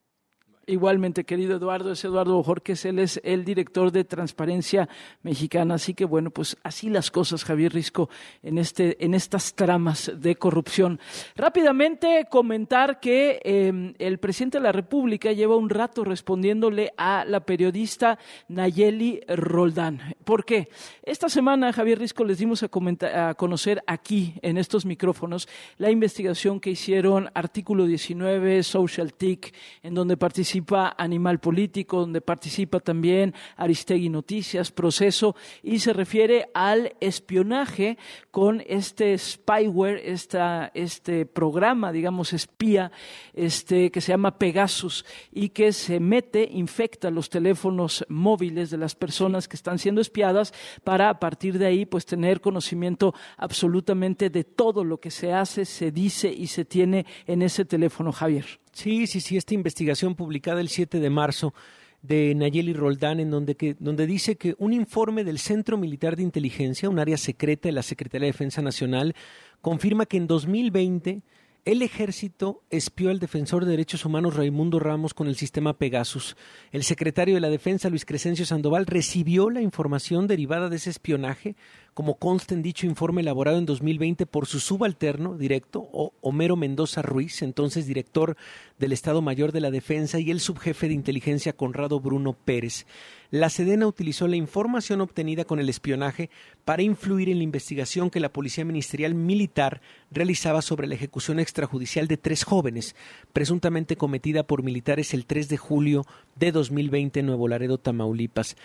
Igualmente, 0.69 1.23
querido 1.23 1.59
Eduardo, 1.59 1.93
es 1.93 2.05
Eduardo 2.05 2.35
Bojorquez, 2.35 2.87
él 2.87 2.99
es 2.99 3.21
el 3.23 3.45
director 3.45 3.93
de 3.93 4.03
Transparencia 4.03 4.89
Mexicana. 5.23 5.75
Así 5.75 5.95
que, 5.95 6.05
bueno, 6.05 6.31
pues 6.31 6.57
así 6.65 6.91
las 6.91 7.13
cosas, 7.13 7.45
Javier 7.45 7.73
Risco, 7.73 8.11
en, 8.43 8.59
este, 8.59 9.05
en 9.05 9.15
estas 9.15 9.55
tramas 9.55 10.11
de 10.17 10.35
corrupción. 10.35 10.99
Rápidamente 11.37 12.27
comentar 12.29 12.99
que 12.99 13.41
eh, 13.45 13.95
el 13.97 14.19
presidente 14.19 14.59
de 14.59 14.65
la 14.65 14.73
República 14.73 15.31
lleva 15.31 15.55
un 15.55 15.71
rato 15.71 16.03
respondiéndole 16.03 16.93
a 16.97 17.25
la 17.25 17.39
periodista 17.39 18.19
Nayeli 18.49 19.21
Roldán. 19.29 20.17
¿Por 20.25 20.45
qué? 20.45 20.69
Esta 21.05 21.29
semana, 21.29 21.73
Javier 21.73 22.01
Risco, 22.01 22.25
les 22.25 22.39
dimos 22.39 22.65
a, 22.65 23.29
a 23.29 23.35
conocer 23.35 23.85
aquí, 23.87 24.35
en 24.43 24.59
estos 24.59 24.85
micrófonos, 24.85 25.49
la 25.79 25.93
investigación 25.93 26.59
que 26.59 26.71
hicieron 26.71 27.31
Artículo 27.35 27.87
19, 27.87 28.65
Social 28.65 29.15
TIC, 29.15 29.55
en 29.85 29.95
donde 29.95 30.17
participaron 30.17 30.56
participa 30.57 30.95
Animal 30.97 31.39
Político, 31.39 32.01
donde 32.01 32.21
participa 32.21 32.81
también 32.81 33.35
Aristegui 33.57 34.09
Noticias, 34.09 34.71
Proceso, 34.71 35.37
y 35.63 35.81
se 35.81 35.93
refiere 35.93 36.49
al 36.55 36.95
espionaje 37.01 37.99
con 38.31 38.63
este 38.67 39.19
spyware, 39.19 40.01
esta, 40.03 40.71
este 40.73 41.27
programa, 41.27 41.93
digamos, 41.93 42.33
espía, 42.33 42.91
este, 43.35 43.91
que 43.91 44.01
se 44.01 44.13
llama 44.13 44.39
Pegasus 44.39 45.05
y 45.31 45.51
que 45.51 45.73
se 45.73 46.01
mete, 46.01 46.49
infecta 46.51 47.11
los 47.11 47.29
teléfonos 47.29 48.07
móviles 48.09 48.71
de 48.71 48.79
las 48.79 48.95
personas 48.95 49.49
que 49.49 49.57
están 49.57 49.79
siendo 49.79 50.01
espiadas 50.01 50.55
para 50.85 51.11
a 51.11 51.21
partir 51.21 51.59
de 51.59 51.67
ahí 51.67 51.85
pues 51.85 52.07
tener 52.07 52.41
conocimiento 52.41 53.15
absolutamente 53.37 54.31
de 54.31 54.45
todo 54.45 54.85
lo 54.85 54.99
que 55.01 55.11
se 55.11 55.33
hace, 55.33 55.67
se 55.67 55.91
dice 55.91 56.33
y 56.33 56.47
se 56.47 56.65
tiene 56.65 57.05
en 57.27 57.43
ese 57.43 57.65
teléfono, 57.67 58.11
Javier. 58.11 58.47
Sí, 58.77 59.07
sí, 59.07 59.23
sí, 59.23 59.39
esta 59.39 59.55
investigación 59.55 60.15
publicada 60.15 60.61
el 60.61 60.69
7 60.69 61.01
de 61.01 61.09
marzo 61.09 61.55
de 62.03 62.35
Nayeli 62.35 62.75
Roldán, 62.75 63.21
en 63.21 63.31
donde, 63.31 63.55
que, 63.55 63.75
donde 63.79 64.07
dice 64.07 64.37
que 64.37 64.55
un 64.59 64.75
informe 64.75 65.25
del 65.25 65.39
Centro 65.39 65.79
Militar 65.79 66.15
de 66.15 66.23
Inteligencia, 66.23 66.91
un 66.91 66.99
área 66.99 67.17
secreta 67.17 67.71
de 67.71 67.73
la 67.73 67.83
Secretaría 67.83 68.27
de 68.27 68.33
Defensa 68.33 68.61
Nacional, 68.61 69.15
confirma 69.63 70.05
que 70.05 70.19
en 70.19 70.27
2020 70.27 71.23
el 71.65 71.81
ejército 71.81 72.63
espió 72.69 73.09
al 73.09 73.19
defensor 73.19 73.65
de 73.65 73.71
derechos 73.71 74.05
humanos 74.05 74.37
Raimundo 74.37 74.79
Ramos 74.79 75.15
con 75.15 75.27
el 75.27 75.37
sistema 75.37 75.79
Pegasus. 75.79 76.37
El 76.71 76.85
secretario 76.85 77.35
de 77.35 77.41
la 77.41 77.49
Defensa, 77.49 77.89
Luis 77.89 78.05
Crescencio 78.05 78.45
Sandoval, 78.45 78.85
recibió 78.85 79.49
la 79.49 79.63
información 79.63 80.27
derivada 80.27 80.69
de 80.69 80.77
ese 80.77 80.91
espionaje, 80.91 81.57
como 81.97 82.17
consta 82.17 82.53
en 82.53 82.61
dicho 82.61 82.85
informe 82.85 83.23
elaborado 83.23 83.57
en 83.57 83.65
2020 83.65 84.27
por 84.27 84.45
su 84.45 84.61
subalterno 84.61 85.39
directo, 85.39 85.89
Homero 86.21 86.55
Mendoza 86.55 87.01
Ruiz, 87.01 87.41
entonces 87.41 87.87
director 87.87 88.37
del 88.79 88.93
Estado 88.93 89.23
Mayor 89.23 89.51
de 89.51 89.61
la 89.61 89.71
Defensa, 89.71 90.21
y 90.21 90.31
el 90.31 90.41
subjefe 90.41 90.89
de 90.89 90.95
inteligencia 90.95 91.55
Conrado 91.55 91.99
Bruno 91.99 92.35
Pérez 92.35 92.85
la 93.31 93.51
Sedena 93.51 93.87
utilizó 93.87 94.29
la 94.29 94.37
información 94.37 95.01
obtenida 95.01 95.45
con 95.45 95.59
el 95.59 95.69
espionaje 95.69 96.31
para 96.65 96.83
influir 96.83 97.29
en 97.29 97.39
la 97.39 97.45
investigación 97.45 98.11
que 98.11 98.21
la 98.21 98.33
Policía 98.33 98.65
Ministerial 98.65 99.15
Militar 99.15 99.81
realizaba 100.11 100.63
sobre 100.63 100.87
la 100.87 100.95
ejecución 100.95 101.41
extrajudicial 101.41 102.09
de 102.09 102.17
tres 102.17 102.45
jóvenes, 102.45 102.95
presuntamente 103.33 103.97
cometida 103.97 104.47
por 104.47 104.63
militares 104.63 105.13
el 105.15 105.27
3 105.27 105.49
de 105.49 105.57
julio 105.57 106.07
de 106.37 106.53
2020 106.53 107.21
en 107.21 107.27
Nuevo 107.27 107.49
Laredo, 107.49 107.79
Tamaulipas. 107.79 108.57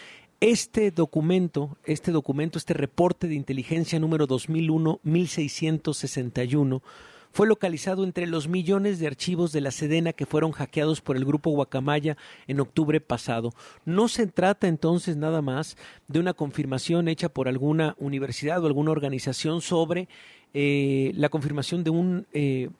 Este 0.41 0.89
documento, 0.89 1.77
este 1.85 2.11
documento, 2.11 2.57
este 2.57 2.73
reporte 2.73 3.27
de 3.27 3.35
inteligencia 3.35 3.99
número 3.99 4.27
2001-1661, 4.27 6.81
fue 7.31 7.45
localizado 7.45 8.03
entre 8.03 8.25
los 8.25 8.47
millones 8.47 8.97
de 8.97 9.05
archivos 9.05 9.51
de 9.51 9.61
la 9.61 9.69
Sedena 9.69 10.13
que 10.13 10.25
fueron 10.25 10.51
hackeados 10.51 10.99
por 10.99 11.15
el 11.15 11.25
grupo 11.25 11.51
Guacamaya 11.51 12.17
en 12.47 12.59
octubre 12.59 12.99
pasado. 12.99 13.53
No 13.85 14.07
se 14.07 14.25
trata 14.25 14.67
entonces 14.67 15.15
nada 15.15 15.43
más 15.43 15.77
de 16.07 16.19
una 16.19 16.33
confirmación 16.33 17.07
hecha 17.07 17.29
por 17.29 17.47
alguna 17.47 17.95
universidad 17.99 18.63
o 18.63 18.65
alguna 18.65 18.89
organización 18.89 19.61
sobre 19.61 20.07
eh, 20.55 21.11
la 21.13 21.29
confirmación 21.29 21.83
de 21.83 21.91
un 21.91 22.25
eh, 22.33 22.71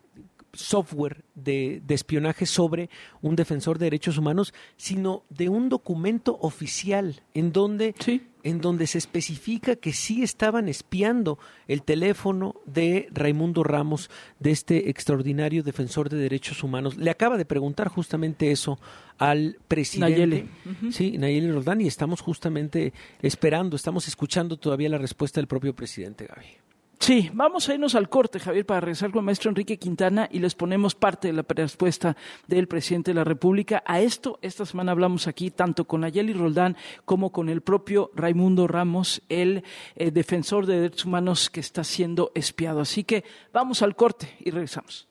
software 0.54 1.24
de, 1.36 1.82
espionaje 1.89 2.45
sobre 2.45 2.89
un 3.22 3.36
defensor 3.36 3.78
de 3.78 3.86
derechos 3.86 4.18
humanos, 4.18 4.54
sino 4.78 5.24
de 5.30 5.49
un 5.49 5.70
documento 5.70 6.38
oficial 6.41 7.22
en 7.34 7.52
donde, 7.52 7.95
en 8.43 8.62
donde 8.62 8.88
se 8.88 8.97
especifica 8.97 9.76
que 9.76 9.93
sí 9.93 10.24
estaban 10.24 10.68
espiando 10.68 11.39
el 11.68 11.84
teléfono 11.84 12.56
de 12.66 13.08
Raimundo 13.12 13.64
Ramos, 13.64 14.10
de 14.39 14.52
este 14.52 14.89
extraordinario 14.89 15.64
defensor 15.64 16.10
de 16.10 16.18
derechos 16.18 16.64
humanos. 16.64 16.97
Le 16.97 17.12
acaba 17.12 17.38
de 17.38 17.45
preguntar 17.45 17.88
justamente 17.88 18.52
eso 18.52 18.80
al 19.18 19.58
presidente. 19.68 20.12
Nayeli. 20.12 20.49
Sí, 20.91 21.18
Nayeli 21.18 21.52
Rodán, 21.52 21.82
y 21.82 21.88
estamos 21.88 22.22
justamente 22.22 22.93
esperando, 23.22 23.76
estamos 23.76 24.08
escuchando 24.08 24.58
todavía 24.58 24.89
la 24.89 24.97
respuesta 24.97 25.39
del 25.39 25.47
propio 25.47 25.76
presidente 25.76 26.26
Gaby. 26.26 26.61
Sí, 27.02 27.32
vamos 27.34 27.68
a 27.68 27.74
irnos 27.74 27.95
al 27.95 28.10
corte, 28.10 28.39
Javier, 28.39 28.64
para 28.64 28.80
regresar 28.80 29.10
con 29.10 29.22
el 29.22 29.26
maestro 29.26 29.49
Enrique 29.49 29.80
Quintana 29.80 30.30
y 30.32 30.38
les 30.38 30.54
ponemos 30.54 30.93
parte 30.93 31.30
de 31.30 31.34
la 31.34 31.43
respuesta 31.47 32.16
del 32.45 32.68
presidente 32.68 33.10
de 33.10 33.16
la 33.16 33.24
República. 33.24 33.82
A 33.88 34.02
esto, 34.02 34.38
esta 34.43 34.68
semana 34.68 34.91
hablamos 34.91 35.26
aquí 35.26 35.49
tanto 35.49 35.86
con 35.86 36.04
Ayeli 36.04 36.32
Roldán 36.34 36.78
como 37.04 37.32
con 37.32 37.49
el 37.49 37.62
propio 37.62 38.12
Raimundo 38.14 38.68
Ramos, 38.68 39.24
el 39.30 39.64
eh, 39.95 40.12
defensor 40.12 40.68
de 40.68 40.76
derechos 40.76 41.06
humanos 41.06 41.49
que 41.49 41.60
está 41.60 41.84
siendo 41.84 42.32
espiado. 42.36 42.82
Así 42.82 43.04
que 43.04 43.24
vamos 43.52 43.82
al 43.82 43.95
corte 43.95 44.38
y 44.39 44.52
regresamos. 44.52 45.08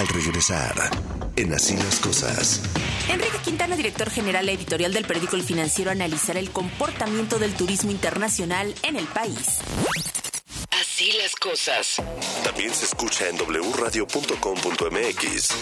Al 0.00 0.08
regresar, 0.08 0.74
en 1.36 1.52
Así 1.52 1.76
las 1.76 2.00
Cosas. 2.00 2.62
Enrique 3.08 3.38
Quintana, 3.44 3.76
director 3.76 4.10
general 4.10 4.48
editorial 4.48 4.92
del 4.92 5.04
periódico 5.04 5.36
El 5.36 5.42
Financiero, 5.42 5.92
analizará 5.92 6.40
el 6.40 6.50
comportamiento 6.50 7.38
del 7.38 7.54
turismo 7.54 7.92
internacional 7.92 8.74
en 8.82 8.96
el 8.96 9.06
país. 9.06 9.62
Así 10.80 11.12
las 11.12 11.34
cosas. 11.36 11.96
También 12.44 12.74
se 12.74 12.84
escucha 12.84 13.28
en 13.28 13.36
wradio.com.mx 13.38 14.08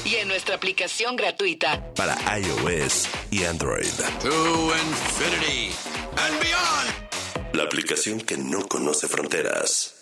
y 0.06 0.16
en 0.16 0.28
nuestra 0.28 0.56
aplicación 0.56 1.14
gratuita 1.16 1.94
para 1.94 2.16
iOS 2.38 3.06
y 3.30 3.44
Android. 3.44 3.86
To 4.22 4.72
infinity 4.74 5.70
and 6.16 6.40
beyond. 6.40 7.54
La 7.54 7.62
aplicación 7.64 8.20
que 8.20 8.36
no 8.36 8.66
conoce 8.66 9.06
fronteras. 9.06 9.94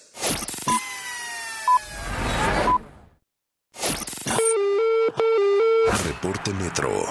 Reporte 6.06 6.52
Metro. 6.54 7.04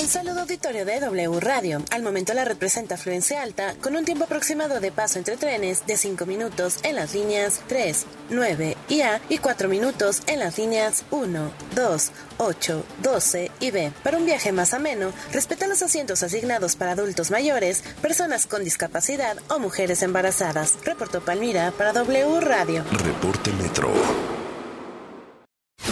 Un 0.00 0.08
saludo 0.08 0.40
auditorio 0.40 0.84
de 0.84 1.00
W 1.00 1.40
Radio. 1.40 1.82
Al 1.90 2.02
momento 2.02 2.32
la 2.32 2.44
red 2.44 2.56
presenta 2.56 2.94
afluencia 2.94 3.42
alta 3.42 3.74
con 3.82 3.96
un 3.96 4.04
tiempo 4.04 4.24
aproximado 4.24 4.80
de 4.80 4.92
paso 4.92 5.18
entre 5.18 5.36
trenes 5.36 5.86
de 5.86 5.96
5 5.96 6.26
minutos 6.26 6.78
en 6.84 6.96
las 6.96 7.12
líneas 7.14 7.60
3, 7.68 8.06
9 8.30 8.76
y 8.88 9.02
A 9.02 9.20
y 9.28 9.38
4 9.38 9.68
minutos 9.68 10.22
en 10.26 10.38
las 10.40 10.58
líneas 10.58 11.04
1, 11.10 11.50
2, 11.74 12.10
8, 12.38 12.84
12 13.02 13.50
y 13.60 13.70
B. 13.70 13.92
Para 14.02 14.16
un 14.18 14.26
viaje 14.26 14.52
más 14.52 14.74
ameno, 14.74 15.12
respeta 15.32 15.66
los 15.66 15.82
asientos 15.82 16.22
asignados 16.22 16.76
para 16.76 16.92
adultos 16.92 17.30
mayores, 17.30 17.82
personas 18.00 18.46
con 18.46 18.64
discapacidad 18.64 19.36
o 19.48 19.58
mujeres 19.58 20.02
embarazadas. 20.02 20.74
Reportó 20.84 21.24
Palmira 21.24 21.72
para 21.72 21.92
W 21.92 22.40
Radio. 22.40 22.84
Reporte 22.90 23.52
Metro. 23.52 23.90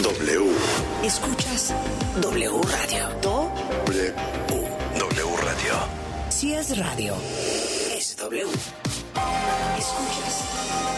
W. 0.01 0.51
Escuchas 1.03 1.73
W 2.21 2.61
Radio. 2.63 3.09
W. 3.21 3.62
W 6.43 6.51
Radio. 6.51 6.51
Si 6.51 6.53
es 6.53 6.77
radio, 6.77 7.15
es 7.95 8.17
W. 8.17 8.43
Escuchas 9.77 10.43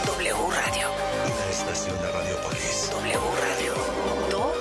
W 0.08 0.34
Radio. 0.34 0.90
Una 1.24 1.52
estación 1.52 1.96
de 2.02 2.12
Radiopolis. 2.12 2.90
W 2.92 3.20
Radio. 3.42 3.74
Do. 4.32 4.54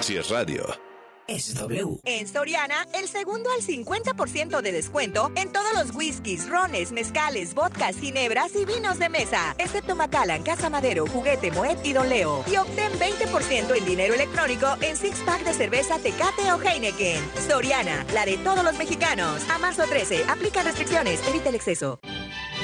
Si 0.00 0.16
es 0.16 0.28
radio. 0.28 0.83
Es 1.26 1.54
W. 1.54 2.00
En 2.04 2.28
Soriana, 2.28 2.86
el 2.92 3.08
segundo 3.08 3.48
al 3.50 3.62
50% 3.62 4.60
de 4.60 4.72
descuento 4.72 5.32
en 5.36 5.50
todos 5.50 5.72
los 5.72 5.94
whiskies, 5.94 6.48
rones, 6.50 6.92
mezcales, 6.92 7.54
vodkas, 7.54 7.96
ginebras 7.96 8.54
y 8.54 8.66
vinos 8.66 8.98
de 8.98 9.08
mesa, 9.08 9.54
excepto 9.56 9.96
Macallan, 9.96 10.42
Casa 10.42 10.68
Madero, 10.68 11.06
Juguete, 11.06 11.50
Moet 11.50 11.78
y 11.82 11.94
Don 11.94 12.10
Leo. 12.10 12.44
Y 12.46 12.56
obtén 12.56 12.92
20% 12.98 13.74
en 13.74 13.84
dinero 13.86 14.14
electrónico 14.14 14.66
en 14.82 14.96
six 14.96 15.18
pack 15.20 15.44
de 15.44 15.54
cerveza 15.54 15.98
Tecate 15.98 16.52
o 16.52 16.60
Heineken. 16.60 17.22
Soriana, 17.48 18.04
la 18.12 18.26
de 18.26 18.36
todos 18.38 18.62
los 18.62 18.76
mexicanos. 18.76 19.42
A 19.48 19.58
marzo 19.58 19.84
13, 19.88 20.24
aplica 20.28 20.62
restricciones, 20.62 21.26
evita 21.26 21.48
el 21.48 21.54
exceso. 21.54 22.00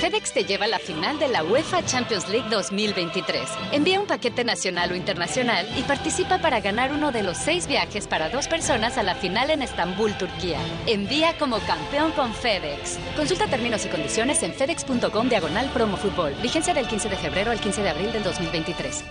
FedEx 0.01 0.33
te 0.33 0.45
lleva 0.45 0.65
a 0.65 0.69
la 0.69 0.79
final 0.79 1.19
de 1.19 1.29
la 1.29 1.45
UEFA 1.45 1.85
Champions 1.85 2.27
League 2.31 2.49
2023. 2.49 3.43
Envía 3.71 4.01
un 4.01 4.07
paquete 4.07 4.45
nacional 4.45 4.93
o 4.93 4.95
internacional 4.95 5.69
y 5.77 5.83
participa 5.83 6.39
para 6.39 6.61
ganar 6.61 6.91
uno 6.93 7.13
de 7.13 7.23
los 7.23 7.37
seis 7.37 7.67
viajes 7.67 8.07
para 8.07 8.31
dos 8.31 8.49
personas 8.49 8.97
a 8.97 9.03
la 9.03 9.15
final 9.15 9.51
en 9.51 9.61
Estambul, 9.61 10.17
Turquía. 10.17 10.59
Envía 10.87 11.37
como 11.37 11.59
campeón 11.59 12.13
con 12.13 12.33
FedEx. 12.33 12.99
Consulta 13.15 13.47
términos 13.47 13.85
y 13.85 13.91
condiciones 13.91 14.43
en 14.43 14.55
fedex.com 14.55 15.29
diagonal 15.29 15.69
promo 15.69 15.99
fútbol. 15.99 16.33
Vigencia 16.41 16.73
del 16.73 16.89
15 16.89 17.11
de 17.11 17.17
febrero 17.17 17.51
al 17.51 17.61
15 17.61 17.83
de 17.83 17.91
abril 17.91 18.11
del 18.11 18.23
2023. 18.23 19.05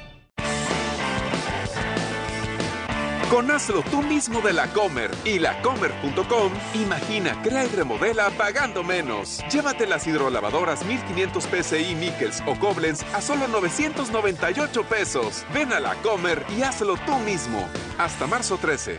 Con 3.30 3.52
Hazlo 3.52 3.84
tú 3.92 4.02
mismo 4.02 4.42
de 4.42 4.54
la 4.54 4.66
Comer 4.74 5.12
y 5.24 5.38
lacomer.com, 5.38 6.52
imagina, 6.74 7.40
crea 7.44 7.64
y 7.64 7.68
remodela 7.68 8.32
pagando 8.32 8.84
menos. 8.84 9.44
Llévate 9.52 9.86
las 9.86 10.08
hidrolavadoras 10.08 10.84
1500 10.84 11.44
PSI 11.44 11.94
Nickels 11.94 12.42
o 12.48 12.56
Koblenz 12.58 13.04
a 13.14 13.22
solo 13.22 13.48
998 13.48 14.84
pesos. 14.84 15.46
Ven 15.54 15.72
a 15.74 15.80
la 15.80 15.94
Comer 16.02 16.44
y 16.58 16.64
hazlo 16.64 16.96
tú 17.06 17.20
mismo. 17.20 17.68
Hasta 18.00 18.26
marzo 18.26 18.58
13. 18.58 18.98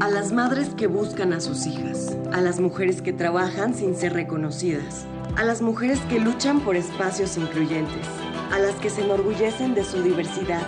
A 0.00 0.08
las 0.08 0.32
madres 0.32 0.74
que 0.76 0.88
buscan 0.88 1.32
a 1.32 1.40
sus 1.40 1.64
hijas, 1.64 2.18
a 2.32 2.42
las 2.42 2.60
mujeres 2.60 3.00
que 3.00 3.14
trabajan 3.14 3.74
sin 3.74 3.96
ser 3.96 4.12
reconocidas, 4.12 5.06
a 5.36 5.44
las 5.44 5.62
mujeres 5.62 6.00
que 6.10 6.20
luchan 6.20 6.60
por 6.60 6.76
espacios 6.76 7.38
incluyentes, 7.38 8.06
a 8.52 8.58
las 8.58 8.74
que 8.74 8.90
se 8.90 9.04
enorgullecen 9.04 9.74
de 9.74 9.84
su 9.84 10.02
diversidad, 10.02 10.66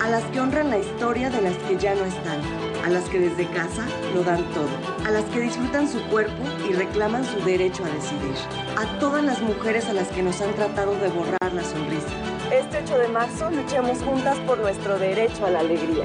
a 0.00 0.08
las 0.08 0.24
que 0.24 0.40
honran 0.40 0.70
la 0.70 0.78
historia 0.78 1.30
de 1.30 1.40
las 1.40 1.56
que 1.58 1.76
ya 1.76 1.94
no 1.94 2.04
están, 2.04 2.40
a 2.84 2.88
las 2.88 3.08
que 3.08 3.18
desde 3.18 3.46
casa 3.48 3.84
lo 4.14 4.22
dan 4.22 4.44
todo, 4.52 4.68
a 5.06 5.10
las 5.10 5.24
que 5.26 5.40
disfrutan 5.40 5.88
su 5.88 6.00
cuerpo 6.08 6.42
y 6.68 6.72
reclaman 6.72 7.24
su 7.24 7.44
derecho 7.44 7.84
a 7.84 7.88
decidir, 7.88 8.34
a 8.76 8.98
todas 8.98 9.24
las 9.24 9.40
mujeres 9.42 9.86
a 9.88 9.92
las 9.92 10.08
que 10.08 10.22
nos 10.22 10.40
han 10.40 10.54
tratado 10.54 10.94
de 10.94 11.08
borrar 11.08 11.52
la 11.52 11.64
sonrisa. 11.64 12.08
Este 12.52 12.78
8 12.84 12.98
de 12.98 13.08
marzo 13.08 13.50
luchamos 13.50 13.98
juntas 13.98 14.38
por 14.46 14.58
nuestro 14.58 14.98
derecho 14.98 15.46
a 15.46 15.50
la 15.50 15.60
alegría. 15.60 16.04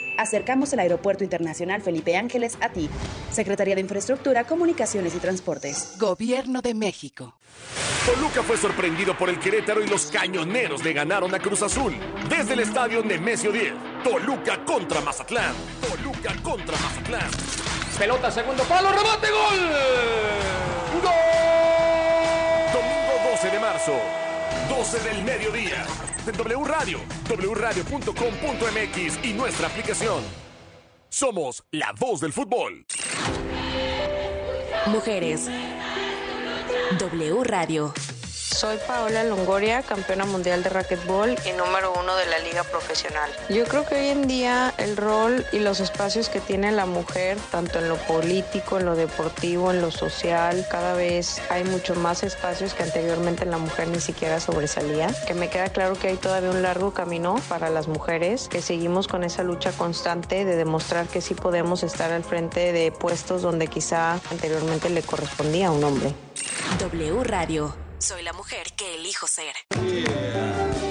Acercamos 0.21 0.71
el 0.71 0.79
Aeropuerto 0.79 1.23
Internacional 1.23 1.81
Felipe 1.81 2.15
Ángeles 2.15 2.55
a 2.61 2.69
ti. 2.69 2.87
Secretaría 3.31 3.73
de 3.73 3.81
Infraestructura, 3.81 4.43
Comunicaciones 4.43 5.15
y 5.15 5.17
Transportes. 5.17 5.95
Gobierno 5.97 6.61
de 6.61 6.75
México. 6.75 7.39
Toluca 8.05 8.43
fue 8.43 8.55
sorprendido 8.55 9.17
por 9.17 9.29
el 9.29 9.39
Querétaro 9.39 9.83
y 9.83 9.87
los 9.87 10.11
cañoneros 10.11 10.83
le 10.83 10.93
ganaron 10.93 11.33
a 11.33 11.39
Cruz 11.39 11.63
Azul. 11.63 11.95
Desde 12.29 12.53
el 12.53 12.59
estadio 12.59 13.03
Nemesio 13.03 13.51
10. 13.51 13.73
Toluca 14.03 14.63
contra 14.63 15.01
Mazatlán. 15.01 15.55
Toluca 15.81 16.35
contra 16.43 16.77
Mazatlán. 16.77 17.31
Pelota, 17.97 18.29
segundo 18.29 18.61
palo, 18.65 18.91
rebote, 18.91 19.27
gol. 19.31 19.59
¡Gol! 21.01 21.11
Domingo 22.73 23.31
12 23.31 23.49
de 23.49 23.59
marzo, 23.59 23.93
12 24.71 24.99
del 24.99 25.23
mediodía. 25.25 25.85
En 26.25 26.37
W 26.37 26.63
Radio, 26.63 26.99
wradio.com.mx 27.27 29.19
y 29.21 29.33
nuestra 29.33 29.67
aplicación. 29.67 30.23
Somos 31.09 31.61
la 31.71 31.93
voz 31.99 32.21
del 32.21 32.31
fútbol. 32.31 32.85
Mujeres. 34.87 35.49
W 36.97 37.43
Radio. 37.43 37.93
Soy 38.61 38.77
Paola 38.85 39.23
Longoria, 39.23 39.81
campeona 39.81 40.23
mundial 40.23 40.61
de 40.61 40.69
racquetball 40.69 41.31
y 41.31 41.51
número 41.53 41.93
uno 41.99 42.15
de 42.15 42.27
la 42.27 42.37
liga 42.37 42.63
profesional. 42.63 43.31
Yo 43.49 43.65
creo 43.65 43.87
que 43.87 43.95
hoy 43.95 44.09
en 44.09 44.27
día 44.27 44.71
el 44.77 44.97
rol 44.97 45.43
y 45.51 45.57
los 45.57 45.79
espacios 45.79 46.29
que 46.29 46.41
tiene 46.41 46.71
la 46.71 46.85
mujer, 46.85 47.39
tanto 47.49 47.79
en 47.79 47.89
lo 47.89 47.95
político, 47.95 48.77
en 48.77 48.85
lo 48.85 48.95
deportivo, 48.95 49.71
en 49.71 49.81
lo 49.81 49.89
social, 49.89 50.63
cada 50.69 50.93
vez 50.93 51.41
hay 51.49 51.63
mucho 51.63 51.95
más 51.95 52.21
espacios 52.21 52.75
que 52.75 52.83
anteriormente 52.83 53.47
la 53.47 53.57
mujer 53.57 53.87
ni 53.87 53.99
siquiera 53.99 54.39
sobresalía. 54.39 55.07
Que 55.25 55.33
me 55.33 55.49
queda 55.49 55.69
claro 55.69 55.95
que 55.95 56.09
hay 56.09 56.17
todavía 56.17 56.51
un 56.51 56.61
largo 56.61 56.93
camino 56.93 57.41
para 57.49 57.71
las 57.71 57.87
mujeres, 57.87 58.47
que 58.47 58.61
seguimos 58.61 59.07
con 59.07 59.23
esa 59.23 59.41
lucha 59.41 59.71
constante 59.71 60.45
de 60.45 60.55
demostrar 60.55 61.07
que 61.07 61.21
sí 61.21 61.33
podemos 61.33 61.81
estar 61.81 62.11
al 62.11 62.23
frente 62.23 62.73
de 62.73 62.91
puestos 62.91 63.41
donde 63.41 63.65
quizá 63.65 64.19
anteriormente 64.29 64.91
le 64.91 65.01
correspondía 65.01 65.69
a 65.69 65.71
un 65.71 65.83
hombre. 65.83 66.13
W 66.77 67.23
Radio. 67.23 67.90
Soy 68.01 68.23
la 68.23 68.33
mujer 68.33 68.65
que 68.75 68.95
elijo 68.95 69.27
ser. 69.27 69.53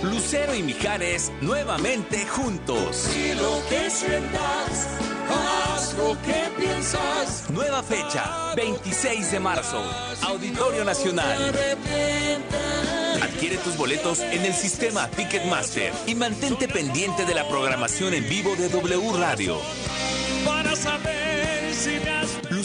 Lucero 0.05 0.55
y 0.55 0.63
Mijares 0.63 1.33
nuevamente 1.41 2.25
juntos. 2.25 3.11
Y 3.17 3.35
lo 3.35 3.61
que 3.69 3.91
sientas, 3.91 4.87
haz 5.29 5.95
lo 5.95 6.17
que 6.23 6.49
piensas. 6.57 7.51
Nueva 7.51 7.83
fecha, 7.83 8.55
26 8.55 9.33
de 9.33 9.41
marzo, 9.41 9.83
Auditorio 10.23 10.85
Nacional. 10.85 11.53
Adquiere 13.21 13.57
tus 13.57 13.77
boletos 13.77 14.21
en 14.21 14.45
el 14.45 14.55
sistema 14.55 15.09
Ticketmaster 15.09 15.93
y 16.07 16.15
mantente 16.15 16.69
pendiente 16.69 17.25
de 17.25 17.35
la 17.35 17.49
programación 17.49 18.15
en 18.15 18.29
vivo 18.29 18.55
de 18.55 18.69
W 18.69 19.19
Radio. 19.19 19.59
Para 20.47 20.77
saber 20.77 21.75
si 21.75 21.99
me 22.05 22.20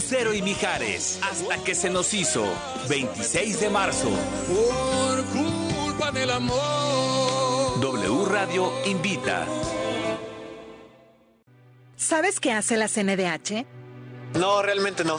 Lucero 0.08 0.32
y 0.32 0.40
Mijares, 0.40 1.18
hasta 1.20 1.64
que 1.64 1.74
se 1.74 1.90
nos 1.90 2.14
hizo, 2.14 2.46
26 2.88 3.58
de 3.58 3.68
marzo. 3.68 4.08
por 4.46 5.24
culpa 5.24 6.12
del 6.12 6.30
amor. 6.30 7.80
W 7.80 8.24
Radio 8.26 8.72
invita. 8.84 9.44
¿Sabes 11.96 12.38
qué 12.38 12.52
hace 12.52 12.76
la 12.76 12.86
CNDH? 12.86 13.66
No, 14.38 14.62
realmente 14.62 15.02
no. 15.02 15.18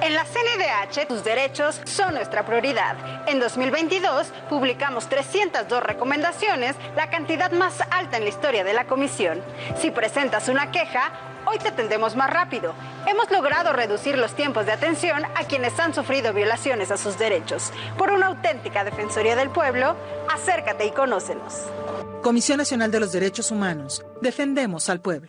En 0.00 0.14
la 0.14 0.24
CNDH, 0.24 1.08
tus 1.08 1.24
derechos 1.24 1.80
son 1.82 2.14
nuestra 2.14 2.46
prioridad. 2.46 3.28
En 3.28 3.40
2022, 3.40 4.28
publicamos 4.48 5.08
302 5.08 5.82
recomendaciones, 5.82 6.76
la 6.94 7.10
cantidad 7.10 7.50
más 7.50 7.80
alta 7.90 8.18
en 8.18 8.22
la 8.22 8.28
historia 8.28 8.62
de 8.62 8.74
la 8.74 8.86
comisión. 8.86 9.42
Si 9.80 9.90
presentas 9.90 10.48
una 10.48 10.70
queja, 10.70 11.10
hoy 11.48 11.58
te 11.58 11.68
atendemos 11.68 12.16
más 12.16 12.30
rápido. 12.30 12.74
Hemos 13.06 13.30
logrado 13.30 13.72
reducir 13.72 14.18
los 14.18 14.34
tiempos 14.34 14.66
de 14.66 14.72
atención 14.72 15.24
a 15.24 15.44
quienes 15.44 15.78
han 15.78 15.94
sufrido 15.94 16.32
violaciones 16.32 16.90
a 16.90 16.96
sus 16.96 17.18
derechos. 17.18 17.72
Por 17.96 18.10
una 18.10 18.26
auténtica 18.26 18.84
Defensoría 18.84 19.36
del 19.36 19.50
Pueblo, 19.50 19.96
acércate 20.32 20.86
y 20.86 20.90
conócenos. 20.90 21.54
Comisión 22.22 22.58
Nacional 22.58 22.90
de 22.90 23.00
los 23.00 23.12
Derechos 23.12 23.50
Humanos. 23.50 24.04
Defendemos 24.20 24.88
al 24.90 25.00
pueblo. 25.00 25.28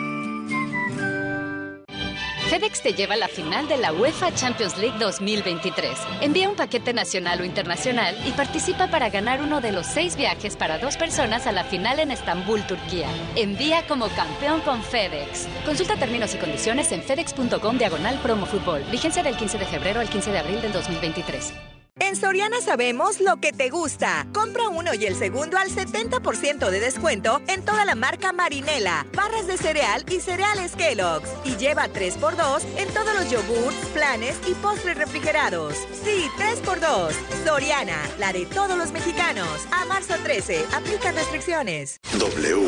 FedEx 2.51 2.81
te 2.81 2.93
lleva 2.93 3.13
a 3.13 3.17
la 3.17 3.29
final 3.29 3.69
de 3.69 3.77
la 3.77 3.93
UEFA 3.93 4.35
Champions 4.35 4.77
League 4.77 4.97
2023. 4.99 5.97
Envía 6.19 6.49
un 6.49 6.57
paquete 6.57 6.91
nacional 6.91 7.39
o 7.39 7.45
internacional 7.45 8.13
y 8.27 8.31
participa 8.31 8.87
para 8.87 9.09
ganar 9.09 9.41
uno 9.41 9.61
de 9.61 9.71
los 9.71 9.85
seis 9.85 10.17
viajes 10.17 10.57
para 10.57 10.77
dos 10.77 10.97
personas 10.97 11.47
a 11.47 11.53
la 11.53 11.63
final 11.63 12.01
en 12.01 12.11
Estambul, 12.11 12.61
Turquía. 12.67 13.07
Envía 13.37 13.87
como 13.87 14.09
campeón 14.09 14.59
con 14.65 14.83
FedEx. 14.83 15.47
Consulta 15.65 15.95
términos 15.95 16.35
y 16.35 16.39
condiciones 16.39 16.91
en 16.91 17.01
fedex.com 17.01 17.77
diagonal 17.77 18.19
promo 18.19 18.45
fútbol. 18.45 18.83
Vigencia 18.91 19.23
del 19.23 19.37
15 19.37 19.57
de 19.57 19.65
febrero 19.65 20.01
al 20.01 20.09
15 20.09 20.33
de 20.33 20.39
abril 20.39 20.61
del 20.61 20.73
2023. 20.73 21.70
En 22.01 22.15
Soriana 22.15 22.59
sabemos 22.61 23.19
lo 23.19 23.37
que 23.37 23.53
te 23.53 23.69
gusta. 23.69 24.25
Compra 24.33 24.69
uno 24.69 24.91
y 24.95 25.05
el 25.05 25.15
segundo 25.15 25.59
al 25.59 25.69
70% 25.69 26.71
de 26.71 26.79
descuento 26.79 27.41
en 27.47 27.63
toda 27.63 27.85
la 27.85 27.93
marca 27.93 28.33
Marinela, 28.33 29.05
barras 29.13 29.45
de 29.45 29.55
cereal 29.55 30.03
y 30.09 30.19
cereales 30.19 30.75
Kellogg's. 30.75 31.29
Y 31.45 31.57
lleva 31.57 31.87
3x2 31.89 32.63
en 32.77 32.89
todos 32.89 33.13
los 33.13 33.29
yogurts, 33.29 33.85
planes 33.93 34.35
y 34.47 34.55
postres 34.55 34.97
refrigerados. 34.97 35.75
Sí, 36.03 36.27
3x2. 36.39 37.13
Soriana, 37.45 38.01
la 38.17 38.33
de 38.33 38.47
todos 38.47 38.75
los 38.75 38.91
mexicanos. 38.91 39.67
A 39.71 39.85
marzo 39.85 40.15
13, 40.23 40.65
aplican 40.73 41.13
restricciones. 41.13 41.99
W. 42.17 42.67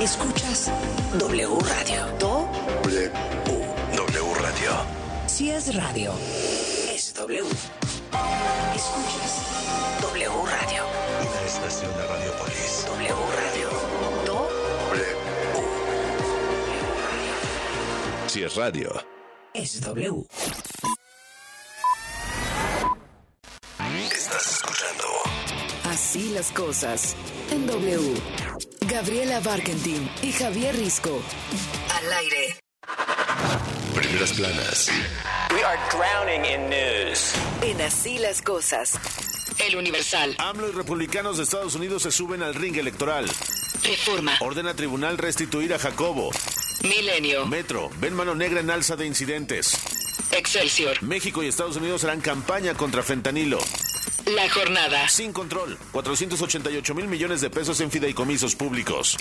Escuchas 0.00 0.72
W 1.20 1.48
Radio. 1.60 2.06
Do 2.18 2.48
W. 2.82 3.12
W 3.94 4.34
Radio. 4.40 4.72
si 5.28 5.50
es 5.52 5.72
radio, 5.72 6.12
es 6.92 7.14
W. 7.14 7.46
Escuchas 8.74 10.00
W 10.00 10.30
Radio. 10.46 10.84
Una 11.20 11.42
estación 11.46 11.92
de 11.96 12.06
Radiopolis. 12.06 12.84
W 12.86 13.14
Radio. 13.36 13.68
Do 14.26 14.48
W. 14.90 15.16
Si 18.26 18.42
es 18.42 18.56
radio. 18.56 18.90
es 19.54 19.80
W. 19.80 20.26
las 26.32 26.50
cosas. 26.52 27.16
En 27.50 27.66
W. 27.66 28.14
Gabriela 28.88 29.40
Barkentin 29.40 30.10
y 30.22 30.32
Javier 30.32 30.74
Risco. 30.76 31.20
Al 31.94 32.12
aire. 32.12 32.56
Primeras 34.02 34.32
planas. 34.32 34.90
We 35.52 35.62
are 35.62 35.78
drowning 35.92 36.44
in 36.44 36.68
news. 36.68 37.32
En 37.62 37.80
Así 37.80 38.18
las 38.18 38.42
cosas. 38.42 38.98
El 39.64 39.76
Universal. 39.76 40.34
AMLO 40.38 40.68
y 40.70 40.72
republicanos 40.72 41.36
de 41.36 41.44
Estados 41.44 41.76
Unidos 41.76 42.02
se 42.02 42.10
suben 42.10 42.42
al 42.42 42.54
ring 42.56 42.76
electoral. 42.76 43.30
Reforma. 43.84 44.36
Ordena 44.40 44.74
tribunal 44.74 45.18
restituir 45.18 45.72
a 45.72 45.78
Jacobo. 45.78 46.30
Milenio. 46.82 47.46
Metro. 47.46 47.90
Ven 48.00 48.14
mano 48.14 48.34
negra 48.34 48.58
en 48.58 48.70
alza 48.70 48.96
de 48.96 49.06
incidentes. 49.06 49.78
Excelsior. 50.32 51.00
México 51.02 51.44
y 51.44 51.46
Estados 51.46 51.76
Unidos 51.76 52.02
harán 52.02 52.20
campaña 52.20 52.74
contra 52.74 53.04
fentanilo. 53.04 53.60
La 54.26 54.50
jornada. 54.50 55.08
Sin 55.08 55.32
control. 55.32 55.78
488 55.92 56.94
mil 56.96 57.06
millones 57.06 57.40
de 57.40 57.50
pesos 57.50 57.80
en 57.80 57.92
fideicomisos 57.92 58.56
públicos. 58.56 59.16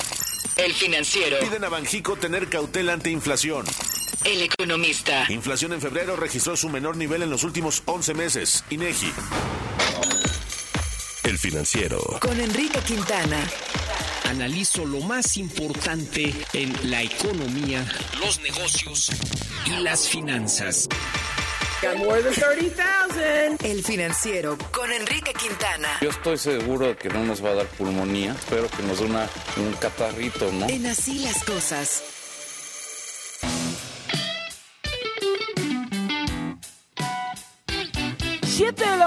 El 0.58 0.74
financiero. 0.74 1.38
Piden 1.40 1.64
a 1.66 1.70
Banjico 1.70 2.16
tener 2.16 2.48
cautela 2.50 2.94
ante 2.94 3.12
inflación. 3.12 3.64
El 4.24 4.44
economista. 4.44 5.26
Inflación 5.30 5.74
en 5.74 5.82
febrero 5.82 6.16
registró 6.16 6.56
su 6.56 6.70
menor 6.70 6.96
nivel 6.96 7.24
en 7.24 7.30
los 7.30 7.44
últimos 7.44 7.82
11 7.86 8.14
meses. 8.14 8.64
INEGI. 8.70 9.12
El 11.24 11.40
financiero. 11.40 12.00
Con 12.20 12.40
Enrique 12.40 12.80
Quintana. 12.86 13.40
Analizo 14.30 14.86
lo 14.86 15.00
más 15.02 15.38
importante 15.38 16.34
en 16.54 16.90
la 16.90 17.02
economía, 17.02 17.86
los 18.20 18.40
negocios 18.42 19.10
y 19.66 19.72
las 19.82 20.08
finanzas. 20.08 20.88
El 23.64 23.84
financiero 23.84 24.58
con 24.72 24.92
Enrique 24.92 25.34
Quintana. 25.34 25.98
Yo 26.02 26.12
estoy 26.12 26.38
seguro 26.38 26.88
de 26.88 26.96
que 26.96 27.10
no 27.10 27.24
nos 27.24 27.44
va 27.44 27.50
a 27.50 27.54
dar 27.56 27.66
pulmonía, 27.66 28.34
espero 28.40 28.70
que 28.70 28.84
nos 28.84 29.00
dé 29.00 29.06
una, 29.06 29.28
un 29.58 29.74
catarrito, 29.74 30.52
¿no? 30.52 30.70
En 30.70 30.86
así 30.86 31.20
las 31.20 31.44
cosas. 31.44 32.21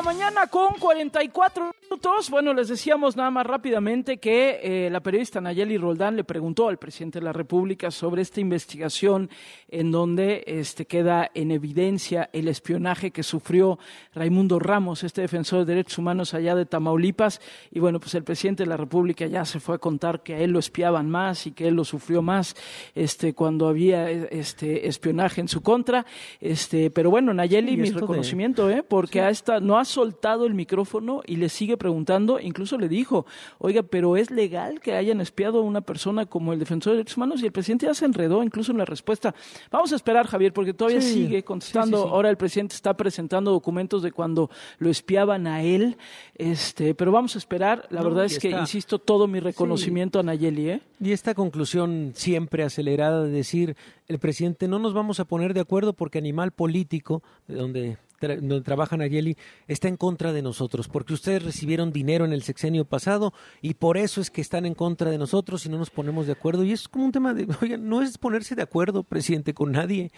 Mañana 0.05 0.47
con 0.49 0.75
44 0.79 1.73
minutos. 1.83 2.29
Bueno, 2.29 2.53
les 2.53 2.69
decíamos 2.69 3.17
nada 3.17 3.31
más 3.31 3.47
rápidamente 3.47 4.19
que 4.19 4.61
eh, 4.87 4.91
la 4.91 5.01
periodista 5.01 5.41
Nayeli 5.41 5.79
Roldán 5.79 6.17
le 6.17 6.25
preguntó 6.25 6.69
al 6.69 6.77
presidente 6.79 7.21
de 7.21 7.25
la 7.25 7.33
República 7.33 7.91
sobre 7.91 8.21
esta 8.21 8.41
investigación 8.41 9.31
en 9.69 9.91
donde 9.91 10.45
este, 10.47 10.87
queda 10.87 11.31
en 11.35 11.51
evidencia 11.51 12.29
el 12.33 12.49
espionaje 12.49 13.13
que 13.13 13.23
sufrió 13.23 13.79
Raimundo 14.15 14.59
Ramos, 14.59 15.05
este 15.05 15.23
defensor 15.23 15.61
de 15.61 15.75
derechos 15.75 15.99
humanos 15.99 16.35
allá 16.35 16.55
de 16.55 16.67
Tamaulipas. 16.67 17.41
Y 17.71 17.81
bueno, 17.81 17.99
pues 17.99 18.15
el 18.15 18.25
presidente 18.25 18.65
de 18.65 18.69
la 18.69 18.77
República 18.77 19.27
ya 19.27 19.45
se 19.47 19.59
fue 19.59 19.77
a 19.77 19.79
contar 19.79 20.23
que 20.23 20.35
a 20.35 20.39
él 20.39 20.51
lo 20.51 20.59
espiaban 20.59 21.09
más 21.11 21.47
y 21.47 21.53
que 21.53 21.69
él 21.69 21.75
lo 21.75 21.85
sufrió 21.85 22.21
más 22.21 22.55
este, 22.95 23.33
cuando 23.35 23.69
había 23.69 24.11
este, 24.11 24.87
espionaje 24.87 25.41
en 25.41 25.49
su 25.49 25.63
contra. 25.63 26.05
Este, 26.41 26.91
pero 26.91 27.11
bueno, 27.11 27.33
Nayeli, 27.33 27.73
Y 27.73 27.77
mi 27.79 27.89
de- 27.91 28.01
reconocimiento, 28.01 28.69
¿eh? 28.71 28.83
porque 28.87 29.23
a 29.23 29.31
esta 29.31 29.61
no 29.61 29.79
ha 29.79 29.85
soltado 29.95 30.47
el 30.47 30.55
micrófono 30.55 31.23
y 31.27 31.37
le 31.37 31.49
sigue 31.49 31.77
preguntando, 31.77 32.39
incluso 32.41 32.77
le 32.79 32.89
dijo, 32.89 33.25
oiga, 33.59 33.83
pero 33.83 34.17
¿es 34.17 34.31
legal 34.31 34.81
que 34.81 34.93
hayan 34.95 35.21
espiado 35.21 35.59
a 35.59 35.63
una 35.63 35.81
persona 35.81 36.27
como 36.27 36.53
el 36.53 36.59
defensor 36.59 36.93
de 36.93 36.99
derechos 36.99 37.17
humanos? 37.17 37.43
Y 37.43 37.47
el 37.47 37.53
presidente 37.53 37.87
ya 37.87 37.95
se 37.95 38.05
enredó 38.05 38.43
incluso 38.43 38.73
en 38.73 38.79
la 38.79 38.85
respuesta. 38.85 39.35
Vamos 39.71 39.93
a 39.93 39.97
esperar, 39.97 40.27
Javier, 40.27 40.53
porque 40.53 40.75
todavía 40.75 41.01
Sí, 41.01 41.15
sigue 41.15 41.43
contestando. 41.43 41.97
sí, 41.97 42.03
sí, 42.03 42.09
sí. 42.09 42.15
Ahora 42.15 42.31
el 42.31 42.37
presidente 42.37 42.75
está 42.75 42.95
presentando 42.95 43.51
documentos 43.51 44.03
de 44.03 44.13
cuando 44.13 44.51
lo 44.79 44.91
espiaban 44.91 45.47
a 45.47 45.63
él, 45.63 45.97
este, 46.37 46.95
pero 46.95 47.13
vamos 47.13 47.35
a 47.35 47.39
esperar. 47.39 47.87
La 47.91 48.01
No, 48.01 48.09
verdad 48.09 48.25
es 48.27 48.39
que, 48.39 48.49
está- 48.49 48.61
insisto, 48.61 48.99
todo 48.99 49.27
mi 49.27 49.41
reconocimiento 49.41 50.19
a 50.19 50.23
Nayeli, 50.23 50.69
¿eh? 50.71 50.81
Y 51.01 51.13
esta 51.13 51.35
conclusión 51.35 52.13
siempre 52.15 52.63
acelerada 52.65 53.23
de 53.25 53.31
decir, 53.31 53.77
el 54.09 54.19
presidente, 54.19 54.69
no 54.69 54.79
nos 54.79 54.95
vamos 54.95 55.21
a 55.21 55.25
poner 55.25 55.55
de 55.55 55.61
acuerdo 55.61 55.93
porque 55.93 56.19
Animal 56.19 56.51
Político, 56.53 57.23
de 57.47 57.55
donde, 57.55 57.99
tra- 58.27 58.39
donde 58.41 58.61
trabaja 58.63 58.97
Nayeli, 58.97 59.37
está 59.69 59.89
en 59.89 59.97
contra 59.97 60.33
de 60.33 60.43
nosotros, 60.43 60.89
porque 60.89 61.15
ustedes 61.15 61.43
recibieron 61.43 61.93
dinero 61.93 62.25
en 62.25 62.33
el 62.33 62.43
sexenio 62.43 62.85
pasado 62.85 63.33
y 63.63 63.75
por 63.75 63.97
eso 63.97 64.21
es 64.21 64.31
que 64.31 64.41
están 64.41 64.67
en 64.67 64.75
contra 64.75 65.11
de 65.11 65.19
nosotros 65.19 65.65
y 65.67 65.69
no 65.69 65.79
nos 65.79 65.91
ponemos 65.91 66.27
de 66.27 66.33
acuerdo. 66.33 66.65
Y 66.65 66.73
es 66.73 66.89
como 66.89 67.05
un 67.05 67.13
tema 67.13 67.35
de, 67.35 67.47
oigan, 67.63 67.89
no 67.89 68.03
es 68.03 68.19
ponerse 68.19 68.55
de 68.55 68.63
acuerdo, 68.63 69.03
presidente, 69.05 69.55
con 69.55 69.73
nadie, 69.73 70.11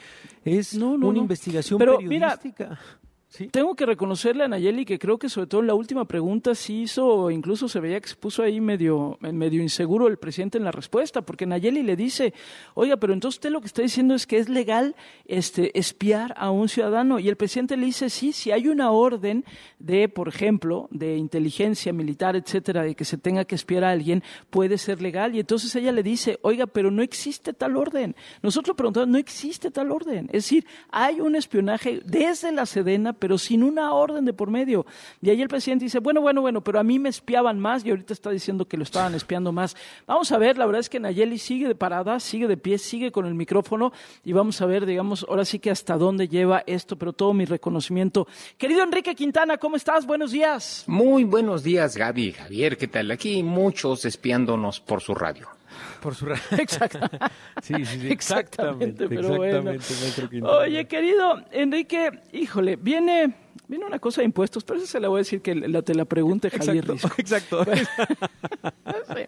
es 0.44 0.74
no, 0.74 0.92
una 0.92 1.12
no. 1.12 1.16
investigación 1.16 1.78
Pero 1.78 1.98
mira, 2.00 2.38
Tengo 3.50 3.74
que 3.74 3.84
reconocerle 3.84 4.44
a 4.44 4.48
Nayeli 4.48 4.84
que 4.84 4.98
creo 4.98 5.18
que 5.18 5.28
sobre 5.28 5.48
todo 5.48 5.60
en 5.60 5.66
la 5.66 5.74
última 5.74 6.06
pregunta 6.06 6.54
sí 6.54 6.82
hizo, 6.82 7.30
incluso 7.30 7.68
se 7.68 7.80
veía 7.80 8.00
que 8.00 8.08
se 8.08 8.16
puso 8.16 8.42
ahí 8.42 8.60
medio, 8.60 9.18
medio 9.20 9.60
inseguro 9.60 10.06
el 10.06 10.16
presidente 10.16 10.56
en 10.56 10.64
la 10.64 10.70
respuesta, 10.70 11.20
porque 11.20 11.44
Nayeli 11.44 11.82
le 11.82 11.96
dice, 11.96 12.32
oiga, 12.74 12.96
pero 12.96 13.12
entonces 13.12 13.36
usted 13.36 13.50
lo 13.50 13.60
que 13.60 13.66
está 13.66 13.82
diciendo 13.82 14.14
es 14.14 14.26
que 14.26 14.38
es 14.38 14.48
legal 14.48 14.94
este, 15.26 15.76
espiar 15.78 16.34
a 16.38 16.50
un 16.50 16.68
ciudadano. 16.68 17.18
Y 17.18 17.28
el 17.28 17.36
presidente 17.36 17.76
le 17.76 17.86
dice, 17.86 18.08
sí, 18.08 18.32
si 18.32 18.52
hay 18.52 18.68
una 18.68 18.90
orden 18.90 19.44
de, 19.80 20.08
por 20.08 20.28
ejemplo, 20.28 20.88
de 20.90 21.16
inteligencia 21.16 21.92
militar, 21.92 22.36
etcétera, 22.36 22.84
de 22.84 22.94
que 22.94 23.04
se 23.04 23.18
tenga 23.18 23.44
que 23.44 23.56
espiar 23.56 23.84
a 23.84 23.90
alguien, 23.90 24.22
puede 24.48 24.78
ser 24.78 25.02
legal. 25.02 25.34
Y 25.34 25.40
entonces 25.40 25.74
ella 25.74 25.92
le 25.92 26.02
dice, 26.02 26.38
oiga, 26.42 26.66
pero 26.66 26.90
no 26.90 27.02
existe 27.02 27.52
tal 27.52 27.76
orden. 27.76 28.16
Nosotros 28.40 28.76
preguntamos, 28.76 29.08
no 29.08 29.18
existe 29.18 29.70
tal 29.70 29.90
orden. 29.90 30.26
Es 30.26 30.44
decir, 30.44 30.64
hay 30.90 31.20
un 31.20 31.36
espionaje 31.36 32.00
desde 32.04 32.52
la 32.52 32.64
Sedena, 32.64 33.12
pero 33.26 33.38
sin 33.38 33.64
una 33.64 33.92
orden 33.92 34.24
de 34.24 34.32
por 34.32 34.50
medio. 34.50 34.86
Y 35.20 35.30
ahí 35.30 35.42
el 35.42 35.48
presidente 35.48 35.84
dice, 35.84 35.98
bueno, 35.98 36.20
bueno, 36.20 36.42
bueno, 36.42 36.60
pero 36.60 36.78
a 36.78 36.84
mí 36.84 37.00
me 37.00 37.08
espiaban 37.08 37.58
más 37.58 37.84
y 37.84 37.90
ahorita 37.90 38.12
está 38.12 38.30
diciendo 38.30 38.68
que 38.68 38.76
lo 38.76 38.84
estaban 38.84 39.16
espiando 39.16 39.50
más. 39.50 39.74
Vamos 40.06 40.30
a 40.30 40.38
ver, 40.38 40.56
la 40.56 40.64
verdad 40.64 40.78
es 40.78 40.88
que 40.88 41.00
Nayeli 41.00 41.36
sigue 41.36 41.66
de 41.66 41.74
parada, 41.74 42.20
sigue 42.20 42.46
de 42.46 42.56
pie, 42.56 42.78
sigue 42.78 43.10
con 43.10 43.26
el 43.26 43.34
micrófono 43.34 43.92
y 44.22 44.32
vamos 44.32 44.60
a 44.62 44.66
ver, 44.66 44.86
digamos, 44.86 45.26
ahora 45.28 45.44
sí 45.44 45.58
que 45.58 45.72
hasta 45.72 45.96
dónde 45.96 46.28
lleva 46.28 46.62
esto, 46.68 46.94
pero 46.94 47.12
todo 47.12 47.34
mi 47.34 47.46
reconocimiento. 47.46 48.28
Querido 48.58 48.84
Enrique 48.84 49.16
Quintana, 49.16 49.56
¿cómo 49.56 49.74
estás? 49.74 50.06
Buenos 50.06 50.30
días. 50.30 50.84
Muy 50.86 51.24
buenos 51.24 51.64
días, 51.64 51.96
Gaby 51.96 52.30
Javier. 52.30 52.76
¿Qué 52.76 52.86
tal? 52.86 53.10
Aquí 53.10 53.42
muchos 53.42 54.04
espiándonos 54.04 54.78
por 54.78 55.02
su 55.02 55.16
radio. 55.16 55.55
Por 56.06 56.14
su 56.14 56.24
radio. 56.26 56.40
Exacto. 56.56 57.00
Sí, 57.60 57.74
sí, 57.84 57.98
sí, 57.98 58.12
Exactamente, 58.12 59.06
exactamente, 59.06 59.08
pero 59.08 59.36
bueno. 59.38 59.70
exactamente, 59.72 60.28
Quintana. 60.30 60.58
Oye, 60.58 60.84
querido 60.86 61.42
Enrique, 61.50 62.10
híjole, 62.32 62.76
viene, 62.76 63.34
viene 63.68 63.84
una 63.84 63.98
cosa 63.98 64.20
de 64.20 64.26
impuestos, 64.26 64.64
pero 64.64 64.78
eso 64.78 64.86
se 64.86 65.00
la 65.00 65.08
voy 65.08 65.18
a 65.18 65.20
decir 65.20 65.40
que 65.40 65.54
la, 65.54 65.82
te 65.82 65.94
la 65.94 66.04
pregunte 66.04 66.50
Javier 66.50 66.84
Exacto, 66.84 66.92
Risco. 66.92 67.10
exacto. 67.18 67.64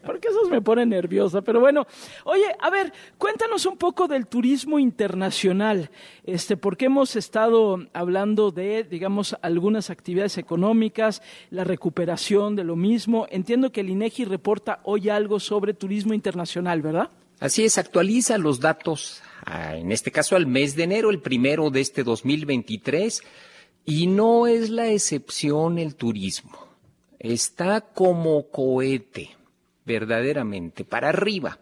Porque 0.05 0.28
esos 0.28 0.49
me 0.51 0.61
ponen 0.61 0.91
nerviosa. 0.91 1.43
Pero 1.43 1.61
bueno, 1.61 1.86
oye, 2.24 2.47
a 2.61 2.70
ver, 2.70 2.93
cuéntanos 3.16 3.66
un 3.66 3.76
poco 3.76 4.09
del 4.09 4.26
turismo 4.26 4.78
internacional, 4.78 5.91
este, 6.24 6.57
porque 6.57 6.86
hemos 6.86 7.16
estado 7.16 7.78
hablando 7.93 8.51
de, 8.51 8.84
digamos, 8.84 9.36
algunas 9.43 9.91
actividades 9.91 10.39
económicas, 10.39 11.22
la 11.51 11.64
recuperación 11.64 12.57
de 12.57 12.64
lo 12.64 12.76
mismo. 12.76 13.26
Entiendo 13.30 13.72
que 13.72 13.80
el 13.80 13.91
INEGI 13.91 14.24
reporta 14.24 14.80
hoy 14.84 15.09
algo 15.09 15.41
sobre 15.41 15.74
turismo 15.74 16.14
internacional, 16.14 16.82
¿verdad? 16.82 17.11
Así 17.41 17.64
es, 17.64 17.78
actualiza 17.78 18.36
los 18.36 18.59
datos, 18.59 19.22
ah, 19.45 19.76
en 19.76 19.93
este 19.93 20.11
caso 20.11 20.34
al 20.34 20.47
mes 20.47 20.74
de 20.74 20.82
enero, 20.82 21.11
el 21.11 21.20
primero 21.20 21.70
de 21.70 21.80
este 21.80 22.03
2023, 22.03 23.22
y 23.89 24.07
no 24.07 24.47
es 24.47 24.68
la 24.68 24.91
excepción 24.91 25.78
el 25.78 25.95
turismo. 25.95 26.59
Está 27.18 27.80
como 27.80 28.51
cohete, 28.51 29.30
verdaderamente, 29.86 30.84
para 30.84 31.09
arriba. 31.09 31.59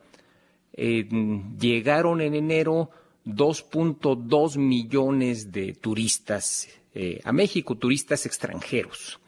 Llegaron 0.76 2.20
en 2.20 2.34
enero 2.34 2.90
2.2 3.26 4.58
millones 4.58 5.52
de 5.52 5.74
turistas 5.74 6.68
eh, 6.94 7.20
a 7.22 7.30
México, 7.30 7.76
turistas 7.76 8.26
extranjeros. 8.26 9.20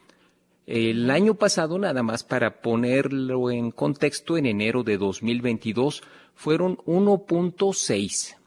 El 0.67 1.09
año 1.09 1.35
pasado, 1.35 1.79
nada 1.79 2.03
más 2.03 2.25
para 2.25 2.61
ponerlo 2.61 3.49
en 3.49 3.71
contexto, 3.71 4.35
en 4.35 4.45
enero 4.45 4.83
de 4.83 4.97
2022 4.97 6.03
fueron 6.35 6.75
1.6. 6.79 8.38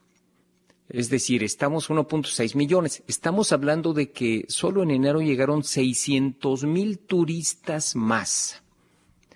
Es 0.92 1.08
decir, 1.08 1.42
estamos 1.42 1.88
1.6 1.88 2.54
millones. 2.54 3.02
Estamos 3.08 3.50
hablando 3.52 3.94
de 3.94 4.10
que 4.10 4.44
solo 4.48 4.82
en 4.82 4.90
enero 4.90 5.22
llegaron 5.22 5.64
600 5.64 6.64
mil 6.64 6.98
turistas 6.98 7.96
más. 7.96 8.62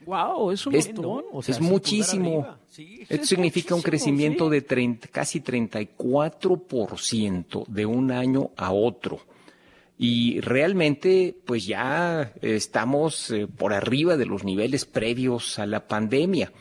Wow, 0.04 0.50
es 0.50 0.66
un 0.66 0.74
Esto 0.74 1.02
montón. 1.02 1.42
es 1.46 1.58
muchísimo. 1.62 2.46
Esto 2.76 3.14
es 3.14 3.26
significa 3.26 3.74
un 3.74 3.80
crecimiento 3.80 4.48
sí. 4.48 4.50
de 4.50 4.60
30 4.60 5.08
casi 5.08 5.40
34% 5.40 7.66
de 7.66 7.86
un 7.86 8.12
año 8.12 8.50
a 8.58 8.72
otro. 8.72 9.20
Y 9.98 10.40
realmente, 10.40 11.34
pues 11.46 11.64
ya 11.64 12.34
estamos 12.42 13.30
eh, 13.30 13.46
por 13.46 13.72
arriba 13.72 14.18
de 14.18 14.26
los 14.26 14.44
niveles 14.44 14.84
previos 14.84 15.58
a 15.58 15.64
la 15.64 15.88
pandemia. 15.88 16.52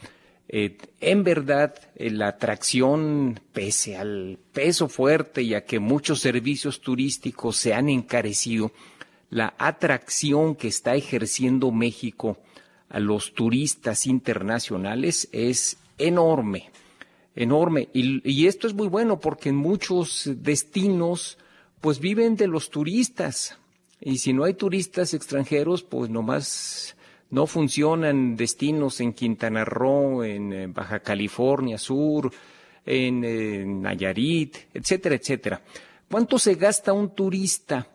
Eh, 0.48 0.78
en 1.02 1.24
verdad, 1.24 1.76
eh, 1.96 2.12
la 2.12 2.28
atracción, 2.28 3.40
pese 3.52 3.98
al 3.98 4.38
peso 4.54 4.88
fuerte 4.88 5.42
y 5.42 5.54
a 5.54 5.66
que 5.66 5.80
muchos 5.80 6.20
servicios 6.20 6.82
turísticos 6.82 7.58
se 7.58 7.74
han 7.74 7.90
encarecido, 7.90 8.72
la 9.30 9.56
atracción 9.58 10.56
que 10.56 10.68
está 10.68 10.96
ejerciendo 10.96 11.72
México 11.72 12.38
a 12.90 13.00
los 13.00 13.34
turistas 13.34 14.06
internacionales 14.06 15.28
es 15.32 15.78
enorme, 15.98 16.70
enorme. 17.36 17.90
Y, 17.94 18.46
esto 18.46 18.68
es 18.68 18.74
muy 18.74 18.88
bueno 18.88 19.20
porque 19.20 19.50
en 19.50 19.56
muchos 19.56 20.30
destinos 20.38 21.38
pues 21.82 22.00
viven 22.00 22.36
de 22.36 22.48
los 22.48 22.70
turistas. 22.70 23.58
Y 24.00 24.20
si 24.20 24.34
no 24.34 24.44
hay 24.44 24.54
turistas 24.54 25.14
extranjeros, 25.14 25.84
pues 25.84 26.10
nomás 26.10 26.95
no 27.36 27.48
funcionan 27.48 28.38
destinos 28.38 29.02
en 29.02 29.12
Quintana 29.12 29.66
Roo, 29.66 30.24
en 30.24 30.74
Baja 30.74 31.02
California 31.02 31.78
Sur, 31.78 32.32
en, 32.86 33.82
Nayarit, 33.82 34.56
etcétera, 34.74 35.16
etcétera. 35.16 35.62
¿Cuánto 36.10 36.40
se 36.40 36.56
gasta 36.56 36.94
un 36.94 37.14
turista? 37.14 37.90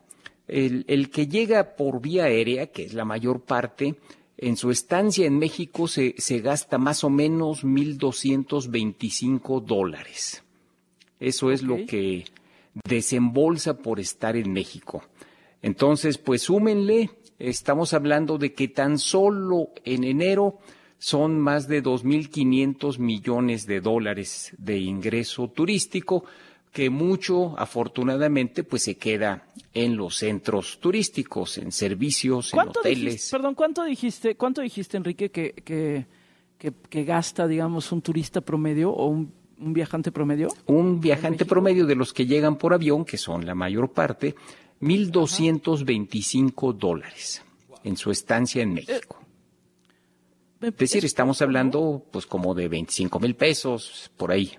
El, 0.46 0.84
el, 0.88 1.08
que 1.08 1.26
llega 1.26 1.74
por 1.74 2.02
vía 2.02 2.24
aérea, 2.24 2.66
que 2.66 2.84
es 2.84 2.92
la 2.92 3.06
mayor 3.06 3.40
parte, 3.40 3.94
en 4.36 4.58
su 4.58 4.70
estancia 4.70 5.24
en 5.24 5.38
México 5.38 5.88
se, 5.88 6.14
se 6.18 6.40
gasta 6.40 6.76
más 6.76 7.02
o 7.02 7.08
menos 7.08 7.64
1.225 7.64 9.64
dólares. 9.64 10.42
Eso 11.18 11.50
es 11.50 11.62
lo 11.62 11.86
que 11.86 12.26
desembolsa 12.84 13.78
por 13.78 14.00
estar 14.00 14.36
en 14.36 14.52
México. 14.52 15.02
Entonces, 15.62 16.18
pues 16.18 16.42
súmenle, 16.42 17.08
estamos 17.40 17.94
hablando 17.94 18.38
de 18.38 18.52
que 18.52 18.68
tan 18.68 18.98
solo 18.98 19.70
en 19.84 20.04
enero 20.04 20.58
son 20.98 21.40
más 21.40 21.66
de 21.66 21.82
2.500 21.82 22.98
millones 22.98 23.66
de 23.66 23.80
dólares 23.80 24.54
de 24.58 24.78
ingreso 24.78 25.48
turístico, 25.48 26.24
que 26.72 26.90
mucho, 26.90 27.58
afortunadamente, 27.58 28.62
pues 28.62 28.84
se 28.84 28.96
queda 28.96 29.48
en 29.72 29.96
los 29.96 30.18
centros 30.18 30.78
turísticos, 30.78 31.58
en 31.58 31.72
servicios, 31.72 32.52
en 32.52 32.60
hoteles. 32.60 33.28
perdón, 33.30 33.54
¿cuánto 33.54 33.82
dijiste, 33.82 34.36
cuánto 34.36 34.60
dijiste, 34.60 34.98
Enrique, 34.98 35.30
que, 35.30 35.52
que, 35.52 36.06
que, 36.58 37.04
gasta, 37.04 37.48
digamos, 37.48 37.90
un 37.90 38.02
turista 38.02 38.42
promedio 38.42 38.90
o 38.90 39.06
un, 39.06 39.32
un 39.58 39.72
viajante 39.72 40.12
promedio? 40.12 40.48
Un 40.66 41.00
viajante 41.00 41.44
promedio 41.44 41.86
de 41.86 41.96
los 41.96 42.12
que 42.12 42.26
llegan 42.26 42.56
por 42.56 42.74
avión, 42.74 43.04
que 43.04 43.16
son 43.16 43.46
la 43.46 43.54
mayor 43.54 43.90
parte, 43.90 44.36
1.225 44.80 46.72
dólares 46.74 47.42
en 47.84 47.96
su 47.96 48.10
estancia 48.10 48.62
en 48.62 48.74
México. 48.74 49.18
Eh, 50.60 50.68
es 50.68 50.76
decir, 50.76 51.04
estamos 51.04 51.40
hablando 51.42 52.04
pues 52.10 52.26
como 52.26 52.54
de 52.54 52.68
25 52.68 53.20
mil 53.20 53.34
pesos, 53.34 54.10
por 54.16 54.30
ahí. 54.32 54.52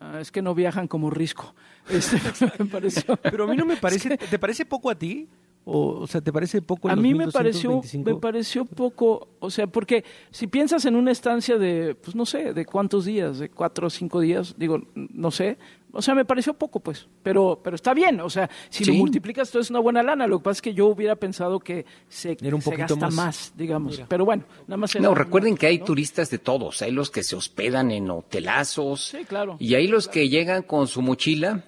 Ah, 0.00 0.18
es 0.20 0.32
que 0.32 0.42
no 0.42 0.54
viajan 0.54 0.88
como 0.88 1.10
risco. 1.10 1.54
Este, 1.88 2.16
me 2.60 2.66
pareció. 2.66 3.16
Pero 3.22 3.44
a 3.44 3.46
mí 3.48 3.56
no 3.56 3.66
me 3.66 3.76
parece. 3.80 4.16
¿Te 4.16 4.38
parece 4.38 4.64
poco 4.64 4.88
a 4.88 4.94
ti? 4.94 5.28
O, 5.64 6.06
sea, 6.08 6.20
¿te 6.20 6.32
parece 6.32 6.60
poco? 6.60 6.88
A 6.88 6.96
mí 6.96 7.14
me 7.14 7.30
pareció, 7.30 7.80
me 8.04 8.16
pareció 8.16 8.64
poco, 8.64 9.28
o 9.38 9.48
sea, 9.48 9.68
porque 9.68 10.04
si 10.32 10.48
piensas 10.48 10.84
en 10.86 10.96
una 10.96 11.12
estancia 11.12 11.56
de, 11.56 11.94
pues 11.94 12.16
no 12.16 12.26
sé, 12.26 12.52
de 12.52 12.66
cuántos 12.66 13.04
días, 13.04 13.38
de 13.38 13.48
cuatro 13.48 13.86
o 13.86 13.90
cinco 13.90 14.18
días, 14.20 14.56
digo, 14.58 14.82
no 14.94 15.30
sé, 15.30 15.58
o 15.92 16.00
sea, 16.00 16.14
me 16.14 16.24
pareció 16.24 16.54
poco, 16.54 16.80
pues, 16.80 17.06
pero, 17.22 17.60
pero 17.62 17.76
está 17.76 17.92
bien, 17.92 18.20
o 18.20 18.30
sea, 18.30 18.48
si 18.70 18.84
lo 18.84 18.94
multiplicas, 18.94 19.50
todo 19.50 19.60
es 19.60 19.70
una 19.70 19.80
buena 19.80 20.02
lana. 20.02 20.26
Lo 20.26 20.38
que 20.38 20.44
pasa 20.44 20.58
es 20.58 20.62
que 20.62 20.74
yo 20.74 20.86
hubiera 20.86 21.16
pensado 21.16 21.60
que 21.60 21.84
se, 22.08 22.36
Era 22.40 22.56
un 22.56 22.62
gasta 22.76 23.10
más, 23.10 23.52
digamos, 23.56 24.02
pero 24.08 24.24
bueno, 24.24 24.44
nada 24.66 24.78
más. 24.78 24.98
No, 24.98 25.14
recuerden 25.14 25.56
que 25.56 25.66
hay 25.66 25.78
turistas 25.80 26.30
de 26.30 26.38
todos, 26.38 26.82
hay 26.82 26.92
los 26.92 27.10
que 27.10 27.22
se 27.22 27.36
hospedan 27.36 27.90
en 27.90 28.10
hotelazos, 28.10 29.08
sí, 29.08 29.24
claro, 29.24 29.56
y 29.58 29.74
hay 29.74 29.86
los 29.86 30.08
que 30.08 30.28
llegan 30.28 30.62
con 30.62 30.86
su 30.88 31.02
mochila 31.02 31.64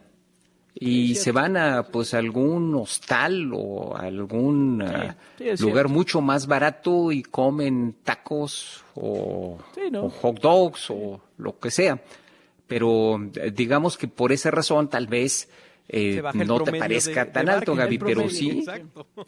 y 0.74 1.14
se 1.14 1.30
van 1.30 1.56
a 1.56 1.84
pues 1.84 2.14
algún 2.14 2.74
hostal 2.74 3.52
o 3.54 3.96
algún 3.96 4.82
ah, 4.82 5.16
lugar 5.60 5.88
mucho 5.88 6.20
más 6.20 6.46
barato 6.46 7.12
y 7.12 7.22
comen 7.22 7.96
tacos 8.02 8.82
o, 8.96 9.58
hot 10.20 10.40
dogs 10.40 10.90
o 10.90 11.20
lo 11.38 11.58
que 11.58 11.70
sea. 11.70 12.00
Pero 12.66 13.20
eh, 13.34 13.50
digamos 13.54 13.96
que 13.96 14.08
por 14.08 14.32
esa 14.32 14.50
razón 14.50 14.88
tal 14.88 15.06
vez 15.06 15.48
eh, 15.88 16.22
no 16.46 16.60
te 16.62 16.72
parezca 16.78 17.30
tan 17.30 17.48
alto, 17.48 17.74
Gaby, 17.74 17.98
pero 17.98 18.28
sí 18.30 18.64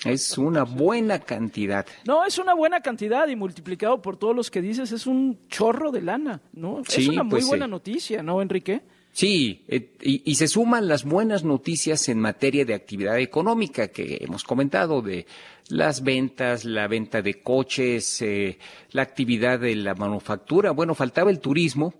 es 0.04 0.38
una 0.38 0.62
buena 0.62 1.18
cantidad. 1.18 1.86
No, 2.06 2.24
es 2.24 2.38
una 2.38 2.54
buena 2.54 2.80
cantidad 2.80 3.28
y 3.28 3.36
multiplicado 3.36 4.00
por 4.00 4.16
todos 4.16 4.34
los 4.34 4.50
que 4.50 4.62
dices 4.62 4.90
es 4.92 5.06
un 5.06 5.38
chorro 5.48 5.92
de 5.92 6.00
lana, 6.00 6.40
¿no? 6.54 6.80
es 6.80 7.08
una 7.08 7.22
muy 7.22 7.30
pues 7.32 7.46
buena 7.46 7.66
noticia, 7.66 8.22
¿no, 8.22 8.40
Enrique? 8.40 8.82
Sí, 9.16 9.64
eh, 9.68 9.94
y, 10.02 10.34
se 10.34 10.46
suman 10.46 10.88
las 10.88 11.04
buenas 11.04 11.42
noticias 11.42 12.10
en 12.10 12.20
materia 12.20 12.66
de 12.66 12.74
actividad 12.74 13.18
económica 13.18 13.88
que 13.88 14.18
hemos 14.20 14.44
comentado, 14.44 15.00
de 15.00 15.26
las 15.70 16.02
ventas, 16.02 16.66
la 16.66 16.86
venta 16.86 17.22
de 17.22 17.40
coches, 17.40 18.20
eh, 18.20 18.58
la 18.90 19.00
actividad 19.00 19.58
de 19.58 19.74
la 19.74 19.94
manufactura. 19.94 20.72
Bueno, 20.72 20.94
faltaba 20.94 21.30
el 21.30 21.40
turismo 21.40 21.94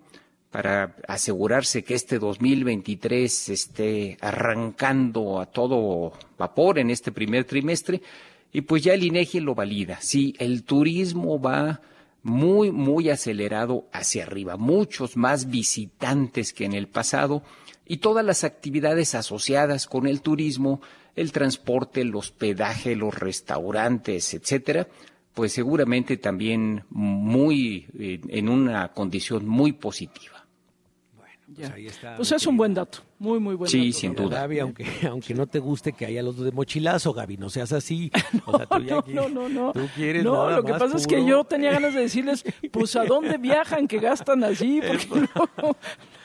para 0.51 0.97
asegurarse 1.07 1.85
que 1.85 1.95
este 1.95 2.19
2023 2.19 3.49
esté 3.51 4.17
arrancando 4.21 5.41
a 5.41 5.47
todo 5.47 6.13
vapor 6.39 6.79
en 6.79 6.91
este 6.91 7.13
primer 7.13 7.45
trimestre. 7.45 8.01
Y 8.53 8.63
pues 8.63 8.83
ya 8.83 8.95
el 8.95 9.05
INEGI 9.05 9.41
lo 9.41 9.55
valida. 9.55 9.99
Sí, 10.01 10.35
el 10.39 10.63
turismo 10.63 11.41
va 11.41 11.81
muy, 12.23 12.73
muy 12.73 13.11
acelerado 13.11 13.87
hacia 13.93 14.25
arriba, 14.25 14.57
muchos 14.57 15.17
más 15.17 15.49
visitantes 15.49 16.53
que 16.53 16.65
en 16.65 16.73
el 16.73 16.89
pasado 16.89 17.43
y 17.87 17.99
todas 17.99 18.25
las 18.25 18.43
actividades 18.43 19.15
asociadas 19.15 19.87
con 19.87 20.07
el 20.07 20.23
turismo, 20.23 20.81
el 21.15 21.31
transporte, 21.31 22.01
el 22.01 22.15
hospedaje, 22.15 22.97
los 22.97 23.15
restaurantes, 23.15 24.35
etcétera, 24.35 24.89
pues 25.35 25.53
seguramente 25.53 26.17
también 26.17 26.85
muy 26.91 27.87
eh, 27.99 28.21
en 28.29 28.49
una 28.49 28.89
condición 28.93 29.47
muy 29.47 29.73
positiva. 29.73 30.36
Pues, 31.57 31.71
ahí 31.71 31.87
está, 31.87 32.17
pues 32.17 32.31
es 32.33 32.47
un 32.47 32.57
buen 32.57 32.75
dato, 32.75 32.99
muy, 33.19 33.41
muy 33.41 33.55
buen 33.55 33.71
sí, 33.71 33.87
dato. 33.87 33.99
sin 33.99 34.15
duda. 34.15 34.41
Gaby, 34.41 34.59
aunque, 34.59 34.85
aunque 35.11 35.33
no 35.35 35.47
te 35.47 35.59
guste 35.59 35.93
que 35.95 36.05
haya 36.05 36.23
los 36.23 36.39
de 36.39 36.53
mochilazo, 36.53 37.15
Gaby, 37.15 37.39
no 37.39 37.49
seas 37.49 37.73
así. 37.73 38.11
no, 38.47 39.03
no, 39.09 39.49
no, 39.49 39.49
no, 39.49 40.51
lo 40.51 40.65
que 40.65 40.75
pasa 40.75 40.97
es 40.99 41.07
que 41.07 41.25
yo 41.25 41.45
tenía 41.45 41.73
ganas 41.73 41.95
de 41.95 42.01
decirles, 42.01 42.45
pues 42.71 42.95
a 42.97 43.05
dónde 43.05 43.39
viajan 43.39 43.89
que 43.89 44.01
gastan 44.01 44.45
así, 44.45 44.83
porque 44.87 45.29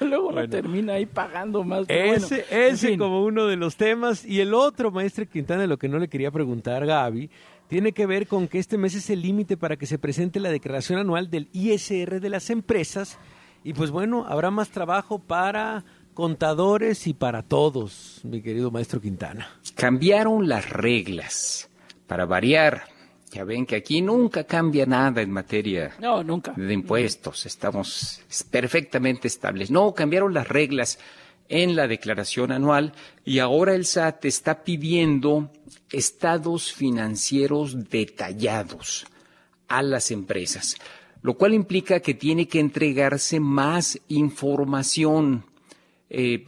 luego, 0.02 0.34
no 0.34 0.50
termina 0.50 0.94
ahí 0.94 1.06
pagando 1.06 1.64
más. 1.64 1.86
Ese, 1.88 2.46
ese 2.50 2.98
como 2.98 3.24
uno 3.24 3.48
de 3.48 3.56
los 3.56 3.78
temas. 3.78 4.26
Y 4.26 4.42
el 4.42 4.54
otro, 4.54 4.92
maestre 4.92 5.28
Quintana, 5.28 5.66
lo 5.66 5.78
que 5.78 5.88
no 5.88 5.98
le 5.98 6.10
quería 6.10 6.30
preguntar, 6.30 6.86
Gaby, 6.86 7.30
tiene 7.70 7.94
que 7.94 8.06
ver 8.06 8.28
con 8.28 8.50
que 8.50 8.60
este 8.60 8.78
mes 8.78 8.96
es 8.96 9.10
el 9.10 9.22
límite 9.22 9.56
para 9.56 9.78
que 9.78 9.86
se 9.86 9.98
presente 9.98 10.42
la 10.42 10.50
declaración 10.50 11.00
anual 11.00 11.30
del 11.30 11.48
ISR 11.54 12.20
de 12.20 12.30
las 12.30 12.50
empresas 12.50 13.18
y 13.64 13.74
pues 13.74 13.91
bueno, 13.91 14.26
habrá 14.28 14.51
más 14.51 14.70
trabajo 14.70 15.20
para 15.20 15.84
contadores 16.14 17.07
y 17.07 17.14
para 17.14 17.43
todos, 17.43 18.22
mi 18.24 18.41
querido 18.41 18.72
maestro 18.72 18.99
Quintana. 18.99 19.59
Cambiaron 19.76 20.47
las 20.47 20.70
reglas 20.70 21.70
para 22.07 22.26
variar. 22.26 22.84
Ya 23.32 23.45
ven 23.45 23.66
que 23.66 23.78
aquí 23.78 24.01
nunca 24.01 24.43
cambia 24.43 24.86
nada 24.86 25.22
en 25.22 25.32
materia 25.32 25.95
de 26.55 26.74
impuestos. 26.74 27.45
Estamos 27.45 28.22
perfectamente 28.49 29.30
estables. 29.30 29.72
No, 29.72 29.93
cambiaron 29.93 30.34
las 30.34 30.49
reglas 30.49 30.99
en 31.47 31.76
la 31.76 31.88
declaración 31.88 32.51
anual 32.51 32.93
y 33.24 33.39
ahora 33.39 33.74
el 33.74 33.86
SAT 33.86 34.26
está 34.26 34.64
pidiendo 34.64 35.49
estados 35.91 36.74
financieros 36.74 37.89
detallados 37.89 39.05
a 39.70 39.82
las 39.82 40.12
empresas 40.12 40.76
lo 41.22 41.36
cual 41.36 41.54
implica 41.54 42.00
que 42.00 42.14
tiene 42.14 42.48
que 42.48 42.60
entregarse 42.60 43.40
más 43.40 44.00
información. 44.08 45.46
Eh, 46.10 46.46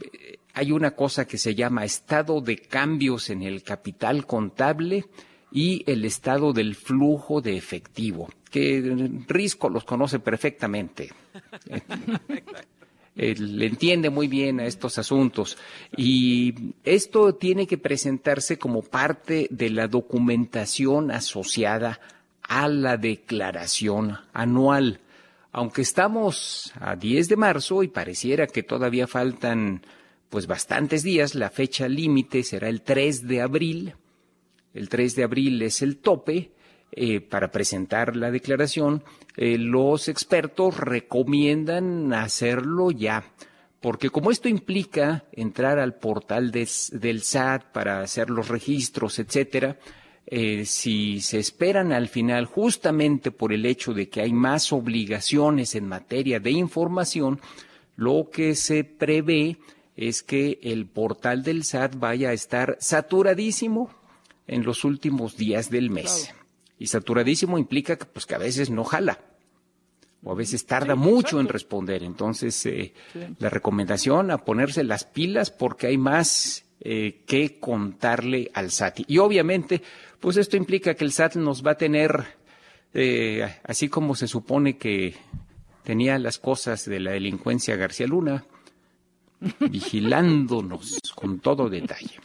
hay 0.52 0.72
una 0.72 0.92
cosa 0.92 1.26
que 1.26 1.38
se 1.38 1.54
llama 1.54 1.84
estado 1.84 2.40
de 2.40 2.58
cambios 2.58 3.30
en 3.30 3.42
el 3.42 3.62
capital 3.62 4.26
contable 4.26 5.04
y 5.50 5.84
el 5.86 6.04
estado 6.04 6.52
del 6.52 6.74
flujo 6.74 7.40
de 7.40 7.56
efectivo, 7.56 8.28
que 8.50 9.08
Risco 9.28 9.68
los 9.68 9.84
conoce 9.84 10.18
perfectamente. 10.18 11.10
Él 13.16 13.62
entiende 13.62 14.10
muy 14.10 14.26
bien 14.26 14.58
a 14.58 14.66
estos 14.66 14.98
asuntos 14.98 15.56
y 15.96 16.72
esto 16.82 17.36
tiene 17.36 17.68
que 17.68 17.78
presentarse 17.78 18.58
como 18.58 18.82
parte 18.82 19.46
de 19.50 19.70
la 19.70 19.86
documentación 19.86 21.12
asociada 21.12 22.00
a 22.48 22.68
la 22.68 22.96
declaración 22.96 24.18
anual. 24.32 25.00
Aunque 25.52 25.82
estamos 25.82 26.72
a 26.80 26.96
10 26.96 27.28
de 27.28 27.36
marzo 27.36 27.82
y 27.82 27.88
pareciera 27.88 28.46
que 28.46 28.62
todavía 28.62 29.06
faltan 29.06 29.82
pues 30.28 30.46
bastantes 30.46 31.02
días, 31.04 31.34
la 31.34 31.50
fecha 31.50 31.88
límite 31.88 32.42
será 32.42 32.68
el 32.68 32.82
3 32.82 33.28
de 33.28 33.40
abril. 33.40 33.94
El 34.72 34.88
3 34.88 35.14
de 35.14 35.22
abril 35.22 35.62
es 35.62 35.80
el 35.80 35.98
tope 35.98 36.50
eh, 36.90 37.20
para 37.20 37.52
presentar 37.52 38.16
la 38.16 38.30
declaración. 38.32 39.04
Eh, 39.36 39.58
los 39.58 40.08
expertos 40.08 40.76
recomiendan 40.76 42.12
hacerlo 42.12 42.90
ya, 42.90 43.24
porque 43.80 44.10
como 44.10 44.30
esto 44.30 44.48
implica 44.48 45.24
entrar 45.32 45.78
al 45.78 45.94
portal 45.94 46.50
del 46.50 47.22
SAT 47.22 47.72
para 47.72 48.00
hacer 48.00 48.30
los 48.30 48.48
registros, 48.48 49.18
etcétera, 49.18 49.76
eh, 50.26 50.64
si 50.64 51.20
se 51.20 51.38
esperan 51.38 51.92
al 51.92 52.08
final 52.08 52.46
justamente 52.46 53.30
por 53.30 53.52
el 53.52 53.66
hecho 53.66 53.92
de 53.92 54.08
que 54.08 54.22
hay 54.22 54.32
más 54.32 54.72
obligaciones 54.72 55.74
en 55.74 55.86
materia 55.86 56.40
de 56.40 56.50
información, 56.50 57.40
lo 57.96 58.30
que 58.32 58.54
se 58.54 58.84
prevé 58.84 59.58
es 59.96 60.22
que 60.22 60.58
el 60.62 60.86
portal 60.86 61.42
del 61.42 61.64
SAT 61.64 61.96
vaya 61.96 62.30
a 62.30 62.32
estar 62.32 62.76
saturadísimo 62.80 63.90
en 64.46 64.64
los 64.64 64.84
últimos 64.84 65.36
días 65.36 65.70
del 65.70 65.90
mes. 65.90 66.32
Y 66.78 66.88
saturadísimo 66.88 67.58
implica 67.58 67.96
que, 67.96 68.04
pues, 68.04 68.26
que 68.26 68.34
a 68.34 68.38
veces 68.38 68.70
no 68.70 68.84
jala 68.84 69.20
o 70.24 70.32
a 70.32 70.34
veces 70.34 70.66
tarda 70.66 70.94
mucho 70.94 71.38
en 71.38 71.48
responder. 71.48 72.02
Entonces, 72.02 72.64
eh, 72.66 72.94
la 73.38 73.50
recomendación 73.50 74.30
a 74.30 74.38
ponerse 74.38 74.82
las 74.82 75.04
pilas 75.04 75.50
porque 75.50 75.88
hay 75.88 75.98
más 75.98 76.64
eh, 76.80 77.22
que 77.26 77.60
contarle 77.60 78.50
al 78.54 78.70
SAT. 78.70 79.00
Y 79.06 79.18
obviamente, 79.18 79.82
pues 80.24 80.38
esto 80.38 80.56
implica 80.56 80.94
que 80.94 81.04
el 81.04 81.12
SAT 81.12 81.36
nos 81.36 81.62
va 81.62 81.72
a 81.72 81.74
tener, 81.74 82.24
eh, 82.94 83.46
así 83.62 83.90
como 83.90 84.14
se 84.14 84.26
supone 84.26 84.78
que 84.78 85.14
tenía 85.82 86.18
las 86.18 86.38
cosas 86.38 86.86
de 86.86 86.98
la 86.98 87.10
delincuencia 87.10 87.76
García 87.76 88.06
Luna, 88.06 88.42
vigilándonos 89.60 90.98
con 91.14 91.40
todo 91.40 91.68
detalle. 91.68 92.18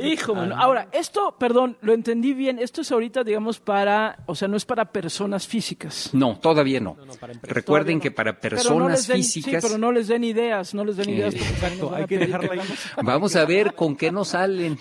Hijo. 0.00 0.34
Ahora, 0.56 0.88
esto, 0.90 1.36
perdón, 1.38 1.76
lo 1.82 1.92
entendí 1.92 2.32
bien. 2.32 2.58
Esto 2.58 2.80
es 2.80 2.90
ahorita, 2.90 3.24
digamos, 3.24 3.60
para, 3.60 4.20
o 4.24 4.34
sea, 4.34 4.48
no 4.48 4.56
es 4.56 4.64
para 4.64 4.86
personas 4.86 5.46
físicas. 5.46 6.08
No, 6.14 6.38
todavía 6.38 6.80
no. 6.80 6.96
Recuerden 7.42 8.00
que 8.00 8.10
para 8.10 8.40
personas 8.40 9.06
físicas. 9.06 9.62
Sí, 9.62 9.68
pero 9.68 9.78
no 9.78 9.92
les 9.92 10.08
den 10.08 10.24
ideas, 10.24 10.72
no 10.72 10.82
les 10.82 10.96
den 10.96 11.10
ideas. 11.10 11.34
Exacto, 11.34 11.94
hay 11.94 12.06
que 12.06 12.16
dejarlo 12.16 12.52
ahí. 12.52 12.60
Vamos 13.02 13.36
a 13.36 13.44
ver 13.44 13.74
con 13.74 13.96
qué 13.96 14.10
nos 14.10 14.28
salen. 14.28 14.78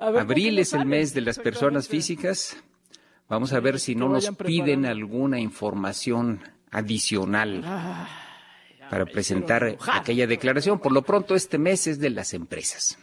Abril 0.00 0.58
es 0.58 0.72
el 0.72 0.86
mes 0.86 1.12
de 1.14 1.20
las 1.20 1.38
personas 1.38 1.88
físicas. 1.88 2.56
Vamos 3.28 3.52
a 3.52 3.60
ver 3.60 3.78
si 3.78 3.94
no 3.94 4.08
nos 4.08 4.30
piden 4.30 4.86
alguna 4.86 5.38
información 5.38 6.40
adicional 6.70 7.62
para 8.90 9.06
presentar 9.06 9.76
aquella 9.92 10.26
declaración. 10.26 10.78
Por 10.78 10.92
lo 10.92 11.02
pronto, 11.02 11.34
este 11.34 11.58
mes 11.58 11.86
es 11.86 12.00
de 12.00 12.10
las 12.10 12.34
empresas. 12.34 12.98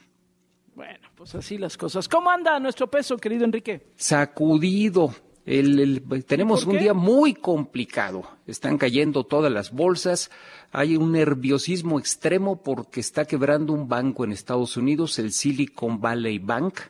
Bueno, 0.76 1.08
pues 1.16 1.34
así 1.36 1.58
las 1.58 1.78
cosas. 1.78 2.08
¿Cómo 2.08 2.30
anda 2.30 2.60
nuestro 2.60 2.90
peso, 2.90 3.18
querido 3.18 3.46
Enrique? 3.46 3.88
Sacudido. 3.96 5.14
El, 5.48 5.80
el, 5.80 6.26
tenemos 6.26 6.66
un 6.66 6.78
día 6.78 6.94
muy 6.94 7.34
complicado. 7.34 8.24
Están 8.48 8.78
cayendo 8.78 9.24
todas 9.24 9.50
las 9.50 9.72
bolsas. 9.72 10.30
Hay 10.74 10.98
un 10.98 11.14
nerviosismo 11.14 12.00
extremo 12.00 12.62
porque 12.62 13.00
está 13.00 13.24
quebrando 13.24 13.72
un 13.72 13.88
banco 13.88 14.26
en 14.26 14.34
Estados 14.34 14.76
Unidos, 14.76 15.18
el 15.20 15.32
Silicon 15.32 16.02
Valley 16.02 16.40
Bank, 16.40 16.82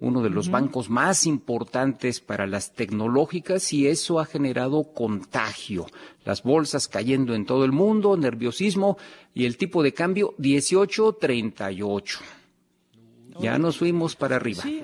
uno 0.00 0.20
de 0.20 0.30
los 0.30 0.48
uh 0.48 0.50
-huh. 0.50 0.52
bancos 0.54 0.90
más 0.90 1.26
importantes 1.26 2.20
para 2.20 2.48
las 2.48 2.74
tecnológicas, 2.74 3.72
y 3.72 3.86
eso 3.86 4.18
ha 4.18 4.26
generado 4.26 4.82
contagio. 4.92 5.86
Las 6.24 6.42
bolsas 6.42 6.88
cayendo 6.88 7.36
en 7.36 7.46
todo 7.46 7.64
el 7.64 7.70
mundo, 7.70 8.16
nerviosismo 8.16 8.98
y 9.32 9.46
el 9.46 9.56
tipo 9.56 9.84
de 9.84 9.94
cambio 9.94 10.34
1838. 10.38 12.18
Ya 13.40 13.58
nos 13.58 13.78
fuimos 13.78 14.16
para 14.16 14.36
arriba. 14.36 14.62
Sí. 14.62 14.82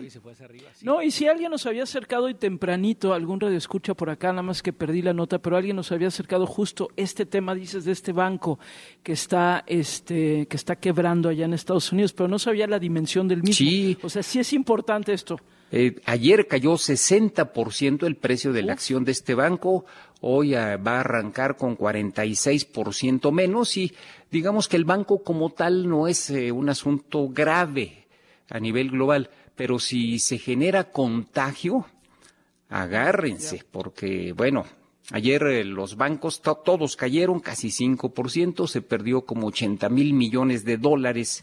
No, 0.82 1.03
y 1.03 1.11
si 1.11 1.28
alguien 1.28 1.50
nos 1.50 1.66
había 1.66 1.82
acercado 1.84 2.28
y 2.28 2.34
tempranito, 2.34 3.14
algún 3.14 3.40
radio 3.40 3.57
escucha 3.57 3.94
por 3.94 4.11
acá, 4.11 4.28
nada 4.28 4.42
más 4.42 4.62
que 4.62 4.72
perdí 4.72 5.03
la 5.03 5.12
nota, 5.12 5.38
pero 5.38 5.57
alguien 5.57 5.76
nos 5.76 5.92
había 5.92 6.09
acercado 6.09 6.46
justo 6.46 6.90
este 6.96 7.26
tema, 7.26 7.55
dices, 7.55 7.84
de 7.84 7.92
este 7.92 8.12
banco 8.12 8.59
que 9.03 9.12
está, 9.12 9.64
este, 9.66 10.46
que 10.46 10.57
está 10.57 10.76
quebrando 10.76 11.28
allá 11.28 11.44
en 11.44 11.55
Estados 11.55 11.92
Unidos, 11.92 12.12
pero 12.12 12.28
no 12.28 12.38
sabía 12.38 12.66
la 12.66 12.78
dimensión 12.78 13.28
del 13.28 13.42
mismo. 13.42 13.55
Sí. 13.55 13.96
O 14.03 14.09
sea, 14.09 14.22
sí 14.22 14.38
es 14.38 14.53
importante 14.53 15.12
esto. 15.12 15.38
Eh, 15.74 16.00
ayer 16.05 16.46
cayó 16.46 16.74
60% 16.74 18.07
el 18.07 18.16
precio 18.16 18.53
de 18.53 18.62
la 18.62 18.74
acción 18.74 19.05
de 19.05 19.12
este 19.12 19.34
banco, 19.34 19.86
hoy 20.20 20.55
uh, 20.55 20.76
va 20.86 20.96
a 20.96 21.00
arrancar 21.00 21.57
con 21.57 21.78
46% 21.78 23.32
menos 23.32 23.78
y 23.78 23.94
digamos 24.30 24.68
que 24.68 24.76
el 24.76 24.84
banco 24.84 25.22
como 25.22 25.48
tal 25.48 25.88
no 25.88 26.09
es 26.09 26.28
eh, 26.28 26.53
un 26.53 26.68
asunto 26.68 27.26
grave 27.30 28.01
a 28.53 28.61
nivel 28.61 28.90
global, 28.90 29.30
pero 29.57 29.78
si 29.78 30.18
se 30.18 30.38
genera 30.38 30.84
contagio, 30.84 31.86
agárrense, 32.68 33.64
porque, 33.70 34.32
bueno, 34.32 34.66
ayer 35.11 35.42
eh, 35.44 35.64
los 35.64 35.96
bancos 35.96 36.42
to 36.42 36.57
todos 36.57 36.96
cayeron 36.96 37.40
casi 37.40 37.68
5%, 37.68 38.66
se 38.66 38.82
perdió 38.82 39.22
como 39.22 39.46
80 39.46 39.88
mil 39.88 40.12
millones 40.12 40.64
de 40.64 40.76
dólares 40.76 41.42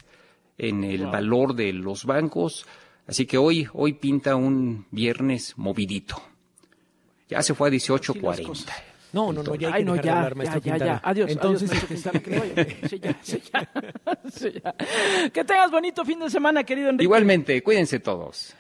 en 0.58 0.84
el 0.84 1.04
wow. 1.04 1.12
valor 1.12 1.56
de 1.56 1.74
los 1.74 2.06
bancos, 2.06 2.68
así 3.08 3.26
que 3.26 3.40
hoy, 3.40 3.68
hoy 3.74 3.94
pinta 3.94 4.36
un 4.36 4.86
viernes 4.92 5.56
movidito. 5.58 6.22
Ya 7.28 7.42
se 7.42 7.56
fue 7.56 7.70
a 7.70 7.72
18.40. 7.72 8.89
No, 9.12 9.34
no, 9.34 9.44
no, 9.44 9.56
ya 9.56 9.70
hay 9.70 9.74
Ay, 9.74 9.80
que 9.82 9.86
no, 9.86 9.94
dejar 9.94 10.06
ya, 10.06 10.12
de 10.12 10.18
hablar, 10.18 10.36
maestro 10.36 10.62
ya, 10.62 10.78
ya, 10.78 10.86
ya. 10.86 11.02
Adiós, 11.04 11.32
Entonces, 11.32 11.70
adiós, 11.72 11.90
maestro 11.90 12.12
Quintana, 12.12 12.20
que 12.20 12.32
no 12.32 12.40
vaya. 12.40 12.90
Sí, 12.90 13.00
ya, 13.00 13.18
sí, 13.22 13.42
ya. 13.52 13.70
Sí, 14.30 14.52
ya. 14.64 15.32
Que 15.32 15.44
tengas 15.44 15.72
bonito 15.72 16.06
fin 16.06 16.20
de 16.20 16.30
semana, 16.30 16.64
querido 16.64 16.90
Enrique. 16.90 17.04
Igualmente, 17.04 17.64
cuídense 17.64 18.00
todos. 18.00 18.56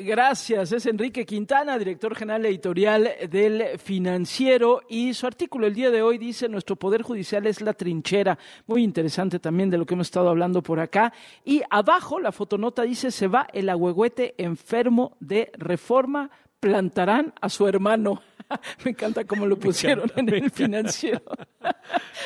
Gracias, 0.00 0.72
es 0.72 0.84
Enrique 0.84 1.24
Quintana, 1.24 1.78
director 1.78 2.14
general 2.14 2.44
editorial 2.44 3.10
del 3.30 3.78
Financiero, 3.78 4.82
y 4.88 5.14
su 5.14 5.26
artículo 5.26 5.66
el 5.66 5.74
día 5.74 5.90
de 5.90 6.02
hoy 6.02 6.18
dice, 6.18 6.46
nuestro 6.48 6.76
Poder 6.76 7.00
Judicial 7.00 7.46
es 7.46 7.62
la 7.62 7.72
trinchera, 7.72 8.38
muy 8.66 8.82
interesante 8.84 9.38
también 9.38 9.70
de 9.70 9.78
lo 9.78 9.86
que 9.86 9.94
hemos 9.94 10.08
estado 10.08 10.28
hablando 10.28 10.62
por 10.62 10.78
acá, 10.78 11.14
y 11.42 11.62
abajo 11.70 12.20
la 12.20 12.32
fotonota 12.32 12.82
dice, 12.82 13.10
se 13.10 13.28
va 13.28 13.48
el 13.54 13.70
agüehuete 13.70 14.34
enfermo 14.36 15.16
de 15.20 15.50
reforma, 15.54 16.30
plantarán 16.60 17.32
a 17.40 17.48
su 17.48 17.66
hermano. 17.66 18.20
Me 18.84 18.92
encanta 18.92 19.24
cómo 19.24 19.46
lo 19.46 19.58
pusieron 19.58 20.10
en 20.16 20.28
el 20.28 20.50
financiero. 20.50 21.22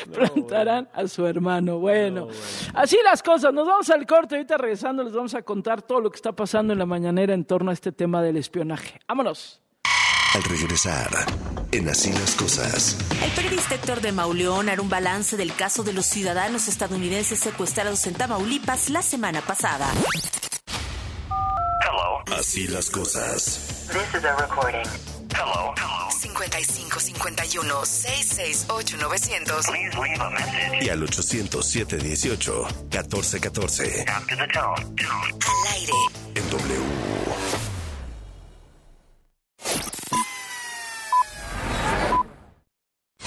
Plantarán 0.13 0.89
a 0.93 1.07
su 1.07 1.25
hermano. 1.25 1.79
Bueno, 1.79 2.27
así 2.73 2.97
las 3.03 3.23
cosas. 3.23 3.53
Nos 3.53 3.67
vamos 3.67 3.89
al 3.89 4.05
corte. 4.05 4.35
Ahorita 4.35 4.57
regresando 4.57 5.03
les 5.03 5.13
vamos 5.13 5.33
a 5.35 5.41
contar 5.41 5.81
todo 5.81 6.01
lo 6.01 6.09
que 6.09 6.17
está 6.17 6.31
pasando 6.33 6.73
en 6.73 6.79
la 6.79 6.85
mañanera 6.85 7.33
en 7.33 7.45
torno 7.45 7.71
a 7.71 7.73
este 7.73 7.91
tema 7.91 8.21
del 8.21 8.37
espionaje. 8.37 8.99
Vámonos. 9.07 9.61
Al 10.33 10.43
regresar, 10.45 11.09
en 11.71 11.87
Así 11.89 12.11
las 12.11 12.35
Cosas. 12.35 12.97
El 13.23 13.29
periodista 13.33 13.75
Héctor 13.75 14.01
de 14.01 14.11
Mauleón 14.11 14.67
hará 14.67 14.81
un 14.81 14.89
balance 14.89 15.37
del 15.37 15.53
caso 15.53 15.83
de 15.83 15.93
los 15.93 16.07
ciudadanos 16.07 16.67
estadounidenses 16.67 17.37
secuestrados 17.39 18.07
en 18.07 18.15
Tamaulipas 18.15 18.89
la 18.89 19.03
semana 19.03 19.41
pasada. 19.41 19.85
Hello. 21.29 22.35
Así 22.35 22.67
las 22.67 22.89
cosas. 22.89 23.89
This 23.91 24.19
is 24.19 24.25
a 24.25 24.35
recording. 24.37 25.12
Hello. 25.31 25.73
55 26.09 26.65
51 26.65 27.85
668 27.85 28.97
900. 28.97 29.65
Please 29.65 29.97
leave 29.99 30.19
a 30.21 30.29
message. 30.29 30.85
Y 30.85 30.89
al 30.89 31.03
807 31.03 31.97
18 31.99 32.67
14 32.89 33.39
14. 33.39 34.05
After 34.07 34.37
the 34.37 34.47
tone. 34.53 34.95
Al 34.99 35.67
aire. 35.73 35.93
En 36.35 36.49
W. 36.49 36.79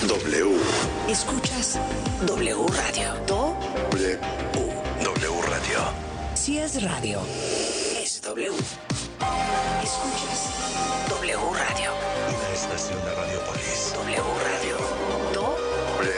W. 0.08 0.56
Escuchas 1.08 1.78
W 2.26 2.66
Radio. 2.68 3.14
Do 3.26 3.56
W. 3.92 4.18
W 5.04 5.42
Radio. 5.48 6.06
si 6.34 6.58
es 6.58 6.82
radio, 6.82 7.20
W. 8.26 8.50
Escuchas 9.84 10.50
W 11.08 11.36
Radio. 11.54 11.92
Una 12.28 12.48
estación 12.52 12.98
de 13.04 13.14
Radiopolis. 13.14 13.92
W 13.94 14.22
Radio. 14.42 14.76
Do 15.32 15.56
W. 16.00 16.12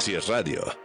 Si 0.00 0.14
es 0.16 0.26
radio. 0.26 0.79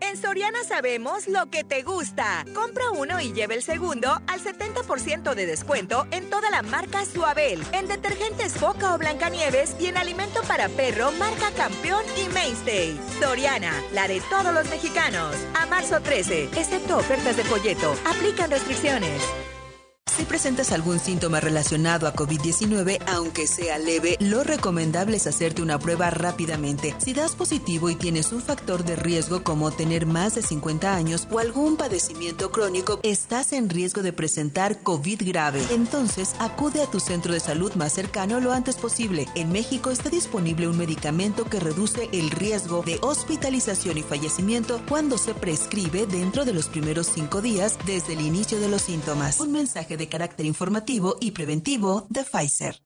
En 0.00 0.16
Soriana 0.18 0.64
sabemos 0.64 1.28
lo 1.28 1.46
que 1.46 1.64
te 1.64 1.82
gusta. 1.82 2.44
Compra 2.54 2.90
uno 2.90 3.20
y 3.22 3.32
lleve 3.32 3.54
el 3.54 3.62
segundo 3.62 4.20
al 4.26 4.40
70% 4.40 5.34
de 5.34 5.46
descuento 5.46 6.06
en 6.10 6.28
toda 6.28 6.50
la 6.50 6.60
marca 6.60 7.06
Suabel, 7.06 7.62
en 7.72 7.88
detergentes 7.88 8.52
Foca 8.52 8.94
o 8.94 8.98
Blancanieves 8.98 9.76
y 9.80 9.86
en 9.86 9.96
alimento 9.96 10.42
para 10.42 10.68
perro 10.68 11.10
marca 11.12 11.50
Campeón 11.56 12.04
y 12.22 12.28
Mainstay. 12.34 13.00
Soriana, 13.18 13.72
la 13.92 14.08
de 14.08 14.20
todos 14.28 14.52
los 14.52 14.68
mexicanos. 14.68 15.34
A 15.54 15.64
marzo 15.66 16.00
13, 16.00 16.50
excepto 16.56 16.98
ofertas 16.98 17.36
de 17.36 17.44
folleto. 17.44 17.94
Aplican 18.04 18.50
restricciones. 18.50 19.22
Si 20.16 20.24
presentas 20.24 20.70
algún 20.70 21.00
síntoma 21.00 21.40
relacionado 21.40 22.06
a 22.06 22.14
COVID-19, 22.14 23.02
aunque 23.08 23.48
sea 23.48 23.78
leve, 23.78 24.16
lo 24.20 24.44
recomendable 24.44 25.16
es 25.16 25.26
hacerte 25.26 25.60
una 25.60 25.80
prueba 25.80 26.08
rápidamente. 26.10 26.94
Si 26.98 27.12
das 27.12 27.34
positivo 27.34 27.90
y 27.90 27.96
tienes 27.96 28.32
un 28.32 28.40
factor 28.40 28.84
de 28.84 28.94
riesgo 28.94 29.42
como 29.42 29.72
tener 29.72 30.06
más 30.06 30.36
de 30.36 30.42
50 30.42 30.94
años 30.94 31.26
o 31.32 31.40
algún 31.40 31.76
padecimiento 31.76 32.52
crónico, 32.52 33.00
estás 33.02 33.52
en 33.52 33.68
riesgo 33.68 34.02
de 34.02 34.12
presentar 34.12 34.84
COVID 34.84 35.20
grave. 35.26 35.60
Entonces, 35.72 36.36
acude 36.38 36.80
a 36.80 36.86
tu 36.86 37.00
centro 37.00 37.32
de 37.32 37.40
salud 37.40 37.74
más 37.74 37.92
cercano 37.92 38.38
lo 38.38 38.52
antes 38.52 38.76
posible. 38.76 39.26
En 39.34 39.50
México 39.50 39.90
está 39.90 40.10
disponible 40.10 40.68
un 40.68 40.78
medicamento 40.78 41.44
que 41.46 41.58
reduce 41.58 42.08
el 42.12 42.30
riesgo 42.30 42.84
de 42.86 43.00
hospitalización 43.02 43.98
y 43.98 44.02
fallecimiento 44.02 44.80
cuando 44.88 45.18
se 45.18 45.34
prescribe 45.34 46.06
dentro 46.06 46.44
de 46.44 46.52
los 46.52 46.68
primeros 46.68 47.08
cinco 47.08 47.42
días 47.42 47.76
desde 47.84 48.12
el 48.12 48.20
inicio 48.20 48.60
de 48.60 48.68
los 48.68 48.82
síntomas. 48.82 49.40
Un 49.40 49.50
mensaje 49.50 49.96
de 49.96 50.03
carácter 50.08 50.46
informativo 50.46 51.16
y 51.20 51.32
preventivo 51.32 52.06
de 52.10 52.24
Pfizer. 52.24 52.80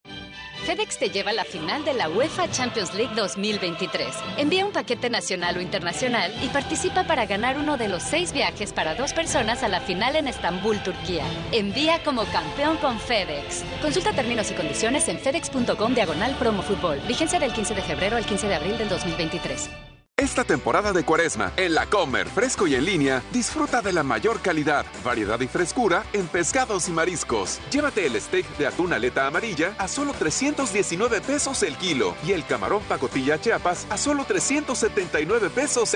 FedEx 0.68 0.98
te 0.98 1.08
lleva 1.08 1.30
a 1.30 1.34
la 1.34 1.44
final 1.44 1.82
de 1.84 1.94
la 1.94 2.10
UEFA 2.10 2.50
Champions 2.50 2.92
League 2.92 3.14
2023. 3.14 4.06
Envía 4.36 4.66
un 4.66 4.72
paquete 4.72 5.08
nacional 5.08 5.56
o 5.56 5.62
internacional 5.62 6.30
y 6.42 6.48
participa 6.48 7.04
para 7.04 7.24
ganar 7.24 7.56
uno 7.56 7.78
de 7.78 7.88
los 7.88 8.02
seis 8.02 8.34
viajes 8.34 8.74
para 8.74 8.94
dos 8.94 9.14
personas 9.14 9.62
a 9.62 9.68
la 9.68 9.80
final 9.80 10.14
en 10.16 10.28
Estambul, 10.28 10.78
Turquía. 10.82 11.24
Envía 11.52 12.02
como 12.02 12.24
campeón 12.26 12.76
con 12.76 13.00
FedEx. 13.00 13.64
Consulta 13.80 14.12
términos 14.12 14.50
y 14.50 14.54
condiciones 14.54 15.08
en 15.08 15.18
fedex.com 15.18 15.94
diagonal 15.94 16.34
promo 16.34 16.62
fútbol. 16.62 17.00
Vigencia 17.08 17.40
del 17.40 17.54
15 17.54 17.74
de 17.74 17.82
febrero 17.82 18.16
al 18.16 18.26
15 18.26 18.48
de 18.48 18.54
abril 18.54 18.76
del 18.76 18.90
2023. 18.90 19.87
Esta 20.18 20.42
temporada 20.42 20.92
de 20.92 21.04
cuaresma, 21.04 21.52
en 21.56 21.74
la 21.74 21.86
Comer, 21.86 22.26
fresco 22.26 22.66
y 22.66 22.74
en 22.74 22.84
línea, 22.84 23.22
disfruta 23.32 23.82
de 23.82 23.92
la 23.92 24.02
mayor 24.02 24.40
calidad, 24.40 24.84
variedad 25.04 25.38
y 25.38 25.46
frescura 25.46 26.02
en 26.12 26.26
pescados 26.26 26.88
y 26.88 26.90
mariscos. 26.90 27.60
Llévate 27.70 28.04
el 28.04 28.20
steak 28.20 28.44
de 28.56 28.66
atún 28.66 28.92
aleta 28.92 29.28
amarilla 29.28 29.76
a 29.78 29.86
solo 29.86 30.12
319 30.18 31.20
pesos 31.20 31.62
el 31.62 31.76
kilo 31.76 32.16
y 32.26 32.32
el 32.32 32.44
camarón 32.44 32.82
pacotilla 32.88 33.40
chiapas 33.40 33.86
a 33.90 33.96
solo 33.96 34.24
379 34.24 35.50
pesos 35.50 35.86